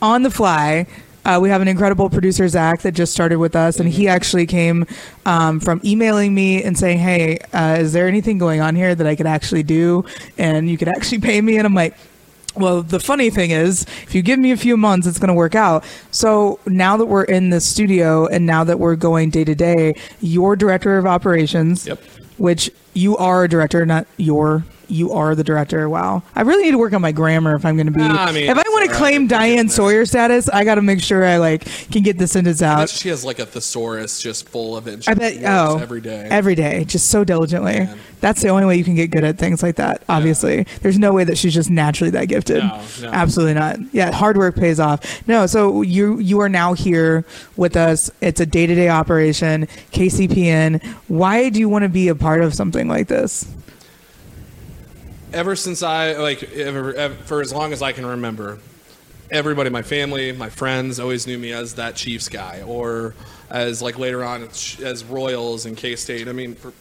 on 0.02 0.24
the 0.24 0.32
fly. 0.32 0.88
Uh, 1.26 1.38
we 1.42 1.50
have 1.50 1.62
an 1.62 1.68
incredible 1.68 2.10
producer, 2.10 2.48
Zach, 2.48 2.82
that 2.82 2.94
just 2.94 3.12
started 3.12 3.38
with 3.38 3.56
us, 3.56 3.80
and 3.80 3.90
he 3.90 4.08
actually 4.08 4.46
came 4.46 4.86
um, 5.26 5.60
from 5.60 5.82
emailing 5.84 6.34
me 6.34 6.64
and 6.64 6.78
saying, 6.78 6.98
"Hey, 6.98 7.40
uh, 7.54 7.78
is 7.80 7.94
there 7.94 8.08
anything 8.08 8.38
going 8.38 8.62
on 8.62 8.76
here 8.76 8.96
that 8.96 9.06
I 9.06 9.16
could 9.16 9.28
actually 9.28 9.64
do, 9.64 10.06
and 10.38 10.70
you 10.70 10.78
could 10.78 10.88
actually 10.88 11.20
pay 11.20 11.40
me?" 11.42 11.58
And 11.58 11.66
I'm 11.66 11.76
like. 11.76 11.96
Well, 12.56 12.82
the 12.82 13.00
funny 13.00 13.30
thing 13.30 13.52
is, 13.52 13.84
if 14.04 14.14
you 14.16 14.22
give 14.22 14.40
me 14.40 14.52
a 14.52 14.58
few 14.58 14.76
months, 14.76 15.08
it's 15.08 15.20
going 15.20 15.30
to 15.30 15.34
work 15.34 15.56
out. 15.56 15.84
So 16.12 16.60
now 16.66 16.98
that 16.98 17.06
we're 17.06 17.24
in 17.24 17.52
the 17.52 17.62
studio 17.62 18.26
and 18.28 18.46
now 18.46 18.64
that 18.64 18.80
we're 18.80 18.96
going 18.96 19.30
day 19.30 19.44
to 19.44 19.56
day, 19.56 19.96
your 20.20 20.56
director 20.56 20.98
of 20.98 21.06
operations, 21.06 21.86
Yep. 21.88 22.02
which 22.38 22.72
you 22.94 23.16
are 23.18 23.44
a 23.44 23.48
director, 23.50 23.86
not 23.86 24.08
your, 24.18 24.64
you 24.90 25.12
are 25.14 25.36
the 25.36 25.44
director. 25.44 25.88
Wow. 25.90 26.24
I 26.36 26.42
really 26.42 26.64
need 26.64 26.72
to 26.72 26.78
work 26.78 26.94
on 26.94 27.02
my 27.02 27.12
grammar 27.12 27.56
if 27.56 27.66
I'm 27.66 27.76
going 27.76 27.88
to 27.88 27.94
be. 27.94 28.02
Ah, 28.02 28.28
I 28.28 28.32
mean, 28.32 28.50
if 28.50 28.58
I 28.58 28.64
want 28.70 28.90
to 28.90 28.96
claim. 28.96 29.28
Diane 29.28 29.70
Sawyer 29.70 30.06
status, 30.06 30.50
I 30.50 30.64
got 30.64 30.76
to 30.76 30.82
make 30.82 31.02
sure 31.02 31.26
I 31.26 31.38
like 31.38 31.66
can 31.92 32.04
get 32.04 32.18
the 32.18 32.28
sentence 32.28 32.62
out. 32.62 32.90
she 32.90 33.10
has 33.10 33.24
like 33.24 33.40
a 33.40 33.46
thesaurus 33.46 34.22
just 34.22 34.50
full 34.50 34.76
of 34.76 34.88
it. 34.88 35.04
She 35.04 35.12
I 35.12 35.14
bet. 35.14 35.38
Oh, 35.46 35.78
every 35.78 36.02
day. 36.02 36.28
every 36.30 36.56
day, 36.56 36.84
just 36.86 37.10
so 37.10 37.24
diligently. 37.24 37.88
That's 38.22 38.42
the 38.42 38.50
only 38.50 38.66
way 38.66 38.76
you 38.76 38.84
can 38.84 38.96
get 38.96 39.12
good 39.12 39.24
at 39.24 39.38
things 39.38 39.64
like 39.64 39.76
that. 39.78 40.04
Obviously, 40.10 40.64
there's 40.82 41.00
no 41.00 41.14
way 41.14 41.24
that 41.24 41.38
she's 41.38 41.54
just 41.54 41.70
naturally 41.70 42.12
that 42.12 42.26
gifted. 42.26 42.64
No, 42.64 42.82
no. 43.02 43.10
Absolutely 43.10 43.54
not. 43.54 43.78
Yeah, 43.94 44.12
hard 44.12 44.38
work 44.38 44.56
pays 44.56 44.80
off. 44.80 45.26
No, 45.28 45.46
so 45.46 45.82
you 45.82 46.20
you 46.20 46.40
are 46.42 46.50
now 46.50 46.74
here 46.74 47.24
with 47.56 47.76
us. 47.78 48.12
It's 48.22 48.40
a 48.42 48.46
day 48.46 48.66
to 48.66 48.76
day 48.76 48.90
operation. 48.90 49.68
KCPN. 49.92 50.84
Why 51.08 51.50
do 51.50 51.60
you 51.60 51.70
want 51.70 51.84
to 51.84 51.90
be 51.90 52.08
a 52.08 52.16
part 52.16 52.42
of 52.42 52.54
something 52.54 52.88
like 52.88 53.08
this? 53.08 53.46
Ever 55.34 55.56
since 55.56 55.84
I 55.84 56.14
like 56.14 56.44
ever, 56.54 56.94
ever 56.94 57.14
for 57.16 57.42
as 57.42 57.54
long 57.54 57.74
as 57.74 57.82
I 57.82 57.92
can 57.92 58.06
remember, 58.06 58.60
everybody, 59.32 59.70
my 59.70 59.82
family, 59.82 60.32
my 60.32 60.50
friends, 60.50 61.00
always 61.00 61.28
knew 61.28 61.38
me 61.38 61.54
as 61.54 61.76
that 61.76 61.96
Chiefs 61.96 62.30
guy, 62.30 62.62
or 62.64 63.16
as 63.50 63.82
like 63.82 63.98
later 63.98 64.24
on 64.24 64.44
as- 64.44 65.04
Royals 65.04 65.66
and 65.66 65.78
K 65.78 65.96
State. 65.96 66.28
I 66.28 66.32
mean, 66.32 66.56
for, 66.56 66.74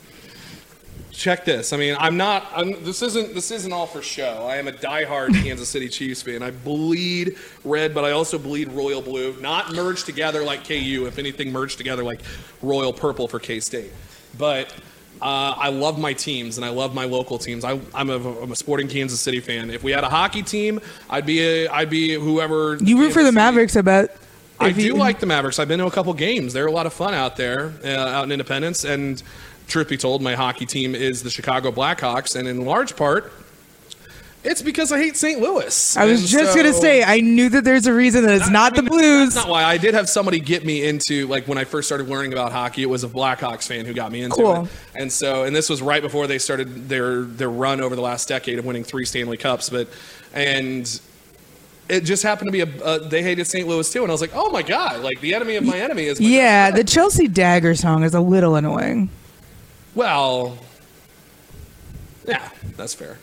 check 1.11 1.45
this. 1.45 1.73
I 1.73 1.77
mean, 1.77 1.97
I'm 1.99 2.17
not. 2.17 2.47
I'm, 2.55 2.83
this 2.85 3.03
isn't. 3.03 3.35
This 3.35 3.51
isn't 3.51 3.73
all 3.73 3.87
for 3.87 4.03
show. 4.03 4.47
I 4.49 4.57
am 4.57 4.69
a 4.69 4.73
diehard 4.73 5.35
Kansas 5.43 5.69
City 5.69 5.89
Chiefs 5.89 6.23
fan. 6.23 6.43
I 6.43 6.51
bleed 6.51 7.37
red, 7.65 7.95
but 7.95 8.05
I 8.05 8.13
also 8.13 8.39
bleed 8.39 8.69
royal 8.73 9.03
blue. 9.03 9.37
Not 9.41 9.75
merged 9.75 10.07
together 10.07 10.43
like 10.45 10.67
KU. 10.67 11.05
If 11.07 11.19
anything, 11.19 11.53
merged 11.53 11.79
together 11.79 12.03
like 12.03 12.21
royal 12.63 12.93
purple 12.93 13.29
for 13.29 13.39
K 13.39 13.61
State. 13.61 13.93
But 14.37 14.73
uh, 15.21 15.55
I 15.57 15.69
love 15.71 15.99
my 15.99 16.13
teams 16.13 16.59
and 16.59 16.65
I 16.65 16.71
love 16.71 16.95
my 16.95 17.05
local 17.05 17.39
teams. 17.39 17.65
I, 17.65 17.81
I'm, 17.95 18.11
a, 18.11 18.43
I'm 18.43 18.53
a 18.53 18.57
sporting 18.57 18.89
Kansas 18.89 19.21
City 19.21 19.41
fan. 19.41 19.71
If 19.71 19.83
we 19.83 19.93
had 19.93 20.05
a 20.05 20.09
hockey 20.09 20.43
team, 20.43 20.81
I'd 21.11 21.27
be 21.27 21.41
a, 21.41 21.69
I'd 21.69 21.91
be 21.91 22.15
whoever. 22.15 22.77
You 22.81 22.99
root 22.99 23.13
for 23.13 23.23
the 23.23 23.33
Mavericks, 23.33 23.77
I 23.77 23.83
bet. 23.83 24.17
I 24.61 24.73
do 24.73 24.83
you- 24.83 24.95
like 24.97 25.21
the 25.21 25.27
Mavericks. 25.27 25.59
I've 25.59 25.69
been 25.69 25.79
to 25.79 25.87
a 25.87 25.91
couple 25.91 26.13
games. 26.15 26.53
They're 26.53 26.67
a 26.67 26.73
lot 26.73 26.87
of 26.87 26.93
fun 26.93 27.15
out 27.15 27.37
there, 27.37 27.73
uh, 27.85 27.89
out 27.89 28.25
in 28.25 28.33
Independence. 28.33 28.85
And 28.85 29.23
truth 29.69 29.89
be 29.89 29.97
told, 29.97 30.23
my 30.23 30.35
hockey 30.35 30.67
team 30.67 30.95
is 30.95 31.23
the 31.23 31.31
Chicago 31.31 31.71
Blackhawks, 31.71 32.35
and 32.37 32.49
in 32.49 32.65
large 32.65 32.97
part, 32.97 33.33
it's 34.44 34.62
because 34.62 34.92
I 34.92 34.98
hate 34.98 35.16
St. 35.16 35.40
Louis. 35.40 35.96
I 35.96 36.05
was 36.05 36.20
And 36.20 36.29
just 36.29 36.57
gonna 36.57 36.72
say. 36.72 37.03
I 37.03 37.20
knew 37.20 37.48
that 37.51 37.64
there's 37.64 37.87
a 37.87 37.92
reason 37.92 38.24
that 38.24 38.35
it's 38.35 38.48
I 38.48 38.53
not 38.53 38.74
the 38.74 38.83
mean, 38.83 38.90
Blues. 38.90 39.35
That's 39.35 39.46
not 39.46 39.51
why. 39.51 39.64
I 39.64 39.77
did 39.79 39.94
have 39.94 40.09
somebody 40.09 40.38
get 40.40 40.64
me 40.64 40.87
into 40.87 41.27
like 41.27 41.46
when 41.48 41.59
I 41.59 41.64
first 41.64 41.88
started 41.88 42.09
learning 42.09 42.33
about 42.33 42.53
hockey. 42.53 42.83
It 42.83 42.88
was 42.90 43.05
a 43.05 43.09
Blackhawks 43.09 43.66
fan 43.66 43.85
who 43.85 43.92
got 43.92 44.12
me 44.12 44.22
into 44.22 44.37
Cool. 44.37 44.64
it. 44.64 44.70
And 44.94 45.12
so, 45.12 45.44
and 45.44 45.55
this 45.55 45.68
was 45.68 45.83
right 45.83 46.01
before 46.03 46.27
they 46.27 46.38
started 46.38 46.88
their 46.88 47.22
their 47.22 47.51
run 47.51 47.81
over 47.81 47.94
the 47.96 48.03
last 48.03 48.29
decade 48.29 48.59
of 48.59 48.64
winning 48.64 48.85
three 48.85 49.05
Stanley 49.05 49.37
Cups. 49.37 49.68
But 49.70 49.88
and 50.33 51.01
it 51.88 52.03
just 52.03 52.22
happened 52.22 52.48
to 52.48 52.53
be 52.53 52.61
a 52.61 52.85
uh, 52.85 52.98
they 53.09 53.22
hated 53.22 53.46
St. 53.46 53.66
Louis 53.66 53.90
too. 53.92 54.03
And 54.03 54.11
I 54.11 54.14
was 54.14 54.20
like, 54.20 54.33
oh 54.35 54.51
my 54.51 54.62
god, 54.62 55.03
like 55.03 55.20
the 55.20 55.35
enemy 55.35 55.57
of 55.57 55.64
my 55.64 55.79
enemy 55.79 56.05
is. 56.05 56.20
My 56.20 56.27
yeah, 56.29 56.70
the. 56.72 56.85
Chelsea 56.85 57.27
Dagger 57.29 57.74
song 57.74 58.03
is 58.05 58.14
a 58.14 58.20
little 58.20 58.55
annoying. 58.57 59.11
well, 59.94 60.59
yeah, 62.27 62.48
that's 62.77 62.94
fair. 62.94 63.18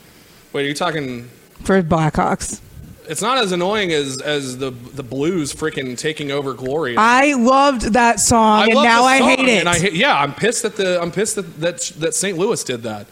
Wait, 0.56 0.63
are 0.63 0.70
you 0.70 0.74
talking? 0.74 1.28
for 1.65 1.84
Blackhawks. 1.84 2.62
It's 3.10 3.22
not 3.22 3.38
as 3.39 3.52
annoying 3.52 3.91
as 3.91 4.22
as 4.22 4.58
the 4.58 4.72
the 4.72 5.04
Blues 5.04 5.54
freaking 5.54 5.98
taking 5.98 6.32
over 6.32 6.54
Gloria. 6.54 6.96
I 6.98 7.34
loved 7.34 7.91
that 7.91 8.22
song, 8.22 8.72
and 8.72 8.76
now 8.76 9.04
I 9.04 9.20
song, 9.20 9.30
hate 9.32 9.50
it. 9.50 9.60
And 9.60 9.68
I 9.68 9.78
hate, 9.78 9.91
yeah, 9.91 10.18
I'm 10.18 10.34
pissed 10.34 10.63
that 10.63 10.78
the 10.78 11.02
I'm 11.02 11.12
pissed 11.12 11.36
that 11.36 11.60
that 11.60 11.82
that 12.00 12.15
St. 12.15 12.38
Louis 12.38 12.63
did 12.63 12.84
that. 12.84 13.06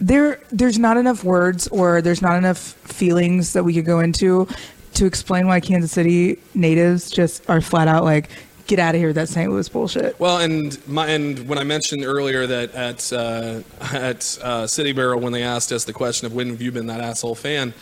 there 0.00 0.40
there's 0.50 0.76
not 0.76 0.96
enough 0.96 1.22
words 1.22 1.68
or 1.68 2.02
there's 2.02 2.20
not 2.20 2.36
enough 2.36 2.58
feelings 2.58 3.52
that 3.52 3.62
we 3.62 3.72
could 3.72 3.86
go 3.86 4.00
into 4.00 4.48
to 4.94 5.06
explain 5.06 5.46
why 5.46 5.60
Kansas 5.60 5.92
City 5.92 6.40
natives 6.54 7.08
just 7.08 7.48
are 7.48 7.60
flat 7.60 7.86
out 7.86 8.02
like 8.02 8.30
get 8.66 8.78
out 8.78 8.94
of 8.94 9.00
here 9.00 9.08
with 9.08 9.16
that 9.16 9.28
St. 9.28 9.50
Louis 9.50 9.68
bullshit. 9.68 10.18
Well, 10.18 10.38
and 10.38 10.86
my 10.88 11.08
and 11.08 11.48
when 11.48 11.58
I 11.58 11.64
mentioned 11.64 12.04
earlier 12.04 12.46
that 12.46 12.74
at 12.74 13.12
uh, 13.12 13.60
at 13.92 14.38
uh, 14.42 14.66
City 14.66 14.92
Barrel 14.92 15.20
when 15.20 15.32
they 15.32 15.42
asked 15.42 15.72
us 15.72 15.84
the 15.84 15.92
question 15.92 16.26
of 16.26 16.34
when 16.34 16.48
have 16.48 16.62
you 16.62 16.72
been 16.72 16.86
that 16.86 17.00
asshole 17.00 17.34
fan, 17.34 17.74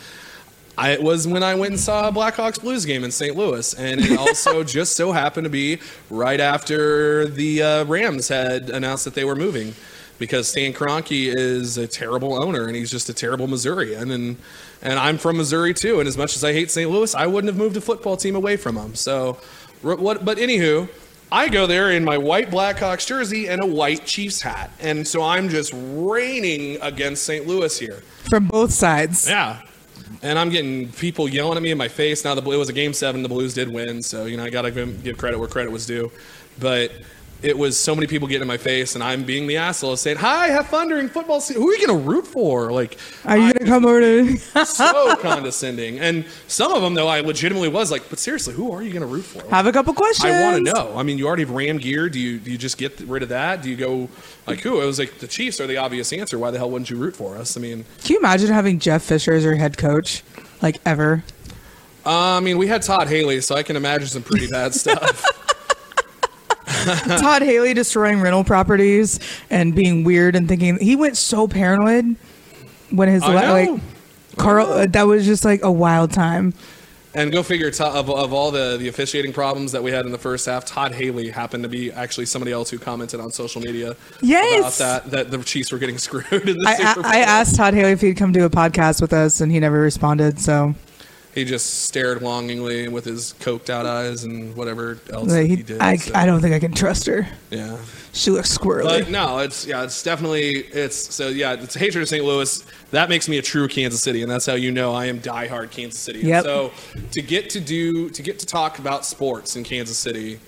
I, 0.77 0.91
it 0.91 1.03
was 1.03 1.27
when 1.27 1.43
I 1.43 1.55
went 1.55 1.71
and 1.71 1.79
saw 1.79 2.07
a 2.07 2.11
Blackhawks 2.11 2.59
Blues 2.59 2.85
game 2.85 3.03
in 3.03 3.11
St. 3.11 3.35
Louis, 3.35 3.73
and 3.75 4.01
it 4.01 4.17
also 4.17 4.63
just 4.63 4.95
so 4.95 5.11
happened 5.11 5.45
to 5.45 5.49
be 5.49 5.79
right 6.09 6.39
after 6.39 7.27
the 7.27 7.61
uh, 7.61 7.85
Rams 7.85 8.27
had 8.27 8.69
announced 8.69 9.05
that 9.05 9.13
they 9.13 9.25
were 9.25 9.35
moving. 9.35 9.73
Because 10.19 10.47
Stan 10.47 10.73
Kroenke 10.73 11.33
is 11.35 11.77
a 11.77 11.87
terrible 11.87 12.35
owner, 12.35 12.67
and 12.67 12.75
he's 12.75 12.91
just 12.91 13.09
a 13.09 13.13
terrible 13.13 13.47
Missourian, 13.47 14.11
and 14.11 14.37
and 14.83 14.99
I'm 14.99 15.17
from 15.17 15.37
Missouri 15.37 15.73
too. 15.73 15.99
And 15.99 16.07
as 16.07 16.17
much 16.17 16.35
as 16.35 16.43
I 16.43 16.53
hate 16.53 16.69
St. 16.69 16.89
Louis, 16.89 17.13
I 17.15 17.25
wouldn't 17.25 17.51
have 17.51 17.57
moved 17.57 17.75
a 17.77 17.81
football 17.81 18.15
team 18.15 18.35
away 18.35 18.55
from 18.55 18.77
him. 18.77 18.93
So, 18.93 19.39
what? 19.83 20.25
But 20.25 20.37
anywho, 20.37 20.89
I 21.31 21.49
go 21.49 21.67
there 21.67 21.91
in 21.91 22.03
my 22.03 22.17
white 22.17 22.49
Blackhawks 22.49 23.07
jersey 23.07 23.47
and 23.47 23.61
a 23.61 23.65
white 23.65 24.05
Chiefs 24.05 24.41
hat, 24.41 24.71
and 24.79 25.07
so 25.07 25.21
I'm 25.21 25.49
just 25.49 25.73
raining 25.75 26.81
against 26.81 27.23
St. 27.23 27.47
Louis 27.47 27.77
here. 27.77 28.03
From 28.29 28.47
both 28.47 28.71
sides. 28.71 29.27
Yeah. 29.27 29.61
And 30.21 30.37
I'm 30.39 30.49
getting 30.49 30.91
people 30.91 31.27
yelling 31.27 31.57
at 31.57 31.63
me 31.63 31.71
in 31.71 31.77
my 31.77 31.87
face. 31.87 32.23
Now 32.23 32.35
the 32.35 32.41
it 32.49 32.57
was 32.57 32.69
a 32.69 32.73
game 32.73 32.93
seven. 32.93 33.23
The 33.23 33.29
Blues 33.29 33.53
did 33.53 33.67
win, 33.67 34.01
so 34.01 34.25
you 34.25 34.37
know 34.37 34.43
I 34.43 34.49
gotta 34.49 34.71
give 34.71 35.03
give 35.03 35.17
credit 35.17 35.39
where 35.39 35.47
credit 35.47 35.71
was 35.71 35.85
due. 35.85 36.11
But 36.59 36.91
it 37.43 37.57
was 37.57 37.77
so 37.79 37.93
many 37.93 38.07
people 38.07 38.27
getting 38.27 38.41
in 38.43 38.47
my 38.47 38.57
face, 38.57 38.95
and 38.95 39.03
I'm 39.03 39.23
being 39.23 39.45
the 39.47 39.57
asshole 39.57 39.97
saying, 39.97 40.17
"Hi, 40.17 40.47
have 40.47 40.67
fun 40.67 40.87
during 40.87 41.09
football 41.09 41.41
season. 41.41 41.61
Who 41.61 41.69
are 41.69 41.75
you 41.75 41.85
gonna 41.85 41.99
root 41.99 42.25
for?" 42.25 42.71
Like, 42.71 42.97
Are 43.25 43.37
you 43.37 43.53
gonna 43.53 43.69
come 43.69 43.85
over 43.85 43.99
to 43.99 44.37
so 44.65 45.15
condescending. 45.17 45.99
And 45.99 46.25
some 46.47 46.71
of 46.73 46.81
them 46.81 46.93
though, 46.93 47.07
I 47.07 47.19
legitimately 47.19 47.67
was 47.69 47.91
like, 47.91 48.09
"But 48.09 48.17
seriously, 48.19 48.53
who 48.53 48.71
are 48.71 48.81
you 48.81 48.93
gonna 48.93 49.05
root 49.05 49.25
for?" 49.25 49.43
have 49.49 49.67
a 49.67 49.71
couple 49.71 49.93
questions? 49.93 50.33
I 50.33 50.43
want 50.51 50.65
to 50.65 50.73
know. 50.73 50.93
I 50.95 51.03
mean, 51.03 51.17
you 51.17 51.27
already 51.27 51.43
have 51.43 51.51
Ram 51.51 51.77
gear. 51.77 52.09
Do 52.09 52.19
you 52.19 52.39
do 52.39 52.49
you 52.51 52.57
just 52.57 52.77
get 52.77 52.99
rid 53.01 53.23
of 53.23 53.29
that? 53.29 53.61
Do 53.61 53.69
you 53.69 53.75
go 53.75 54.09
like 54.47 54.61
who? 54.61 54.81
It 54.81 54.85
was 54.85 54.97
like 54.97 55.19
the 55.19 55.27
Chiefs 55.27 55.59
are 55.59 55.67
the 55.67 55.77
obvious 55.77 56.13
answer. 56.13 56.39
Why 56.39 56.49
the 56.51 56.57
hell 56.57 56.71
wouldn't 56.71 56.89
you 56.89 56.95
root 56.97 57.15
for 57.15 57.35
us? 57.35 57.57
I 57.57 57.59
mean, 57.59 57.85
Can 58.03 58.13
you 58.13 58.19
imagine 58.19 58.47
having 58.51 58.79
Jeff 58.79 59.03
Fisher 59.03 59.33
as 59.33 59.43
your 59.43 59.55
head 59.55 59.77
coach? 59.77 60.23
Like 60.61 60.79
ever? 60.85 61.23
uh, 62.05 62.37
I 62.37 62.39
mean, 62.39 62.57
we 62.57 62.67
had 62.67 62.81
Todd 62.81 63.07
Haley, 63.07 63.41
so 63.41 63.55
I 63.55 63.63
can 63.63 63.75
imagine 63.75 64.07
some 64.07 64.23
pretty 64.23 64.47
bad 64.47 64.73
stuff. 64.83 65.23
Todd 67.19 67.41
Haley 67.41 67.73
destroying 67.73 68.21
rental 68.21 68.43
properties 68.43 69.19
and 69.49 69.73
being 69.75 70.03
weird 70.03 70.35
and 70.35 70.47
thinking 70.47 70.77
he 70.79 70.95
went 70.95 71.17
so 71.17 71.47
paranoid 71.47 72.15
when 72.89 73.09
his 73.09 73.21
know. 73.21 73.29
like 73.73 73.81
Carl 74.37 74.67
uh, 74.67 74.85
that 74.87 75.03
was 75.03 75.25
just 75.25 75.45
like 75.45 75.63
a 75.63 75.71
wild 75.71 76.11
time. 76.11 76.53
and 77.15 77.31
go 77.31 77.43
figure. 77.43 77.67
Of, 77.67 78.09
of 78.09 78.33
all 78.33 78.49
the 78.51 78.77
the 78.77 78.87
officiating 78.87 79.33
problems 79.33 79.71
that 79.73 79.83
we 79.83 79.91
had 79.91 80.05
in 80.05 80.11
the 80.11 80.17
first 80.17 80.45
half, 80.47 80.65
Todd 80.65 80.91
Haley 80.93 81.29
happened 81.29 81.63
to 81.63 81.69
be 81.69 81.91
actually 81.91 82.25
somebody 82.25 82.51
else 82.51 82.69
who 82.71 82.79
commented 82.79 83.19
on 83.19 83.31
social 83.31 83.61
media 83.61 83.95
Yes. 84.21 84.79
about 84.79 85.03
that 85.03 85.11
that 85.11 85.31
the 85.31 85.43
Chiefs 85.43 85.71
were 85.71 85.77
getting 85.77 85.97
screwed 85.99 86.25
in 86.49 86.57
the 86.57 86.65
I. 86.67 87.01
I, 87.07 87.17
I 87.17 87.19
asked 87.21 87.55
Todd 87.55 87.73
Haley 87.75 87.91
if 87.91 88.01
he'd 88.01 88.17
come 88.17 88.31
do 88.31 88.45
a 88.45 88.49
podcast 88.49 89.01
with 89.01 89.13
us 89.13 89.41
and 89.41 89.51
he 89.51 89.59
never 89.59 89.79
responded. 89.79 90.39
So 90.39 90.73
He 91.33 91.45
just 91.45 91.85
stared 91.85 92.21
longingly 92.21 92.87
with 92.87 93.05
his 93.05 93.33
coked 93.39 93.69
out 93.69 93.87
eyes 93.87 94.23
and 94.23 94.55
whatever 94.55 94.99
else 95.11 95.31
like, 95.31 95.49
he, 95.49 95.55
he, 95.55 95.63
did. 95.63 95.81
I, 95.81 95.95
so, 95.95 96.11
I 96.13 96.27
don't 96.27 96.41
think 96.41 96.53
I 96.53 96.59
can 96.59 96.73
trust 96.73 97.07
her. 97.07 97.27
yeah. 97.49 97.77
She 98.15 98.29
looks 98.29 98.55
squirrely. 98.55 98.83
But 98.83 99.09
no, 99.09 99.39
it's 99.39 99.65
yeah, 99.65 99.83
it's 99.83 100.03
definitely 100.03 100.57
it's 100.57 101.15
so 101.15 101.29
yeah, 101.29 101.53
it's 101.53 101.73
hatred 101.73 102.03
of 102.03 102.07
St. 102.07 102.23
Louis. 102.23 102.63
That 102.91 103.09
makes 103.09 103.27
me 103.27 103.39
a 103.39 103.41
true 103.41 103.67
Kansas 103.67 104.01
City, 104.01 104.21
and 104.21 104.29
that's 104.29 104.45
how 104.45 104.53
you 104.53 104.71
know 104.71 104.93
I 104.93 105.07
am 105.07 105.19
diehard 105.19 105.71
Kansas 105.71 105.99
City. 105.99 106.19
Yep. 106.19 106.43
So 106.43 106.71
to 107.11 107.21
get 107.23 107.49
to 107.51 107.59
do 107.59 108.11
to 108.11 108.21
get 108.21 108.37
to 108.39 108.45
talk 108.45 108.77
about 108.77 109.03
sports 109.03 109.55
in 109.55 109.63
Kansas 109.63 109.97
City, 109.97 110.39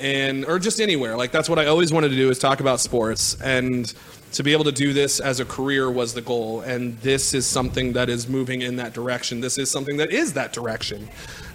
and 0.00 0.44
or 0.44 0.58
just 0.58 0.80
anywhere, 0.80 1.16
like 1.16 1.30
that's 1.30 1.48
what 1.48 1.60
I 1.60 1.66
always 1.66 1.92
wanted 1.92 2.08
to 2.08 2.16
do 2.16 2.30
is 2.30 2.40
talk 2.40 2.58
about 2.58 2.80
sports, 2.80 3.40
and 3.40 3.94
to 4.32 4.42
be 4.42 4.52
able 4.52 4.64
to 4.64 4.72
do 4.72 4.92
this 4.92 5.20
as 5.20 5.40
a 5.40 5.44
career 5.44 5.90
was 5.90 6.14
the 6.14 6.22
goal. 6.22 6.62
And 6.62 6.98
this 7.00 7.34
is 7.34 7.46
something 7.46 7.92
that 7.92 8.08
is 8.08 8.28
moving 8.28 8.62
in 8.62 8.76
that 8.76 8.92
direction. 8.94 9.40
This 9.40 9.58
is 9.58 9.70
something 9.70 9.96
that 9.98 10.10
is 10.10 10.32
that 10.34 10.52
direction, 10.52 11.08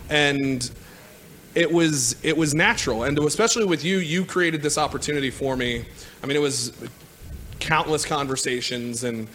and 0.10 0.70
it 1.58 1.72
was 1.72 2.16
it 2.24 2.38
was 2.38 2.54
natural 2.54 3.04
and 3.04 3.18
especially 3.18 3.66
with 3.66 3.84
you 3.84 3.98
you 3.98 4.24
created 4.24 4.62
this 4.62 4.78
opportunity 4.78 5.32
for 5.32 5.56
me 5.56 5.84
i 6.22 6.28
mean 6.28 6.38
it 6.38 6.42
was 6.42 6.72
countless 7.60 8.06
conversations 8.06 9.04
and 9.04 9.28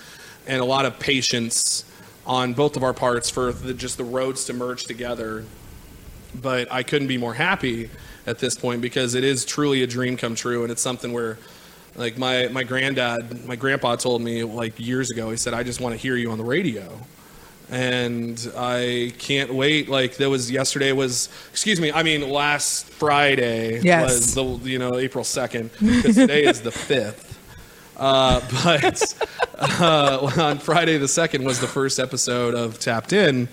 and 0.46 0.60
a 0.60 0.64
lot 0.64 0.84
of 0.84 0.96
patience 1.00 1.84
on 2.24 2.52
both 2.52 2.76
of 2.76 2.84
our 2.84 2.94
parts 2.94 3.28
for 3.28 3.50
the, 3.50 3.74
just 3.74 3.96
the 3.96 4.04
roads 4.04 4.44
to 4.44 4.52
merge 4.52 4.84
together 4.84 5.44
but 6.40 6.70
i 6.70 6.80
couldn't 6.80 7.08
be 7.08 7.18
more 7.18 7.34
happy 7.34 7.90
at 8.24 8.38
this 8.38 8.54
point 8.54 8.80
because 8.80 9.16
it 9.16 9.24
is 9.24 9.44
truly 9.44 9.82
a 9.82 9.86
dream 9.86 10.16
come 10.16 10.36
true 10.36 10.62
and 10.62 10.70
it's 10.70 10.82
something 10.82 11.12
where 11.12 11.38
like 11.96 12.16
my 12.18 12.48
my 12.48 12.62
granddad 12.64 13.44
my 13.46 13.56
grandpa 13.56 13.96
told 13.96 14.22
me 14.22 14.44
like 14.44 14.78
years 14.78 15.10
ago 15.10 15.30
he 15.30 15.36
said 15.36 15.52
i 15.54 15.62
just 15.62 15.80
want 15.80 15.94
to 15.94 15.98
hear 15.98 16.16
you 16.16 16.30
on 16.30 16.38
the 16.38 16.44
radio 16.44 16.88
and 17.70 18.52
I 18.54 19.14
can't 19.18 19.54
wait. 19.54 19.88
Like 19.88 20.16
that 20.18 20.28
was 20.28 20.50
yesterday 20.50 20.92
was 20.92 21.30
excuse 21.50 21.80
me. 21.80 21.90
I 21.90 22.02
mean 22.02 22.28
last 22.28 22.84
Friday 22.90 23.80
Yes. 23.80 24.10
was 24.12 24.34
the 24.34 24.44
you 24.70 24.78
know 24.78 24.96
April 24.96 25.24
second 25.24 25.70
because 25.80 26.16
today 26.16 26.44
is 26.44 26.60
the 26.60 26.70
fifth. 26.90 27.38
Uh, 27.96 28.40
but 28.62 29.24
uh, 29.80 30.30
on 30.38 30.58
Friday 30.58 30.98
the 30.98 31.08
second 31.08 31.44
was 31.44 31.60
the 31.60 31.66
first 31.66 31.98
episode 31.98 32.54
of 32.54 32.78
Tapped 32.78 33.14
In, 33.14 33.48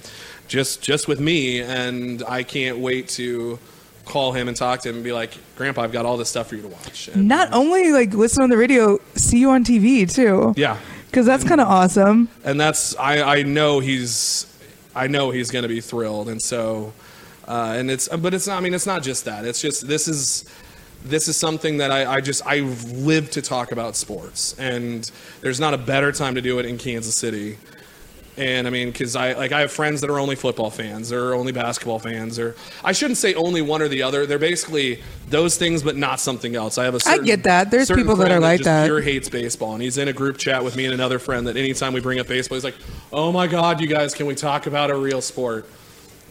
just 0.49 0.81
just 0.81 1.07
with 1.07 1.21
me, 1.21 1.61
and 1.61 2.21
I 2.27 2.43
can't 2.43 2.79
wait 2.79 3.07
to 3.09 3.57
call 4.09 4.33
him 4.33 4.47
and 4.47 4.57
talk 4.57 4.81
to 4.81 4.89
him 4.89 4.95
and 4.95 5.03
be 5.03 5.13
like, 5.13 5.37
Grandpa, 5.55 5.83
I've 5.83 5.91
got 5.91 6.05
all 6.05 6.17
this 6.17 6.29
stuff 6.29 6.47
for 6.49 6.55
you 6.55 6.61
to 6.63 6.67
watch. 6.67 7.07
And, 7.07 7.27
Not 7.27 7.53
only 7.53 7.91
like 7.91 8.13
listen 8.13 8.43
on 8.43 8.49
the 8.49 8.57
radio, 8.57 8.97
see 9.15 9.39
you 9.39 9.49
on 9.51 9.63
TV 9.63 10.11
too. 10.11 10.53
yeah, 10.57 10.77
Because 11.05 11.25
that's 11.25 11.43
kind 11.43 11.61
of 11.61 11.67
awesome. 11.67 12.27
and 12.43 12.59
that's 12.59 12.95
I, 12.97 13.21
I 13.39 13.43
know 13.43 13.79
he's 13.79 14.45
I 14.95 15.07
know 15.07 15.29
he's 15.31 15.51
going 15.51 15.63
to 15.63 15.69
be 15.69 15.79
thrilled, 15.81 16.27
and 16.29 16.41
so 16.41 16.91
uh, 17.47 17.75
and 17.77 17.89
it's 17.89 18.07
but 18.09 18.33
it's 18.33 18.47
not 18.47 18.57
I 18.57 18.61
mean 18.61 18.73
it's 18.73 18.87
not 18.87 19.03
just 19.03 19.25
that 19.25 19.45
it's 19.45 19.61
just 19.61 19.87
this 19.87 20.07
is 20.07 20.45
this 21.05 21.27
is 21.29 21.37
something 21.37 21.77
that 21.77 21.91
I, 21.91 22.15
I 22.15 22.21
just 22.21 22.45
I 22.45 22.59
live 22.59 23.29
to 23.31 23.41
talk 23.41 23.71
about 23.71 23.95
sports, 23.95 24.53
and 24.59 25.09
there's 25.41 25.59
not 25.59 25.73
a 25.73 25.77
better 25.77 26.11
time 26.11 26.35
to 26.35 26.41
do 26.41 26.59
it 26.59 26.65
in 26.65 26.77
Kansas 26.77 27.15
City. 27.15 27.57
And 28.39 28.67
I 28.67 28.69
mean, 28.69 28.89
because 28.89 29.17
I 29.17 29.33
like 29.33 29.51
I 29.51 29.59
have 29.59 29.71
friends 29.71 29.99
that 29.99 30.09
are 30.09 30.17
only 30.17 30.37
football 30.37 30.69
fans 30.69 31.11
or 31.11 31.33
only 31.33 31.51
basketball 31.51 31.99
fans, 31.99 32.39
or 32.39 32.55
I 32.85 32.93
shouldn't 32.93 33.17
say 33.17 33.33
only 33.33 33.61
one 33.61 33.81
or 33.81 33.89
the 33.89 34.01
other. 34.01 34.25
They're 34.25 34.39
basically 34.39 35.03
those 35.27 35.57
things, 35.57 35.83
but 35.83 35.97
not 35.97 36.21
something 36.21 36.55
else. 36.55 36.77
I 36.77 36.85
have 36.85 36.95
a 36.95 37.01
certain, 37.01 37.25
get 37.25 37.43
that. 37.43 37.69
There's 37.69 37.91
people 37.91 38.15
that 38.15 38.31
are 38.31 38.39
like 38.39 38.59
just 38.59 38.65
that. 38.65 38.85
Pure 38.85 39.01
hates 39.01 39.27
baseball, 39.27 39.73
and 39.73 39.83
he's 39.83 39.97
in 39.97 40.07
a 40.07 40.13
group 40.13 40.37
chat 40.37 40.63
with 40.63 40.77
me 40.77 40.85
and 40.85 40.93
another 40.93 41.19
friend. 41.19 41.47
That 41.47 41.57
anytime 41.57 41.91
we 41.91 41.99
bring 41.99 42.17
up 42.17 42.27
baseball, 42.27 42.55
he's 42.55 42.63
like, 42.63 42.77
"Oh 43.11 43.33
my 43.33 43.45
God, 43.45 43.81
you 43.81 43.87
guys, 43.87 44.13
can 44.13 44.25
we 44.25 44.35
talk 44.35 44.67
about 44.67 44.89
a 44.89 44.95
real 44.95 45.19
sport?" 45.19 45.65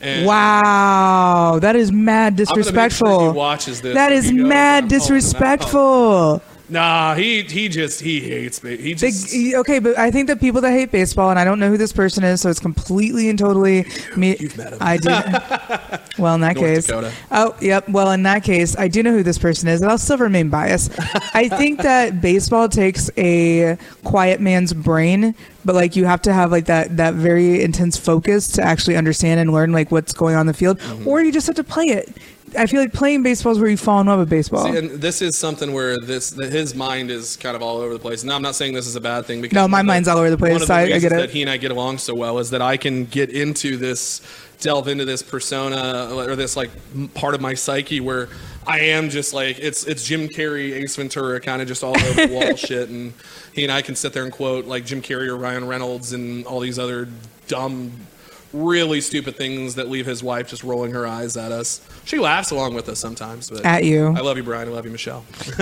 And 0.01 0.25
Wow, 0.27 1.59
that 1.61 1.77
is 1.77 1.93
mad 1.93 2.41
I'm 2.41 2.63
gonna 2.63 2.73
make 2.73 2.93
sure 2.93 3.33
he 3.33 3.37
watches 3.37 3.83
this. 3.83 3.95
That 3.95 4.13
is 4.13 4.33
mad 4.33 4.35
I'm 4.35 4.49
calling 4.49 4.79
him 4.79 4.85
out. 4.85 4.89
disrespectful. 4.89 6.43
Nah, 6.71 7.15
he 7.15 7.43
he 7.43 7.69
just 7.69 8.01
he 8.01 8.21
hates 8.21 8.59
ba- 8.59 8.77
he 8.77 8.93
They- 8.95 9.11
just 9.11 9.35
okay, 9.35 9.79
but 9.79 9.97
I 9.99 10.11
think 10.11 10.27
that 10.29 10.39
people 10.39 10.61
that 10.61 10.73
hate 10.73 10.91
baseball, 10.93 11.31
and 11.31 11.39
I 11.39 11.45
don't 11.45 11.59
know 11.59 11.71
who 11.71 11.79
this 11.79 11.93
person 11.93 12.25
is, 12.25 12.43
so 12.43 12.51
it's 12.51 12.61
completely 12.61 13.29
and 13.31 13.39
totally 13.39 13.87
me. 14.17 14.37
You've 14.39 14.57
met 14.59 14.73
him. 14.75 14.79
I 14.81 14.99
do. 14.99 15.09
well, 16.23 16.35
in 16.35 16.41
that 16.43 16.57
North 16.57 16.67
case, 16.67 16.87
Dakota. 16.87 17.13
oh, 17.31 17.57
yep. 17.61 17.89
Well, 17.89 18.11
in 18.11 18.23
that 18.25 18.45
case, 18.45 18.77
I 18.77 18.89
do 18.89 19.03
know 19.03 19.13
who 19.13 19.23
this 19.23 19.39
person 19.39 19.69
is, 19.69 19.81
and 19.81 19.91
I'll 19.91 19.97
still 19.99 20.19
remain 20.19 20.51
biased. 20.51 20.93
I 21.35 21.49
think 21.49 21.81
that 21.83 22.21
baseball 22.21 22.69
takes 22.69 23.11
a 23.17 23.79
quiet 24.05 24.41
man's 24.41 24.75
brain, 24.75 25.35
but 25.65 25.75
like 25.75 25.97
you 25.97 26.05
have 26.05 26.21
to 26.23 26.33
have 26.35 26.51
like 26.53 26.67
that 26.67 26.99
that 26.99 27.15
very 27.15 27.63
intense 27.63 27.97
focus 27.97 28.47
to 28.53 28.63
actually 28.63 28.97
understand 28.97 29.41
and 29.41 29.53
learn 29.53 29.73
like 29.73 29.91
what's 29.91 30.13
going 30.13 30.35
on 30.35 30.43
in 30.43 30.47
the 30.49 30.55
field, 30.55 30.79
Mm-hmm. 30.81 31.09
or 31.09 31.23
you 31.23 31.33
just 31.33 31.47
have 31.47 31.57
to 31.57 31.65
play 31.65 31.87
it. 31.87 32.15
I 32.57 32.67
feel 32.67 32.81
like 32.81 32.93
playing 32.93 33.23
baseball 33.23 33.53
is 33.53 33.59
where 33.59 33.69
you 33.71 33.77
fall 33.77 34.01
in 34.01 34.07
love 34.07 34.19
with 34.21 34.31
baseball. 34.31 34.65
See, 34.71 34.77
and 34.79 34.91
this 35.01 35.21
is 35.23 35.37
something 35.37 35.73
where 35.73 35.99
this 35.99 36.31
his 36.31 36.75
mind 36.75 37.11
is 37.11 37.37
kind 37.37 37.57
of 37.57 37.63
all 37.63 37.79
over 37.79 37.93
the 37.93 37.99
place. 37.99 38.25
Now, 38.25 38.37
I'm 38.37 38.43
not 38.43 38.55
saying 38.55 38.75
this 38.75 38.87
is 38.87 38.97
a 38.97 39.01
bad 39.01 39.27
thing 39.27 39.41
because 39.43 39.55
No, 39.55 39.67
my 39.69 39.79
the- 39.81 39.85
mind's 39.85 40.09
all 40.09 40.19
over 40.19 40.31
the 40.31 40.39
place, 40.39 40.53
One 40.53 40.63
of 40.63 40.69
the 40.69 40.75
I- 40.75 40.81
I 40.83 40.99
get 40.99 41.05
it. 41.13 41.17
that 41.17 41.31
he 41.31 41.43
and 41.43 41.51
I 41.51 41.57
get 41.57 41.71
along 41.71 41.99
so 41.99 42.15
well 42.15 42.39
is 42.39 42.51
that 42.51 42.63
I 42.63 42.77
can 42.77 43.05
get 43.07 43.31
into 43.31 43.77
this, 43.77 44.21
delve 44.61 44.89
into 44.89 45.05
this 45.05 45.23
persona 45.23 46.11
or 46.15 46.37
this 46.37 46.57
like 46.57 46.71
part 47.15 47.35
of 47.35 47.41
my 47.41 47.55
psyche 47.55 48.01
where 48.01 48.29
I 48.67 48.81
am 48.81 49.09
just 49.09 49.33
like 49.33 49.59
it's 49.59 49.85
it's 49.85 50.05
Jim 50.05 50.29
Carrey, 50.29 50.73
Ace 50.73 50.97
Ventura, 50.97 51.41
kind 51.41 51.63
of 51.63 51.69
just 51.69 51.83
all 51.83 51.97
over 51.99 52.27
the 52.27 52.33
wall 52.33 52.55
shit, 52.57 52.89
and 52.91 53.13
he 53.53 53.63
and 53.65 53.73
I 53.73 53.83
can 53.83 53.95
sit 53.97 54.13
there 54.13 54.25
and 54.25 54.33
quote 54.33 54.67
like 54.67 54.85
Jim 54.85 55.01
Carrey 55.03 55.27
or 55.29 55.37
Ryan 55.37 55.67
Reynolds 55.67 56.13
and 56.13 56.45
all 56.47 56.61
these 56.61 56.79
other 56.79 57.09
dumb 57.47 57.93
really 58.59 59.01
stupid 59.01 59.37
things 59.37 59.75
that 59.77 59.89
leave 59.89 60.07
his 60.07 60.23
wife 60.23 60.49
just 60.49 60.65
rolling 60.65 60.93
her 60.93 61.07
eyes 61.07 61.37
at 61.37 61.53
us. 61.53 61.81
She 62.05 62.19
laughs 62.19 62.51
along 62.51 62.75
with 62.75 62.89
us 62.89 62.99
sometimes. 62.99 63.51
But 63.51 63.65
At 63.65 63.85
you. 63.85 64.09
I 64.09 64.21
love 64.21 64.37
you, 64.37 64.43
Brian. 64.43 64.69
I 64.69 64.73
love 64.73 64.85
you, 64.85 64.91
Michelle. 64.91 65.25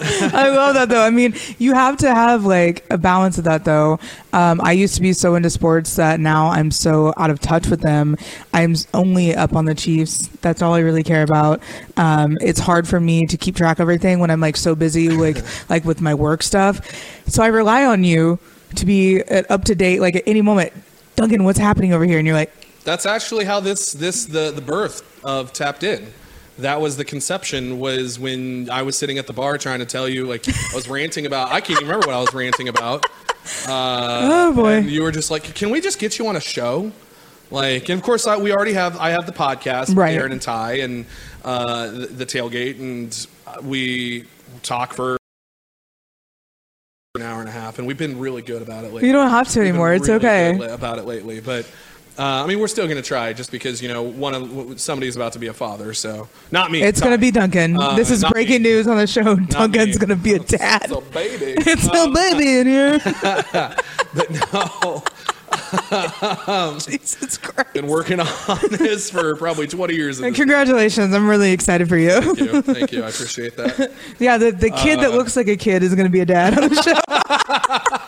I 0.00 0.48
love 0.54 0.74
that 0.74 0.88
though. 0.88 1.02
I 1.02 1.10
mean, 1.10 1.34
you 1.58 1.74
have 1.74 1.96
to 1.98 2.14
have 2.14 2.44
like 2.44 2.86
a 2.90 2.98
balance 2.98 3.38
of 3.38 3.44
that 3.44 3.64
though. 3.64 3.98
Um, 4.32 4.60
I 4.62 4.72
used 4.72 4.94
to 4.94 5.00
be 5.00 5.12
so 5.12 5.34
into 5.34 5.50
sports 5.50 5.96
that 5.96 6.20
now 6.20 6.48
I'm 6.48 6.70
so 6.70 7.12
out 7.16 7.30
of 7.30 7.40
touch 7.40 7.66
with 7.66 7.80
them. 7.80 8.16
I'm 8.54 8.76
only 8.94 9.34
up 9.34 9.54
on 9.54 9.64
the 9.64 9.74
Chiefs. 9.74 10.28
That's 10.40 10.62
all 10.62 10.74
I 10.74 10.80
really 10.80 11.02
care 11.02 11.22
about. 11.22 11.62
Um, 11.96 12.38
it's 12.40 12.60
hard 12.60 12.86
for 12.86 13.00
me 13.00 13.26
to 13.26 13.36
keep 13.36 13.56
track 13.56 13.78
of 13.78 13.82
everything 13.82 14.20
when 14.20 14.30
I'm 14.30 14.40
like 14.40 14.56
so 14.56 14.74
busy, 14.74 15.08
like 15.08 15.38
like 15.68 15.84
with 15.84 16.00
my 16.00 16.14
work 16.14 16.42
stuff. 16.42 16.80
So 17.26 17.42
I 17.42 17.48
rely 17.48 17.84
on 17.84 18.04
you 18.04 18.38
to 18.76 18.86
be 18.86 19.22
uh, 19.22 19.42
up 19.50 19.64
to 19.64 19.74
date, 19.74 20.00
like 20.00 20.16
at 20.16 20.22
any 20.26 20.42
moment. 20.42 20.72
Duncan, 21.18 21.42
what's 21.42 21.58
happening 21.58 21.92
over 21.92 22.04
here? 22.04 22.18
And 22.18 22.26
you're 22.26 22.36
like, 22.36 22.52
That's 22.84 23.04
actually 23.04 23.44
how 23.44 23.58
this 23.58 23.92
this 23.92 24.24
the 24.26 24.52
the 24.52 24.60
birth 24.62 25.02
of 25.24 25.52
Tapped 25.52 25.82
In. 25.82 26.12
That 26.58 26.80
was 26.80 26.96
the 26.96 27.04
conception 27.04 27.78
was 27.80 28.18
when 28.20 28.70
I 28.70 28.82
was 28.82 28.96
sitting 28.96 29.18
at 29.18 29.26
the 29.26 29.32
bar 29.32 29.58
trying 29.58 29.80
to 29.80 29.84
tell 29.84 30.08
you 30.08 30.26
like 30.26 30.48
I 30.48 30.74
was 30.74 30.88
ranting 30.88 31.26
about 31.26 31.50
I 31.50 31.60
can't 31.60 31.80
even 31.80 31.88
remember 31.88 32.06
what 32.06 32.14
I 32.16 32.20
was 32.20 32.32
ranting 32.32 32.68
about. 32.68 33.04
oh 33.66 34.52
boy. 34.54 34.74
And 34.78 34.90
you 34.90 35.02
were 35.02 35.10
just 35.12 35.30
like, 35.30 35.42
"Can 35.54 35.70
we 35.70 35.80
just 35.80 35.98
get 35.98 36.18
you 36.18 36.26
on 36.28 36.36
a 36.36 36.40
show?" 36.40 36.92
Like, 37.50 37.88
and 37.88 37.98
of 37.98 38.04
course, 38.04 38.26
I, 38.26 38.36
we 38.36 38.52
already 38.52 38.74
have. 38.74 38.96
I 38.98 39.10
have 39.10 39.26
the 39.26 39.32
podcast, 39.32 39.96
Right. 39.96 40.14
Aaron 40.16 40.32
and 40.32 40.42
Ty, 40.42 40.74
and 40.80 41.06
uh, 41.44 41.90
the, 41.90 42.06
the 42.06 42.26
tailgate, 42.26 42.78
and 42.78 43.26
we 43.66 44.24
talk 44.62 44.92
for 44.92 45.17
and 47.78 47.80
a 47.80 47.80
half, 47.80 47.80
and 47.80 47.86
we've 47.86 47.98
been 47.98 48.18
really 48.18 48.42
good 48.42 48.62
about 48.62 48.84
it 48.84 48.92
lately. 48.92 49.06
You 49.06 49.12
don't 49.12 49.30
have 49.30 49.48
to 49.48 49.60
We've 49.60 49.64
been 49.66 49.68
anymore. 49.70 49.94
It's 49.94 50.08
really 50.08 50.18
okay. 50.26 50.56
good 50.58 50.70
about 50.70 50.98
it 50.98 51.04
lately, 51.06 51.40
but. 51.40 51.66
Uh, 52.20 52.42
I 52.42 52.46
mean, 52.48 52.58
we're 52.58 52.66
still 52.66 52.86
going 52.86 52.96
to 52.96 53.02
try, 53.08 53.32
just 53.32 53.52
because 53.52 53.80
you 53.80 53.86
know 53.86 54.02
one 54.02 54.34
of 54.34 54.80
somebody's 54.80 55.14
about 55.14 55.34
to 55.34 55.38
be 55.38 55.46
a 55.46 55.52
father, 55.52 55.94
so 55.94 56.28
not 56.50 56.72
me. 56.72 56.82
It's 56.82 57.00
going 57.00 57.12
to 57.12 57.18
be 57.18 57.30
Duncan. 57.30 57.76
Uh, 57.80 57.94
this 57.94 58.10
is 58.10 58.24
breaking 58.24 58.64
me. 58.64 58.70
news 58.70 58.88
on 58.88 58.96
the 58.96 59.06
show. 59.06 59.36
Duncan's 59.36 59.98
going 59.98 60.08
to 60.08 60.16
be 60.16 60.32
a 60.34 60.40
dad. 60.40 60.82
It's 60.90 60.92
a 60.92 61.00
baby. 61.12 61.54
It's 61.70 61.88
Um, 61.88 62.10
a 62.10 62.12
baby 62.12 62.58
in 62.58 62.66
here. 62.66 62.98
but 63.52 64.30
no. 64.52 65.04
Jesus 66.78 67.38
Christ. 67.38 67.72
been 67.74 67.86
working 67.86 68.20
on 68.20 68.58
this 68.70 69.10
for 69.10 69.34
probably 69.36 69.66
20 69.66 69.94
years. 69.94 70.20
And 70.20 70.34
congratulations. 70.34 71.14
I'm 71.14 71.28
really 71.28 71.52
excited 71.52 71.88
for 71.88 71.96
you. 71.96 72.20
Thank 72.20 72.38
you. 72.40 72.62
Thank 72.62 72.92
you. 72.92 73.02
I 73.04 73.08
appreciate 73.08 73.56
that. 73.56 73.92
yeah, 74.18 74.36
the, 74.38 74.50
the 74.52 74.70
kid 74.70 75.00
that 75.00 75.10
Uh, 75.12 75.16
looks 75.16 75.36
like 75.36 75.48
a 75.48 75.56
kid 75.56 75.82
is 75.82 75.94
going 75.94 76.06
to 76.06 76.10
be 76.12 76.20
a 76.20 76.26
dad 76.26 76.58
on 76.58 76.68
the 76.70 76.82
show. 76.82 78.04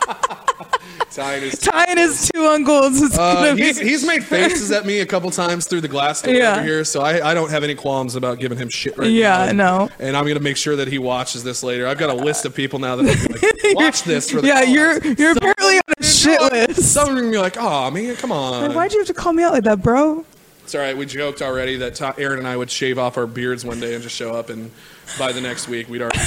Tying 1.11 1.41
his, 1.43 1.59
Tying 1.59 1.97
his 1.97 2.29
two 2.33 2.45
uncles. 2.45 3.01
It's 3.01 3.17
uh, 3.17 3.53
he's, 3.55 3.79
be. 3.79 3.85
he's 3.85 4.05
made 4.07 4.23
faces 4.25 4.71
at 4.71 4.85
me 4.85 5.01
a 5.01 5.05
couple 5.05 5.29
times 5.29 5.67
through 5.67 5.81
the 5.81 5.87
glass 5.89 6.21
door 6.21 6.33
Yeah. 6.33 6.53
over 6.53 6.63
here, 6.63 6.83
so 6.85 7.01
I, 7.01 7.31
I 7.31 7.33
don't 7.33 7.49
have 7.51 7.63
any 7.65 7.75
qualms 7.75 8.15
about 8.15 8.39
giving 8.39 8.57
him 8.57 8.69
shit 8.69 8.97
right 8.97 9.09
Yeah, 9.11 9.51
now. 9.51 9.85
no. 9.85 9.89
And 9.99 10.15
I'm 10.15 10.23
going 10.23 10.37
to 10.37 10.43
make 10.43 10.55
sure 10.57 10.77
that 10.77 10.87
he 10.87 10.99
watches 10.99 11.43
this 11.43 11.63
later. 11.63 11.85
I've 11.85 11.97
got 11.97 12.09
a 12.09 12.13
list 12.13 12.45
of 12.45 12.55
people 12.55 12.79
now 12.79 12.95
that 12.95 13.03
I'm 13.03 13.31
like, 13.73 13.75
watch 13.75 14.03
this 14.03 14.31
for 14.31 14.39
the 14.41 14.47
yeah, 14.47 14.61
cause." 14.61 14.69
you're 14.73 15.03
you're 15.13 15.31
apparently 15.33 15.75
on 15.77 15.81
a 15.99 16.03
shit 16.03 16.41
list. 16.41 16.81
Some 16.93 17.09
are 17.09 17.13
going 17.13 17.25
to 17.25 17.31
be 17.31 17.37
like, 17.37 17.57
oh, 17.59 17.91
man, 17.91 18.15
come 18.15 18.31
on. 18.31 18.67
Like, 18.67 18.75
Why'd 18.75 18.93
you 18.93 18.99
have 18.99 19.07
to 19.07 19.13
call 19.13 19.33
me 19.33 19.43
out 19.43 19.51
like 19.51 19.65
that, 19.65 19.81
bro? 19.81 20.23
It's 20.63 20.73
all 20.75 20.81
right. 20.81 20.95
We 20.95 21.05
joked 21.05 21.41
already 21.41 21.75
that 21.77 21.99
Aaron 22.19 22.39
and 22.39 22.47
I 22.47 22.55
would 22.55 22.69
shave 22.71 22.97
off 22.97 23.17
our 23.17 23.27
beards 23.27 23.65
one 23.65 23.81
day 23.81 23.95
and 23.95 24.01
just 24.03 24.15
show 24.15 24.33
up, 24.33 24.49
and 24.49 24.71
by 25.19 25.31
the 25.31 25.41
next 25.41 25.67
week, 25.67 25.89
we'd 25.89 26.01
already 26.01 26.19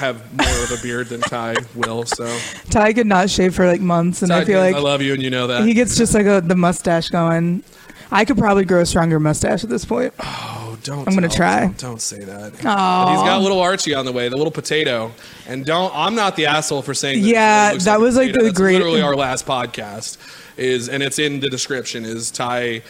have 0.00 0.16
more 0.36 0.64
of 0.64 0.72
a 0.72 0.82
beard 0.82 1.08
than 1.08 1.20
Ty 1.20 1.56
will. 1.74 2.04
So, 2.04 2.26
Ty 2.70 2.92
could 2.92 3.06
not 3.06 3.30
shave 3.30 3.54
for 3.54 3.66
like 3.66 3.80
months, 3.80 4.22
and 4.22 4.30
Ty, 4.30 4.40
I 4.40 4.44
feel 4.44 4.60
like 4.60 4.74
I 4.74 4.78
love 4.80 5.02
you, 5.02 5.14
and 5.14 5.22
you 5.22 5.30
know 5.30 5.46
that. 5.48 5.64
he 5.64 5.74
gets 5.74 5.96
just 5.96 6.14
like 6.14 6.26
a, 6.26 6.40
the 6.40 6.56
mustache 6.56 7.08
going. 7.08 7.62
I 8.10 8.26
could 8.26 8.36
probably 8.36 8.66
grow 8.66 8.80
a 8.82 8.86
stronger 8.86 9.18
mustache 9.18 9.64
at 9.64 9.70
this 9.70 9.86
point. 9.86 10.12
Oh, 10.18 10.76
don't. 10.82 11.08
I'm 11.08 11.14
gonna 11.14 11.30
try. 11.30 11.60
Don't, 11.66 11.78
don't 11.78 12.00
say 12.02 12.24
that. 12.24 12.62
Aw. 12.64 13.10
He's 13.10 13.22
got 13.22 13.38
a 13.38 13.42
little 13.42 13.60
Archie 13.60 13.94
on 13.94 14.04
the 14.04 14.12
way, 14.12 14.28
the 14.28 14.36
little 14.36 14.50
potato. 14.52 15.10
And 15.48 15.64
don't. 15.64 15.90
I'm 15.94 16.14
not 16.14 16.36
the 16.36 16.44
asshole 16.46 16.82
for 16.82 16.92
saying. 16.92 17.22
That 17.22 17.28
Yeah, 17.28 17.74
that 17.74 17.96
a 17.96 18.00
was, 18.00 18.16
like, 18.16 18.34
the 18.34 18.42
That's 18.42 18.58
great- 18.58 18.74
Literally, 18.74 19.00
our 19.00 19.16
last 19.16 19.46
podcast 19.46 20.18
is, 20.58 20.90
and 20.90 21.02
it's 21.02 21.18
in 21.18 21.40
the 21.40 21.48
description. 21.48 22.04
Is 22.04 22.30
Ty 22.30 22.82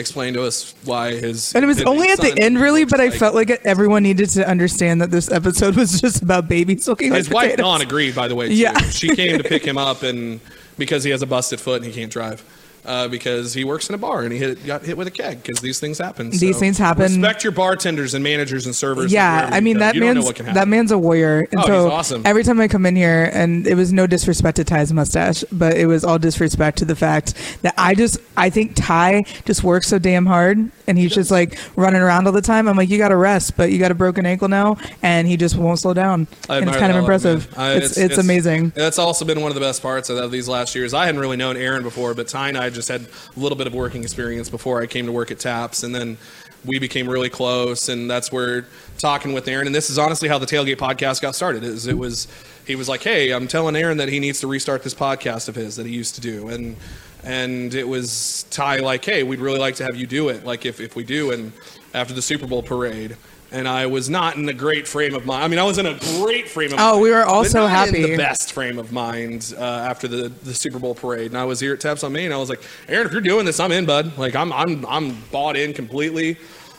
explained 0.00 0.34
to 0.34 0.42
us 0.42 0.74
why 0.84 1.12
his. 1.12 1.54
And 1.54 1.64
it 1.64 1.68
was 1.68 1.82
only 1.82 2.10
at 2.10 2.18
the 2.20 2.36
end, 2.40 2.58
really, 2.58 2.84
but 2.84 3.00
I 3.00 3.10
felt 3.10 3.34
like 3.34 3.50
everyone 3.64 4.02
needed 4.02 4.30
to 4.30 4.48
understand 4.48 5.00
that 5.00 5.10
this 5.10 5.30
episode 5.30 5.76
was 5.76 6.00
just 6.00 6.22
about 6.22 6.48
babies 6.48 6.88
looking 6.88 7.12
His 7.12 7.28
like 7.28 7.34
wife 7.34 7.50
potatoes. 7.52 7.64
Dawn 7.64 7.80
agreed, 7.82 8.14
by 8.14 8.26
the 8.26 8.34
way. 8.34 8.48
Too. 8.48 8.54
Yeah. 8.54 8.78
she 8.90 9.14
came 9.14 9.38
to 9.38 9.44
pick 9.44 9.64
him 9.66 9.78
up, 9.78 10.02
and 10.02 10.40
because 10.78 11.04
he 11.04 11.10
has 11.10 11.22
a 11.22 11.26
busted 11.26 11.60
foot 11.60 11.82
and 11.82 11.86
he 11.86 11.92
can't 11.92 12.10
drive, 12.10 12.42
uh, 12.90 13.06
because 13.08 13.54
he 13.54 13.62
works 13.62 13.88
in 13.88 13.94
a 13.94 13.98
bar 13.98 14.22
and 14.22 14.32
he 14.32 14.38
hit, 14.38 14.66
got 14.66 14.82
hit 14.82 14.96
with 14.96 15.06
a 15.06 15.10
keg. 15.12 15.42
Because 15.42 15.60
these 15.60 15.78
things 15.78 15.96
happen. 15.98 16.30
These 16.30 16.58
things 16.58 16.76
happen. 16.76 17.04
Respect 17.04 17.44
your 17.44 17.52
bartenders 17.52 18.14
and 18.14 18.24
managers 18.24 18.66
and 18.66 18.74
servers. 18.74 19.12
Yeah, 19.12 19.36
wherever 19.42 19.54
I 19.54 19.60
mean 19.60 19.78
that 19.78 19.94
you 19.94 20.00
don't 20.00 20.16
know 20.16 20.22
man's 20.24 20.54
that 20.54 20.66
man's 20.68 20.90
a 20.90 20.98
warrior, 20.98 21.46
and 21.52 21.60
Oh, 21.60 21.66
so 21.66 21.84
he's 21.84 21.92
awesome. 21.92 22.22
every 22.26 22.42
time 22.42 22.60
I 22.60 22.66
come 22.66 22.86
in 22.86 22.96
here, 22.96 23.30
and 23.32 23.64
it 23.66 23.76
was 23.76 23.92
no 23.92 24.06
disrespect 24.08 24.56
to 24.56 24.64
Ty's 24.64 24.92
mustache, 24.92 25.44
but 25.52 25.76
it 25.76 25.86
was 25.86 26.04
all 26.04 26.18
disrespect 26.18 26.78
to 26.78 26.84
the 26.84 26.96
fact 26.96 27.34
that 27.62 27.74
I 27.78 27.94
just 27.94 28.18
I 28.36 28.50
think 28.50 28.72
Ty 28.74 29.22
just 29.44 29.62
works 29.62 29.86
so 29.86 29.98
damn 30.00 30.26
hard, 30.26 30.70
and 30.90 30.98
he's 30.98 31.14
just 31.14 31.30
like 31.30 31.58
running 31.76 32.02
around 32.02 32.26
all 32.26 32.32
the 32.32 32.42
time. 32.42 32.68
I'm 32.68 32.76
like, 32.76 32.90
you 32.90 32.98
got 32.98 33.08
to 33.08 33.16
rest, 33.16 33.56
but 33.56 33.72
you 33.72 33.78
got 33.78 33.90
a 33.90 33.94
broken 33.94 34.26
ankle 34.26 34.48
now, 34.48 34.76
and 35.02 35.26
he 35.26 35.38
just 35.38 35.56
won't 35.56 35.78
slow 35.78 35.94
down, 35.94 36.26
and 36.50 36.68
it's 36.68 36.76
kind 36.76 36.76
of 36.76 36.78
that 36.78 36.90
a 36.90 36.92
lot, 36.94 36.98
impressive. 36.98 37.58
I- 37.58 37.74
it's, 37.76 37.96
it's 37.96 38.18
amazing. 38.18 38.70
That's 38.70 38.98
also 38.98 39.24
been 39.24 39.40
one 39.40 39.50
of 39.50 39.54
the 39.54 39.60
best 39.62 39.80
parts 39.80 40.10
of, 40.10 40.18
of 40.18 40.30
these 40.30 40.48
last 40.48 40.74
years. 40.74 40.92
I 40.92 41.06
hadn't 41.06 41.20
really 41.20 41.36
known 41.38 41.56
Aaron 41.56 41.82
before, 41.82 42.12
but 42.12 42.28
Ty 42.28 42.48
and 42.48 42.58
I 42.58 42.68
just 42.68 42.88
had 42.88 43.02
a 43.36 43.40
little 43.40 43.56
bit 43.56 43.66
of 43.66 43.74
working 43.74 44.02
experience 44.02 44.50
before 44.50 44.82
I 44.82 44.86
came 44.86 45.06
to 45.06 45.12
work 45.12 45.30
at 45.30 45.38
Taps, 45.38 45.82
and 45.84 45.94
then 45.94 46.18
we 46.64 46.78
became 46.78 47.08
really 47.08 47.30
close, 47.30 47.88
and 47.88 48.10
that's 48.10 48.30
where 48.30 48.66
talking 48.98 49.32
with 49.32 49.48
Aaron. 49.48 49.66
And 49.66 49.74
this 49.74 49.88
is 49.88 49.98
honestly 49.98 50.28
how 50.28 50.36
the 50.38 50.44
Tailgate 50.46 50.76
podcast 50.76 51.22
got 51.22 51.34
started. 51.34 51.64
Is 51.64 51.86
it 51.86 51.96
was 51.96 52.28
he 52.66 52.76
was 52.76 52.86
like, 52.88 53.02
"Hey, 53.02 53.30
I'm 53.32 53.48
telling 53.48 53.76
Aaron 53.76 53.96
that 53.96 54.08
he 54.10 54.20
needs 54.20 54.40
to 54.40 54.46
restart 54.46 54.82
this 54.82 54.94
podcast 54.94 55.48
of 55.48 55.54
his 55.54 55.76
that 55.76 55.86
he 55.86 55.92
used 55.92 56.16
to 56.16 56.20
do," 56.20 56.48
and 56.48 56.76
and 57.24 57.74
it 57.74 57.86
was 57.86 58.44
Ty 58.50 58.78
like, 58.78 59.04
"Hey, 59.04 59.22
we'd 59.22 59.40
really 59.40 59.58
like 59.58 59.76
to 59.76 59.84
have 59.84 59.96
you 59.96 60.06
do 60.06 60.28
it. 60.28 60.44
Like 60.44 60.66
if 60.66 60.80
if 60.80 60.96
we 60.96 61.04
do, 61.04 61.30
and 61.32 61.52
after 61.94 62.14
the 62.14 62.22
Super 62.22 62.46
Bowl 62.46 62.62
parade." 62.62 63.16
And 63.52 63.66
I 63.66 63.86
was 63.86 64.08
not 64.08 64.36
in 64.36 64.48
a 64.48 64.52
great 64.52 64.86
frame 64.86 65.12
of 65.12 65.26
mind. 65.26 65.42
I 65.42 65.48
mean, 65.48 65.58
I 65.58 65.64
was 65.64 65.76
in 65.78 65.84
a 65.86 65.98
great 66.20 66.48
frame 66.48 66.68
of 66.68 66.74
Oh, 66.74 66.76
mind. 66.76 66.94
Oh, 66.94 67.00
we 67.00 67.10
were 67.10 67.24
all 67.24 67.42
but 67.42 67.50
so 67.50 67.66
not 67.66 67.88
in 67.88 67.94
happy. 67.96 68.10
the 68.12 68.16
best 68.16 68.52
frame 68.52 68.78
of 68.78 68.92
mind 68.92 69.52
uh, 69.58 69.60
after 69.60 70.06
the, 70.06 70.28
the 70.28 70.54
Super 70.54 70.78
Bowl 70.78 70.94
parade. 70.94 71.32
And 71.32 71.36
I 71.36 71.44
was 71.44 71.58
here 71.58 71.74
at 71.74 71.80
Taps 71.80 72.04
on 72.04 72.12
Main. 72.12 72.26
And 72.26 72.34
I 72.34 72.36
was 72.36 72.48
like, 72.48 72.62
Aaron, 72.86 73.08
if 73.08 73.12
you're 73.12 73.20
doing 73.20 73.44
this, 73.44 73.58
I'm 73.58 73.72
in, 73.72 73.86
bud. 73.86 74.16
Like 74.16 74.36
I'm 74.36 74.52
I'm 74.52 74.86
I'm 74.86 75.20
bought 75.32 75.56
in 75.56 75.72
completely. 75.74 76.36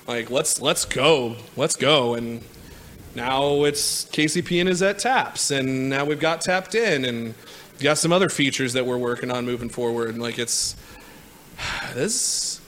Like 0.08 0.30
let's 0.32 0.62
let's 0.62 0.86
go, 0.86 1.36
let's 1.58 1.76
go. 1.76 2.14
And 2.14 2.42
now 3.16 3.66
it's 3.66 4.06
KCPN 4.06 4.70
is 4.70 4.82
at 4.82 4.98
Taps, 4.98 5.52
and 5.52 5.90
now 5.90 6.06
we've 6.06 6.22
got 6.22 6.40
Tapped 6.40 6.74
in, 6.76 7.04
and 7.04 7.36
got 7.82 7.98
some 7.98 8.12
other 8.14 8.30
features 8.30 8.74
that 8.74 8.86
we're 8.86 8.98
working 8.98 9.32
on 9.32 9.46
moving 9.46 9.70
forward. 9.70 10.10
And 10.10 10.22
like 10.22 10.38
it's 10.40 10.76
this 11.94 12.60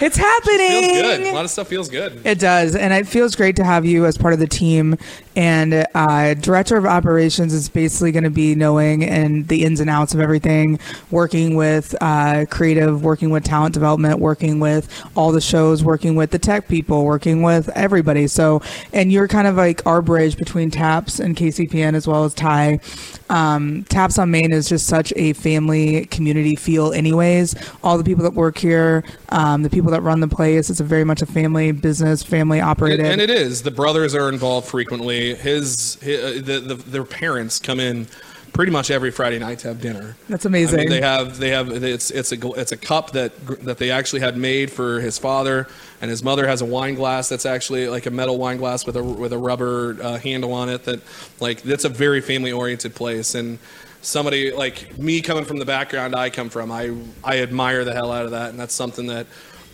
It's 0.00 0.16
feels 0.16 0.16
happening. 0.18 0.94
good. 0.94 1.20
A 1.22 1.32
lot 1.32 1.44
of 1.44 1.50
stuff 1.50 1.68
feels 1.68 1.88
good. 1.88 2.20
It 2.24 2.38
does, 2.38 2.74
and 2.76 2.92
it 2.92 3.06
feels 3.06 3.34
great 3.36 3.56
to 3.56 3.64
have 3.64 3.84
you 3.84 4.06
as 4.06 4.16
part 4.18 4.34
of 4.34 4.40
the 4.40 4.46
team. 4.46 4.96
And 5.36 5.86
uh, 5.94 6.34
director 6.34 6.76
of 6.76 6.86
operations 6.86 7.52
is 7.52 7.68
basically 7.68 8.12
going 8.12 8.24
to 8.24 8.30
be 8.30 8.54
knowing 8.54 9.04
and 9.04 9.48
the 9.48 9.64
ins 9.64 9.80
and 9.80 9.90
outs 9.90 10.14
of 10.14 10.20
everything, 10.20 10.78
working 11.10 11.56
with 11.56 11.94
uh, 12.00 12.46
creative, 12.50 13.02
working 13.02 13.30
with 13.30 13.44
talent 13.44 13.74
development, 13.74 14.20
working 14.20 14.60
with 14.60 14.88
all 15.16 15.32
the 15.32 15.40
shows, 15.40 15.82
working 15.82 16.14
with 16.14 16.30
the 16.30 16.38
tech 16.38 16.68
people, 16.68 17.04
working 17.04 17.42
with 17.42 17.68
everybody. 17.70 18.26
So, 18.28 18.62
and 18.92 19.10
you're 19.10 19.28
kind 19.28 19.48
of 19.48 19.56
like 19.56 19.84
our 19.86 20.02
bridge 20.02 20.36
between 20.36 20.70
Taps 20.70 21.18
and 21.18 21.36
KCPN 21.36 21.94
as 21.94 22.06
well 22.06 22.24
as 22.24 22.34
Ty. 22.34 22.80
Um, 23.28 23.84
Taps 23.84 24.18
on 24.18 24.30
Main 24.30 24.52
is 24.52 24.68
just 24.68 24.86
such 24.86 25.12
a 25.16 25.32
family 25.32 26.06
community 26.06 26.54
feel, 26.54 26.92
anyways. 26.92 27.54
All 27.82 27.98
the 27.98 28.04
people 28.04 28.22
that 28.24 28.34
work 28.34 28.58
here, 28.58 29.02
um, 29.30 29.62
the 29.62 29.70
people 29.70 29.90
that 29.90 30.02
run 30.02 30.20
the 30.20 30.28
place, 30.28 30.70
it's 30.70 30.80
a 30.80 30.84
very 30.84 31.04
much 31.04 31.22
a 31.22 31.26
family 31.26 31.72
business, 31.72 32.22
family 32.22 32.60
operated. 32.60 33.06
And 33.06 33.20
it 33.20 33.30
is. 33.30 33.62
The 33.62 33.70
brothers 33.70 34.14
are 34.14 34.28
involved 34.28 34.68
frequently. 34.68 35.23
His, 35.32 35.96
hi 36.02 36.14
uh, 36.14 36.32
the, 36.42 36.60
the 36.60 36.74
their 36.74 37.04
parents 37.04 37.58
come 37.58 37.80
in 37.80 38.06
pretty 38.52 38.70
much 38.70 38.90
every 38.90 39.10
Friday 39.10 39.38
night 39.38 39.58
to 39.60 39.68
have 39.68 39.80
dinner. 39.80 40.16
That's 40.28 40.44
I 40.44 40.48
amazing. 40.48 40.80
mean, 40.80 40.90
they 40.90 41.00
have 41.00 41.38
they 41.38 41.50
have 41.50 41.70
it's 41.70 42.10
it's 42.10 42.32
a 42.32 42.52
it's 42.52 42.72
a 42.72 42.76
cup 42.76 43.12
that 43.12 43.32
that 43.64 43.78
they 43.78 43.90
actually 43.90 44.20
had 44.20 44.36
made 44.36 44.70
for 44.70 45.00
his 45.00 45.18
father, 45.18 45.66
and 46.00 46.10
his 46.10 46.22
mother 46.22 46.46
has 46.46 46.60
a 46.60 46.64
wine 46.66 46.94
glass 46.94 47.28
that's 47.28 47.46
actually 47.46 47.88
like 47.88 48.06
a 48.06 48.10
metal 48.10 48.36
wine 48.36 48.58
glass 48.58 48.84
with 48.86 48.96
a 48.96 49.02
with 49.02 49.32
a 49.32 49.38
rubber 49.38 49.96
uh, 50.02 50.18
handle 50.18 50.52
on 50.52 50.68
it. 50.68 50.84
That 50.84 51.00
like 51.40 51.62
that's 51.62 51.84
a 51.84 51.88
very 51.88 52.20
family 52.20 52.52
oriented 52.52 52.94
place 52.94 53.34
and. 53.34 53.58
Somebody 54.04 54.52
like 54.52 54.98
me 54.98 55.22
coming 55.22 55.46
from 55.46 55.58
the 55.58 55.64
background 55.64 56.14
I 56.14 56.28
come 56.28 56.50
from, 56.50 56.70
I 56.70 56.94
I 57.24 57.40
admire 57.40 57.86
the 57.86 57.94
hell 57.94 58.12
out 58.12 58.26
of 58.26 58.32
that, 58.32 58.50
and 58.50 58.60
that's 58.60 58.74
something 58.74 59.06
that, 59.06 59.26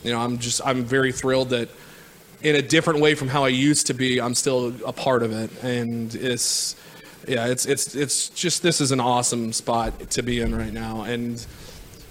you 0.04 0.12
know, 0.12 0.20
I'm 0.20 0.38
just 0.38 0.60
I'm 0.64 0.84
very 0.84 1.10
thrilled 1.10 1.50
that 1.50 1.68
in 2.42 2.56
a 2.56 2.62
different 2.62 3.00
way 3.00 3.14
from 3.14 3.28
how 3.28 3.44
I 3.44 3.48
used 3.48 3.86
to 3.88 3.94
be, 3.94 4.20
I'm 4.20 4.34
still 4.34 4.72
a 4.86 4.92
part 4.92 5.22
of 5.22 5.32
it, 5.32 5.50
and 5.62 6.14
it's 6.14 6.76
yeah, 7.28 7.46
it's 7.46 7.66
it's 7.66 7.94
it's 7.94 8.28
just 8.30 8.62
this 8.62 8.80
is 8.80 8.92
an 8.92 9.00
awesome 9.00 9.52
spot 9.52 10.10
to 10.10 10.22
be 10.22 10.40
in 10.40 10.54
right 10.56 10.72
now, 10.72 11.02
and 11.02 11.44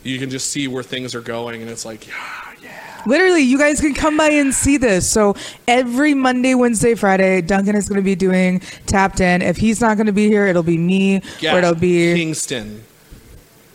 you 0.03 0.19
can 0.19 0.29
just 0.29 0.51
see 0.51 0.67
where 0.67 0.83
things 0.83 1.15
are 1.15 1.21
going, 1.21 1.61
and 1.61 1.69
it's 1.69 1.85
like, 1.85 2.07
yeah, 2.07 2.53
yeah. 2.61 3.01
Literally, 3.05 3.41
you 3.41 3.57
guys 3.57 3.81
can 3.81 3.93
come 3.93 4.17
by 4.17 4.29
and 4.29 4.53
see 4.53 4.77
this. 4.77 5.09
So 5.09 5.35
every 5.67 6.13
Monday, 6.13 6.53
Wednesday, 6.53 6.95
Friday, 6.95 7.41
Duncan 7.41 7.75
is 7.75 7.89
going 7.89 7.99
to 7.99 8.03
be 8.03 8.15
doing 8.15 8.59
Tapped 8.85 9.19
In. 9.19 9.41
If 9.41 9.57
he's 9.57 9.81
not 9.81 9.97
going 9.97 10.07
to 10.07 10.13
be 10.13 10.27
here, 10.27 10.45
it'll 10.47 10.63
be 10.63 10.77
me 10.77 11.21
yeah. 11.39 11.55
or 11.55 11.59
it'll 11.59 11.75
be 11.75 12.13
Kingston. 12.13 12.83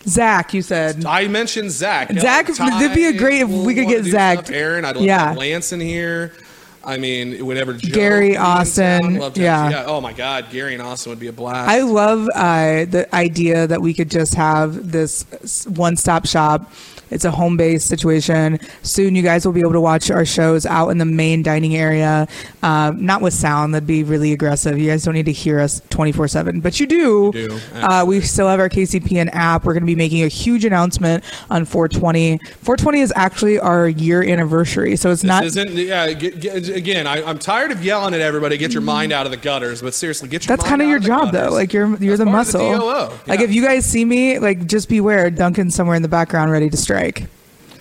Zach. 0.06 0.52
You 0.52 0.62
said 0.62 1.04
I 1.04 1.28
mentioned 1.28 1.70
Zach. 1.70 2.12
Zach, 2.12 2.46
Ty 2.54 2.84
it'd 2.84 2.94
be 2.94 3.06
a 3.06 3.12
great 3.12 3.40
if 3.40 3.48
we 3.48 3.74
could 3.74 3.88
get 3.88 4.04
Zach. 4.04 4.40
stuff. 4.40 4.54
Aaron, 4.54 4.84
I'd 4.84 4.96
love 4.96 5.04
Yeah. 5.04 5.32
Lance 5.32 5.72
in 5.72 5.80
here. 5.80 6.32
I 6.86 6.98
mean, 6.98 7.44
whenever 7.46 7.72
Joe 7.74 7.94
Gary, 7.94 8.26
would 8.28 8.32
be 8.32 8.36
in 8.36 8.40
Austin, 8.42 9.18
love 9.18 9.34
to 9.34 9.42
yeah. 9.42 9.84
Oh 9.86 10.00
my 10.00 10.12
God, 10.12 10.46
Gary 10.50 10.74
and 10.74 10.82
Austin 10.82 11.10
would 11.10 11.20
be 11.20 11.28
a 11.28 11.32
blast. 11.32 11.68
I 11.68 11.80
love 11.80 12.28
uh, 12.34 12.84
the 12.84 13.08
idea 13.14 13.66
that 13.66 13.80
we 13.80 13.94
could 13.94 14.10
just 14.10 14.34
have 14.34 14.90
this 14.92 15.24
one 15.66 15.96
stop 15.96 16.26
shop. 16.26 16.70
It's 17.10 17.26
a 17.26 17.30
home 17.30 17.56
based 17.56 17.86
situation. 17.86 18.58
Soon, 18.82 19.14
you 19.14 19.22
guys 19.22 19.44
will 19.46 19.52
be 19.52 19.60
able 19.60 19.72
to 19.72 19.80
watch 19.80 20.10
our 20.10 20.24
shows 20.24 20.66
out 20.66 20.88
in 20.88 20.98
the 20.98 21.04
main 21.04 21.42
dining 21.42 21.76
area, 21.76 22.26
uh, 22.62 22.92
not 22.96 23.20
with 23.20 23.34
sound. 23.34 23.72
That'd 23.74 23.86
be 23.86 24.02
really 24.02 24.32
aggressive. 24.32 24.78
You 24.78 24.90
guys 24.90 25.04
don't 25.04 25.14
need 25.14 25.26
to 25.26 25.32
hear 25.32 25.60
us 25.60 25.80
24 25.90 26.28
7, 26.28 26.60
but 26.60 26.80
you 26.80 26.86
do. 26.86 27.30
You 27.34 27.48
do, 27.50 27.60
Uh, 27.74 28.04
we 28.06 28.20
still 28.22 28.48
have 28.48 28.58
our 28.58 28.70
KCPN 28.70 29.28
app. 29.32 29.64
We're 29.64 29.74
going 29.74 29.82
to 29.82 29.86
be 29.86 29.94
making 29.94 30.24
a 30.24 30.28
huge 30.28 30.64
announcement 30.64 31.22
on 31.50 31.66
420. 31.66 32.38
420 32.62 33.00
is 33.00 33.12
actually 33.14 33.60
our 33.60 33.86
year 33.86 34.22
anniversary. 34.24 34.96
So 34.96 35.10
it's 35.10 35.22
This 35.22 35.28
not. 35.28 35.44
isn't. 35.44 35.70
Yeah. 35.72 36.10
Get, 36.14 36.40
get, 36.40 36.64
again, 36.74 37.06
I, 37.06 37.22
I'm 37.22 37.38
tired 37.38 37.70
of 37.70 37.84
yelling 37.84 38.14
at 38.14 38.20
everybody. 38.20 38.56
Get 38.56 38.72
your 38.72 38.80
mm-hmm. 38.80 38.86
mind 38.86 39.12
out 39.12 39.26
of 39.26 39.30
the 39.30 39.38
gutters. 39.38 39.80
But 39.80 39.94
seriously, 39.94 40.28
get 40.28 40.44
your. 40.44 40.52
Mind 40.52 40.60
That's 40.60 40.68
kind 40.68 40.82
of 40.82 40.88
your 40.88 40.98
job, 40.98 41.32
though. 41.32 41.50
Like 41.50 41.72
you're 41.72 41.86
you're 41.96 42.16
the 42.16 42.24
That's 42.24 42.54
of 42.54 42.58
the 42.58 42.58
muscle. 42.60 42.78
DOO, 42.78 43.18
Like 43.26 43.40
if 43.40 43.54
you 43.54 43.62
guys 43.62 43.86
see 43.86 44.04
me, 44.04 44.38
like 44.38 44.66
just 44.66 44.88
beware. 44.88 45.30
Duncan's 45.30 45.74
somewhere 45.74 45.96
in 45.96 46.02
the 46.02 46.08
background, 46.08 46.50
ready 46.50 46.68
to 46.68 46.76
strike. 46.76 47.26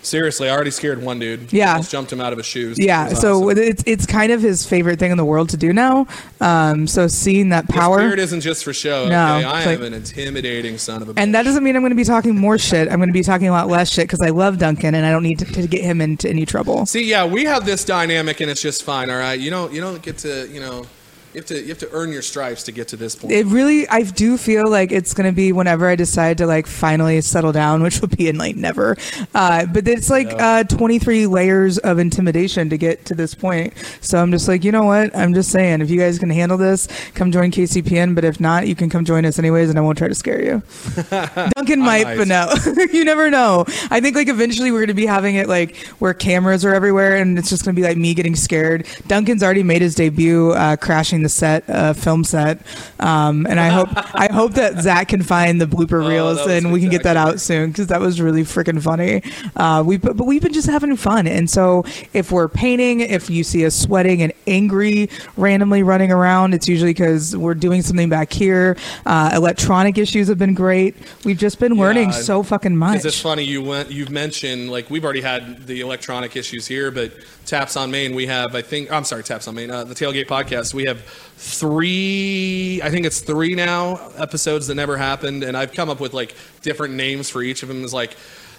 Seriously, 0.04 0.50
I 0.50 0.54
already 0.54 0.72
scared 0.72 1.02
one 1.02 1.18
dude. 1.18 1.52
Yeah. 1.52 1.72
Almost 1.72 1.92
jumped 1.92 2.12
him 2.12 2.22
out 2.22 2.34
of 2.34 2.38
his 2.38 2.46
shoes. 2.46 2.78
Yeah, 2.78 3.10
so 3.10 3.50
awesome. 3.50 3.58
it's 3.58 3.84
it's 3.88 4.06
kind 4.06 4.32
of 4.32 4.42
his 4.42 4.66
favorite 4.66 5.00
thing 5.00 5.12
in 5.12 5.18
the 5.18 5.26
world 5.26 5.50
to 5.50 5.58
do 5.58 5.74
now. 5.74 6.08
Um, 6.42 6.88
so 6.88 7.08
seeing 7.08 7.50
that 7.50 7.70
power, 7.70 8.00
spirit 8.00 8.20
isn't 8.20 8.42
just 8.42 8.64
for 8.64 8.74
show. 8.74 9.08
No, 9.08 9.38
okay? 9.38 9.46
I 9.46 9.62
am 9.62 9.80
like- 9.80 9.88
an 9.88 9.94
intimidating 9.94 10.78
son 10.78 11.02
of 11.02 11.10
a. 11.10 11.14
and 11.18 11.34
that 11.34 11.44
doesn't 11.44 11.64
mean 11.64 11.76
I'm 11.76 11.82
going 11.82 11.92
to 11.92 11.96
be 11.96 12.04
talking 12.04 12.38
more 12.38 12.58
shit. 12.58 12.90
I'm 12.90 13.00
going 13.00 13.10
to 13.10 13.14
be 13.14 13.24
talking 13.24 13.48
a 13.48 13.52
lot 13.52 13.70
less 13.70 13.90
shit 13.90 14.06
because 14.06 14.22
I 14.22 14.30
love 14.30 14.58
Duncan 14.58 14.94
and 14.94 15.06
I 15.06 15.12
don't 15.12 15.24
need 15.24 15.40
to, 15.40 15.46
to 15.46 15.68
get 15.68 15.82
him 15.82 16.02
into 16.02 16.30
any 16.30 16.46
trouble. 16.46 16.86
See, 16.86 17.06
yeah, 17.10 17.26
we 17.26 17.46
have 17.46 17.66
this 17.66 17.86
dynamic, 17.86 18.42
and 18.42 18.52
it's 18.52 18.62
just 18.62 18.84
fine. 18.84 19.10
All 19.10 19.18
right, 19.18 19.40
you 19.40 19.50
don't 19.50 19.74
you 19.74 19.82
don't 19.82 20.02
get 20.02 20.18
to 20.20 20.48
you 20.50 20.60
know 20.60 20.86
you 21.34 21.40
have 21.40 21.48
to 21.48 21.62
you 21.62 21.70
have 21.70 21.80
to 21.80 21.90
earn 21.92 22.12
your 22.12 22.22
stripes 22.22 22.62
to 22.64 22.72
get 22.72 22.88
to 22.90 22.96
this 22.96 23.16
point. 23.16 23.34
It 23.34 23.48
really, 23.48 23.88
I 23.88 24.04
do 24.04 24.38
feel 24.38 24.70
like 24.70 24.92
it's 24.92 25.16
going 25.16 25.26
to 25.26 25.36
be 25.36 25.52
whenever 25.52 25.88
I 25.88 25.96
decide 25.96 26.38
to 26.38 26.46
like 26.46 26.68
finally 26.68 27.22
settle 27.22 27.52
down, 27.52 27.82
which 27.82 28.02
will 28.02 28.08
be 28.10 28.28
in 28.28 28.38
like 28.38 28.56
never. 28.56 28.96
Uh, 29.34 29.66
but 29.66 29.88
it's 29.88 30.12
like 30.12 30.32
uh, 30.40 30.64
23 30.66 31.26
layers 31.26 31.80
of 31.80 31.98
intimidation 31.98 32.70
to 32.70 32.78
get 32.78 33.06
to 33.06 33.16
this 33.16 33.34
point. 33.34 33.74
So 34.02 34.20
I'm 34.20 34.32
just 34.32 34.48
like, 34.48 34.64
you 34.64 34.72
know 34.72 34.84
what? 34.84 35.16
I'm 35.16 35.34
just 35.34 35.50
saying, 35.50 35.82
if 35.82 35.90
you 35.90 36.00
guys 36.00 36.20
can 36.20 36.30
handle 36.30 36.58
this, 36.58 36.88
come 37.16 37.32
join 37.32 37.50
KCPN. 37.50 38.14
But 38.14 38.26
if 38.26 38.40
not, 38.40 38.68
you 38.68 38.76
can 38.76 38.92
come 38.92 39.04
join 39.04 39.26
us 39.26 39.40
anyways, 39.40 39.70
and 39.70 39.80
I 39.80 39.82
won't 39.82 39.98
try 39.98 40.08
to 40.08 40.16
scare 40.16 40.44
you. 40.44 40.62
Duncan 41.56 41.80
might, 41.80 42.16
but 42.16 42.28
no, 42.28 42.54
you 42.94 43.04
never 43.06 43.32
know. 43.32 43.66
I 43.90 44.00
think 44.02 44.16
like 44.16 44.30
eventually 44.30 44.72
we're 44.72 44.80
going 44.80 44.88
to 44.90 44.94
be 44.94 45.08
having 45.08 45.36
it 45.36 45.50
like 45.50 45.78
where 45.98 46.14
cameras 46.14 46.64
are 46.64 46.76
everywhere, 46.76 47.16
and 47.16 47.40
it's 47.40 47.50
just 47.50 47.66
going 47.66 47.76
to 47.76 47.82
be 47.82 47.88
like 47.88 47.98
me 47.98 48.14
getting 48.14 48.36
scared. 48.36 48.88
Duncan's 49.08 49.42
already 49.42 49.64
made 49.64 49.82
his 49.82 49.96
debut, 49.96 50.52
uh, 50.52 50.76
crashing 50.76 51.23
the 51.24 51.30
set, 51.30 51.68
uh, 51.70 51.94
film 51.94 52.24
set, 52.24 52.60
um, 53.00 53.46
and 53.48 53.60
I 53.60 53.70
hope 53.70 53.90
I 54.16 54.32
hope 54.32 54.54
that 54.54 54.80
Zach 54.82 55.08
can 55.10 55.24
find 55.24 55.60
the 55.60 55.66
blooper 55.66 56.04
Oh, 56.04 56.10
reels 56.10 56.40
was 56.40 56.48
and 56.48 56.72
we 56.72 56.80
can 56.80 56.90
get 56.90 57.04
that 57.04 57.18
out 57.18 57.40
soon 57.40 57.72
because 57.72 57.88
that 57.88 58.00
was 58.02 58.22
really 58.22 58.44
freaking 58.44 58.82
funny. 58.82 59.24
Uh, 59.56 59.84
we 59.86 59.98
but 59.98 60.18
we've 60.26 60.42
been 60.42 60.54
just 60.54 60.70
having 60.70 60.96
fun, 60.96 61.28
and 61.28 61.50
so 61.50 61.84
if 62.14 62.32
we're 62.32 62.48
painting, 62.48 63.00
if 63.02 63.30
you 63.30 63.44
see 63.44 63.66
us 63.66 63.76
sweating 63.76 64.22
and 64.22 64.34
angry, 64.48 65.10
randomly 65.38 65.84
running 65.84 66.12
around, 66.12 66.54
it's 66.54 66.68
usually 66.68 66.92
because 66.92 67.36
we're 67.36 67.54
doing 67.56 67.82
something 67.82 68.10
back 68.10 68.32
here. 68.32 68.78
Uh, 69.06 69.32
electronic 69.34 69.98
issues 69.98 70.28
have 70.28 70.38
been 70.38 70.54
great. 70.54 70.96
We've 71.26 71.38
just 71.38 71.60
been 71.60 71.74
learning 71.74 72.10
Yeah. 72.10 72.22
so 72.22 72.44
fucking 72.44 72.76
much. 72.76 73.06
It's 73.06 73.20
funny 73.20 73.44
you 73.44 73.62
went 73.64 73.92
you've 73.92 74.10
mentioned 74.12 74.70
like 74.72 74.90
we've 74.90 75.04
already 75.04 75.22
had 75.22 75.66
the 75.68 75.82
electronic 75.82 76.36
issues 76.36 76.68
here, 76.68 76.92
but 76.92 77.12
Taps 77.46 77.76
on 77.78 77.92
Main 77.92 78.16
we 78.16 78.26
have 78.28 78.56
I 78.56 78.62
think 78.62 78.92
I'm 78.92 79.04
sorry 79.04 79.24
Taps 79.24 79.48
on 79.48 79.56
Main 79.56 79.70
uh, 79.72 79.84
the 79.84 79.94
Tailgate 79.96 80.28
podcast 80.28 80.74
we 80.74 80.86
have 80.86 81.02
three 81.38 82.82
I 82.84 82.90
think 82.90 83.06
it's 83.06 83.22
three 83.22 83.56
now 83.56 84.10
episodes 84.18 84.68
that 84.68 84.76
never 84.76 84.98
happened, 84.98 85.44
and 85.44 85.56
I've 85.58 85.74
come 85.74 85.90
up 85.90 86.00
with 86.00 86.14
like 86.14 86.36
different 86.62 86.94
names 86.96 87.30
for 87.30 87.42
each 87.42 87.64
of 87.64 87.70
them. 87.70 87.84
Is 87.84 87.94
like. 87.94 88.16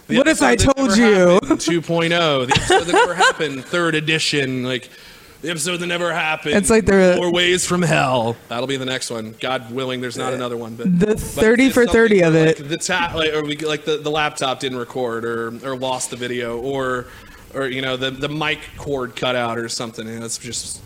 the 0.08 0.16
What 0.18 0.28
if 0.28 0.42
I 0.42 0.56
told 0.56 0.96
you? 0.96 1.34
happened, 1.34 1.60
2.0, 1.60 2.46
the 2.46 2.52
episode 2.54 2.84
that 2.84 2.92
never 3.06 3.14
happened, 3.14 3.64
third 3.64 3.94
edition, 3.94 4.64
like 4.64 4.90
the 5.42 5.50
episode 5.50 5.78
that 5.78 5.86
never 5.86 6.12
happened. 6.12 6.54
It's 6.54 6.70
like 6.70 6.86
they're- 6.86 7.16
Four 7.16 7.32
Ways 7.32 7.66
from 7.66 7.82
Hell. 7.82 8.36
That'll 8.48 8.66
be 8.66 8.76
the 8.78 8.86
next 8.86 9.10
one. 9.10 9.34
God 9.40 9.70
willing, 9.72 10.00
there's 10.00 10.16
not 10.16 10.32
another 10.32 10.56
one. 10.56 10.74
But 10.76 10.98
The 10.98 11.14
30 11.16 11.66
it's 11.66 11.74
for 11.74 11.86
30 11.86 12.22
of 12.22 12.34
where, 12.34 12.46
it. 12.48 12.68
The 12.68 12.78
ta- 12.78 13.12
like, 13.14 13.32
or 13.34 13.42
we, 13.44 13.56
like 13.56 13.84
the, 13.84 13.98
the 13.98 14.10
laptop 14.10 14.60
didn't 14.60 14.78
record 14.78 15.24
or 15.24 15.48
or 15.64 15.76
lost 15.76 16.10
the 16.10 16.16
video 16.16 16.58
or 16.58 17.06
or 17.54 17.66
you 17.66 17.82
know 17.82 17.96
the 17.96 18.10
the 18.10 18.28
mic 18.28 18.58
cord 18.78 19.16
cut 19.16 19.36
out 19.36 19.58
or 19.58 19.68
something. 19.68 20.08
And 20.08 20.24
it's 20.24 20.38
just 20.38 20.80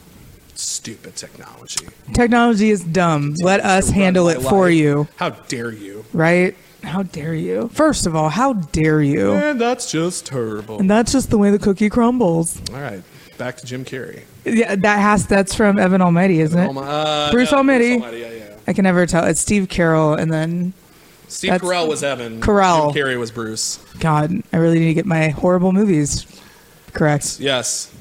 stupid 0.59 1.15
technology. 1.17 1.87
Technology 2.13 2.71
is 2.71 2.83
dumb. 2.85 3.35
Let 3.41 3.61
us 3.61 3.91
handle 3.91 4.29
it 4.29 4.41
for 4.43 4.67
life. 4.67 4.75
you, 4.75 5.09
How 5.17 5.31
dare 5.31 5.71
you? 5.73 6.05
right? 6.13 6.57
How 6.83 7.03
dare 7.03 7.35
you? 7.35 7.69
First 7.73 8.07
of 8.07 8.15
all, 8.15 8.29
how 8.29 8.53
dare 8.55 9.03
you? 9.03 9.33
And 9.33 9.61
that's 9.61 9.91
just 9.91 10.27
terrible. 10.27 10.79
And 10.79 10.89
that's 10.91 11.13
just 11.13 11.29
the 11.31 11.39
way 11.39 11.51
the 11.51 11.59
cookie 11.59 11.89
crumbles. 11.91 12.61
All 12.73 12.81
right, 12.81 13.03
back 13.37 13.57
to 13.59 13.67
Jim 13.67 13.85
Carrey. 13.85 14.23
Yeah, 14.45 14.75
that 14.77 14.99
has 15.01 15.27
that's 15.27 15.55
from 15.55 15.79
Evan 15.79 16.01
Almighty, 16.01 16.41
isn't 16.41 16.59
it? 16.59 16.69
Oh 16.69 16.73
my- 16.73 16.83
uh, 16.87 17.31
Bruce 17.33 17.53
no, 17.53 17.59
Almighty. 17.59 17.95
Almighty, 17.95 18.19
Yeah, 18.21 18.31
yeah. 18.33 18.55
I 18.67 18.73
can 18.73 18.85
never 18.85 19.07
tell. 19.07 19.25
It's 19.25 19.41
Steve 19.41 19.65
Carell, 19.69 20.19
and 20.19 20.33
then 20.33 20.73
Steve 21.29 21.53
Carell 21.53 21.89
was 21.89 22.03
Evan. 22.03 22.41
Carell. 22.41 22.93
Jim 22.95 23.05
Carrey 23.05 23.19
was 23.19 23.31
Bruce. 23.31 23.79
God, 24.01 24.43
I 24.53 24.57
really 24.57 24.79
need 24.79 24.89
to 24.89 24.95
get 24.95 25.07
my 25.07 25.29
horrible 25.31 25.73
movies 25.73 26.27
correct. 26.95 27.39
Yes. 27.41 27.93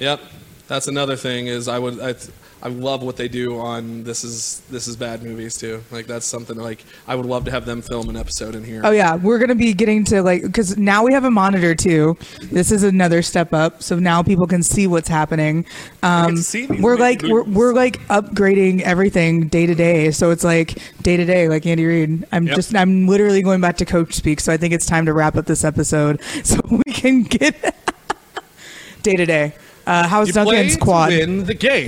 Yep. 0.00 0.20
That's 0.68 0.86
another 0.86 1.16
thing 1.16 1.46
is 1.46 1.66
I 1.66 1.78
would 1.78 1.98
I, 1.98 2.14
I 2.62 2.68
love 2.68 3.02
what 3.02 3.16
they 3.16 3.26
do 3.26 3.58
on 3.58 4.04
this 4.04 4.22
is 4.22 4.60
this 4.68 4.86
is 4.86 4.96
bad 4.96 5.22
movies 5.22 5.56
too. 5.56 5.82
Like 5.90 6.06
that's 6.06 6.26
something 6.26 6.58
like 6.58 6.84
I 7.06 7.14
would 7.14 7.24
love 7.24 7.46
to 7.46 7.50
have 7.50 7.64
them 7.64 7.80
film 7.80 8.10
an 8.10 8.16
episode 8.16 8.54
in 8.54 8.64
here. 8.64 8.82
Oh 8.84 8.90
yeah, 8.90 9.16
we're 9.16 9.38
gonna 9.38 9.54
be 9.54 9.72
getting 9.72 10.04
to 10.04 10.20
like 10.22 10.42
because 10.42 10.76
now 10.76 11.04
we 11.04 11.14
have 11.14 11.24
a 11.24 11.30
monitor 11.30 11.74
too. 11.74 12.18
This 12.42 12.70
is 12.70 12.82
another 12.82 13.22
step 13.22 13.54
up, 13.54 13.82
so 13.82 13.98
now 13.98 14.22
people 14.22 14.46
can 14.46 14.62
see 14.62 14.86
what's 14.86 15.08
happening. 15.08 15.64
Um, 16.02 16.36
to 16.36 16.42
see 16.42 16.66
these 16.66 16.82
we're 16.82 16.96
like 16.98 17.22
we're, 17.22 17.44
we're 17.44 17.72
like 17.72 17.98
upgrading 18.08 18.82
everything 18.82 19.48
day 19.48 19.64
to 19.64 19.74
day. 19.74 20.10
So 20.10 20.30
it's 20.32 20.44
like 20.44 20.78
day 21.02 21.16
to 21.16 21.24
day, 21.24 21.48
like 21.48 21.64
Andy 21.64 21.86
Reid. 21.86 22.26
I'm 22.30 22.46
Yep. 22.46 22.56
just 22.56 22.76
I'm 22.76 23.06
literally 23.06 23.40
going 23.40 23.62
back 23.62 23.78
to 23.78 23.86
coach 23.86 24.12
speak. 24.12 24.40
So 24.40 24.52
I 24.52 24.58
think 24.58 24.74
it's 24.74 24.84
time 24.84 25.06
to 25.06 25.14
wrap 25.14 25.34
up 25.36 25.46
this 25.46 25.64
episode 25.64 26.20
so 26.44 26.60
we 26.68 26.92
can 26.92 27.22
get 27.22 27.74
day 29.02 29.16
to 29.16 29.24
day. 29.24 29.54
Uh, 29.88 30.06
how's 30.06 30.28
you 30.28 30.34
play 30.34 30.44
Duncan's 30.44 30.74
to 30.76 30.80
quad? 30.80 31.08
win 31.08 31.44
the 31.44 31.54
game. 31.54 31.86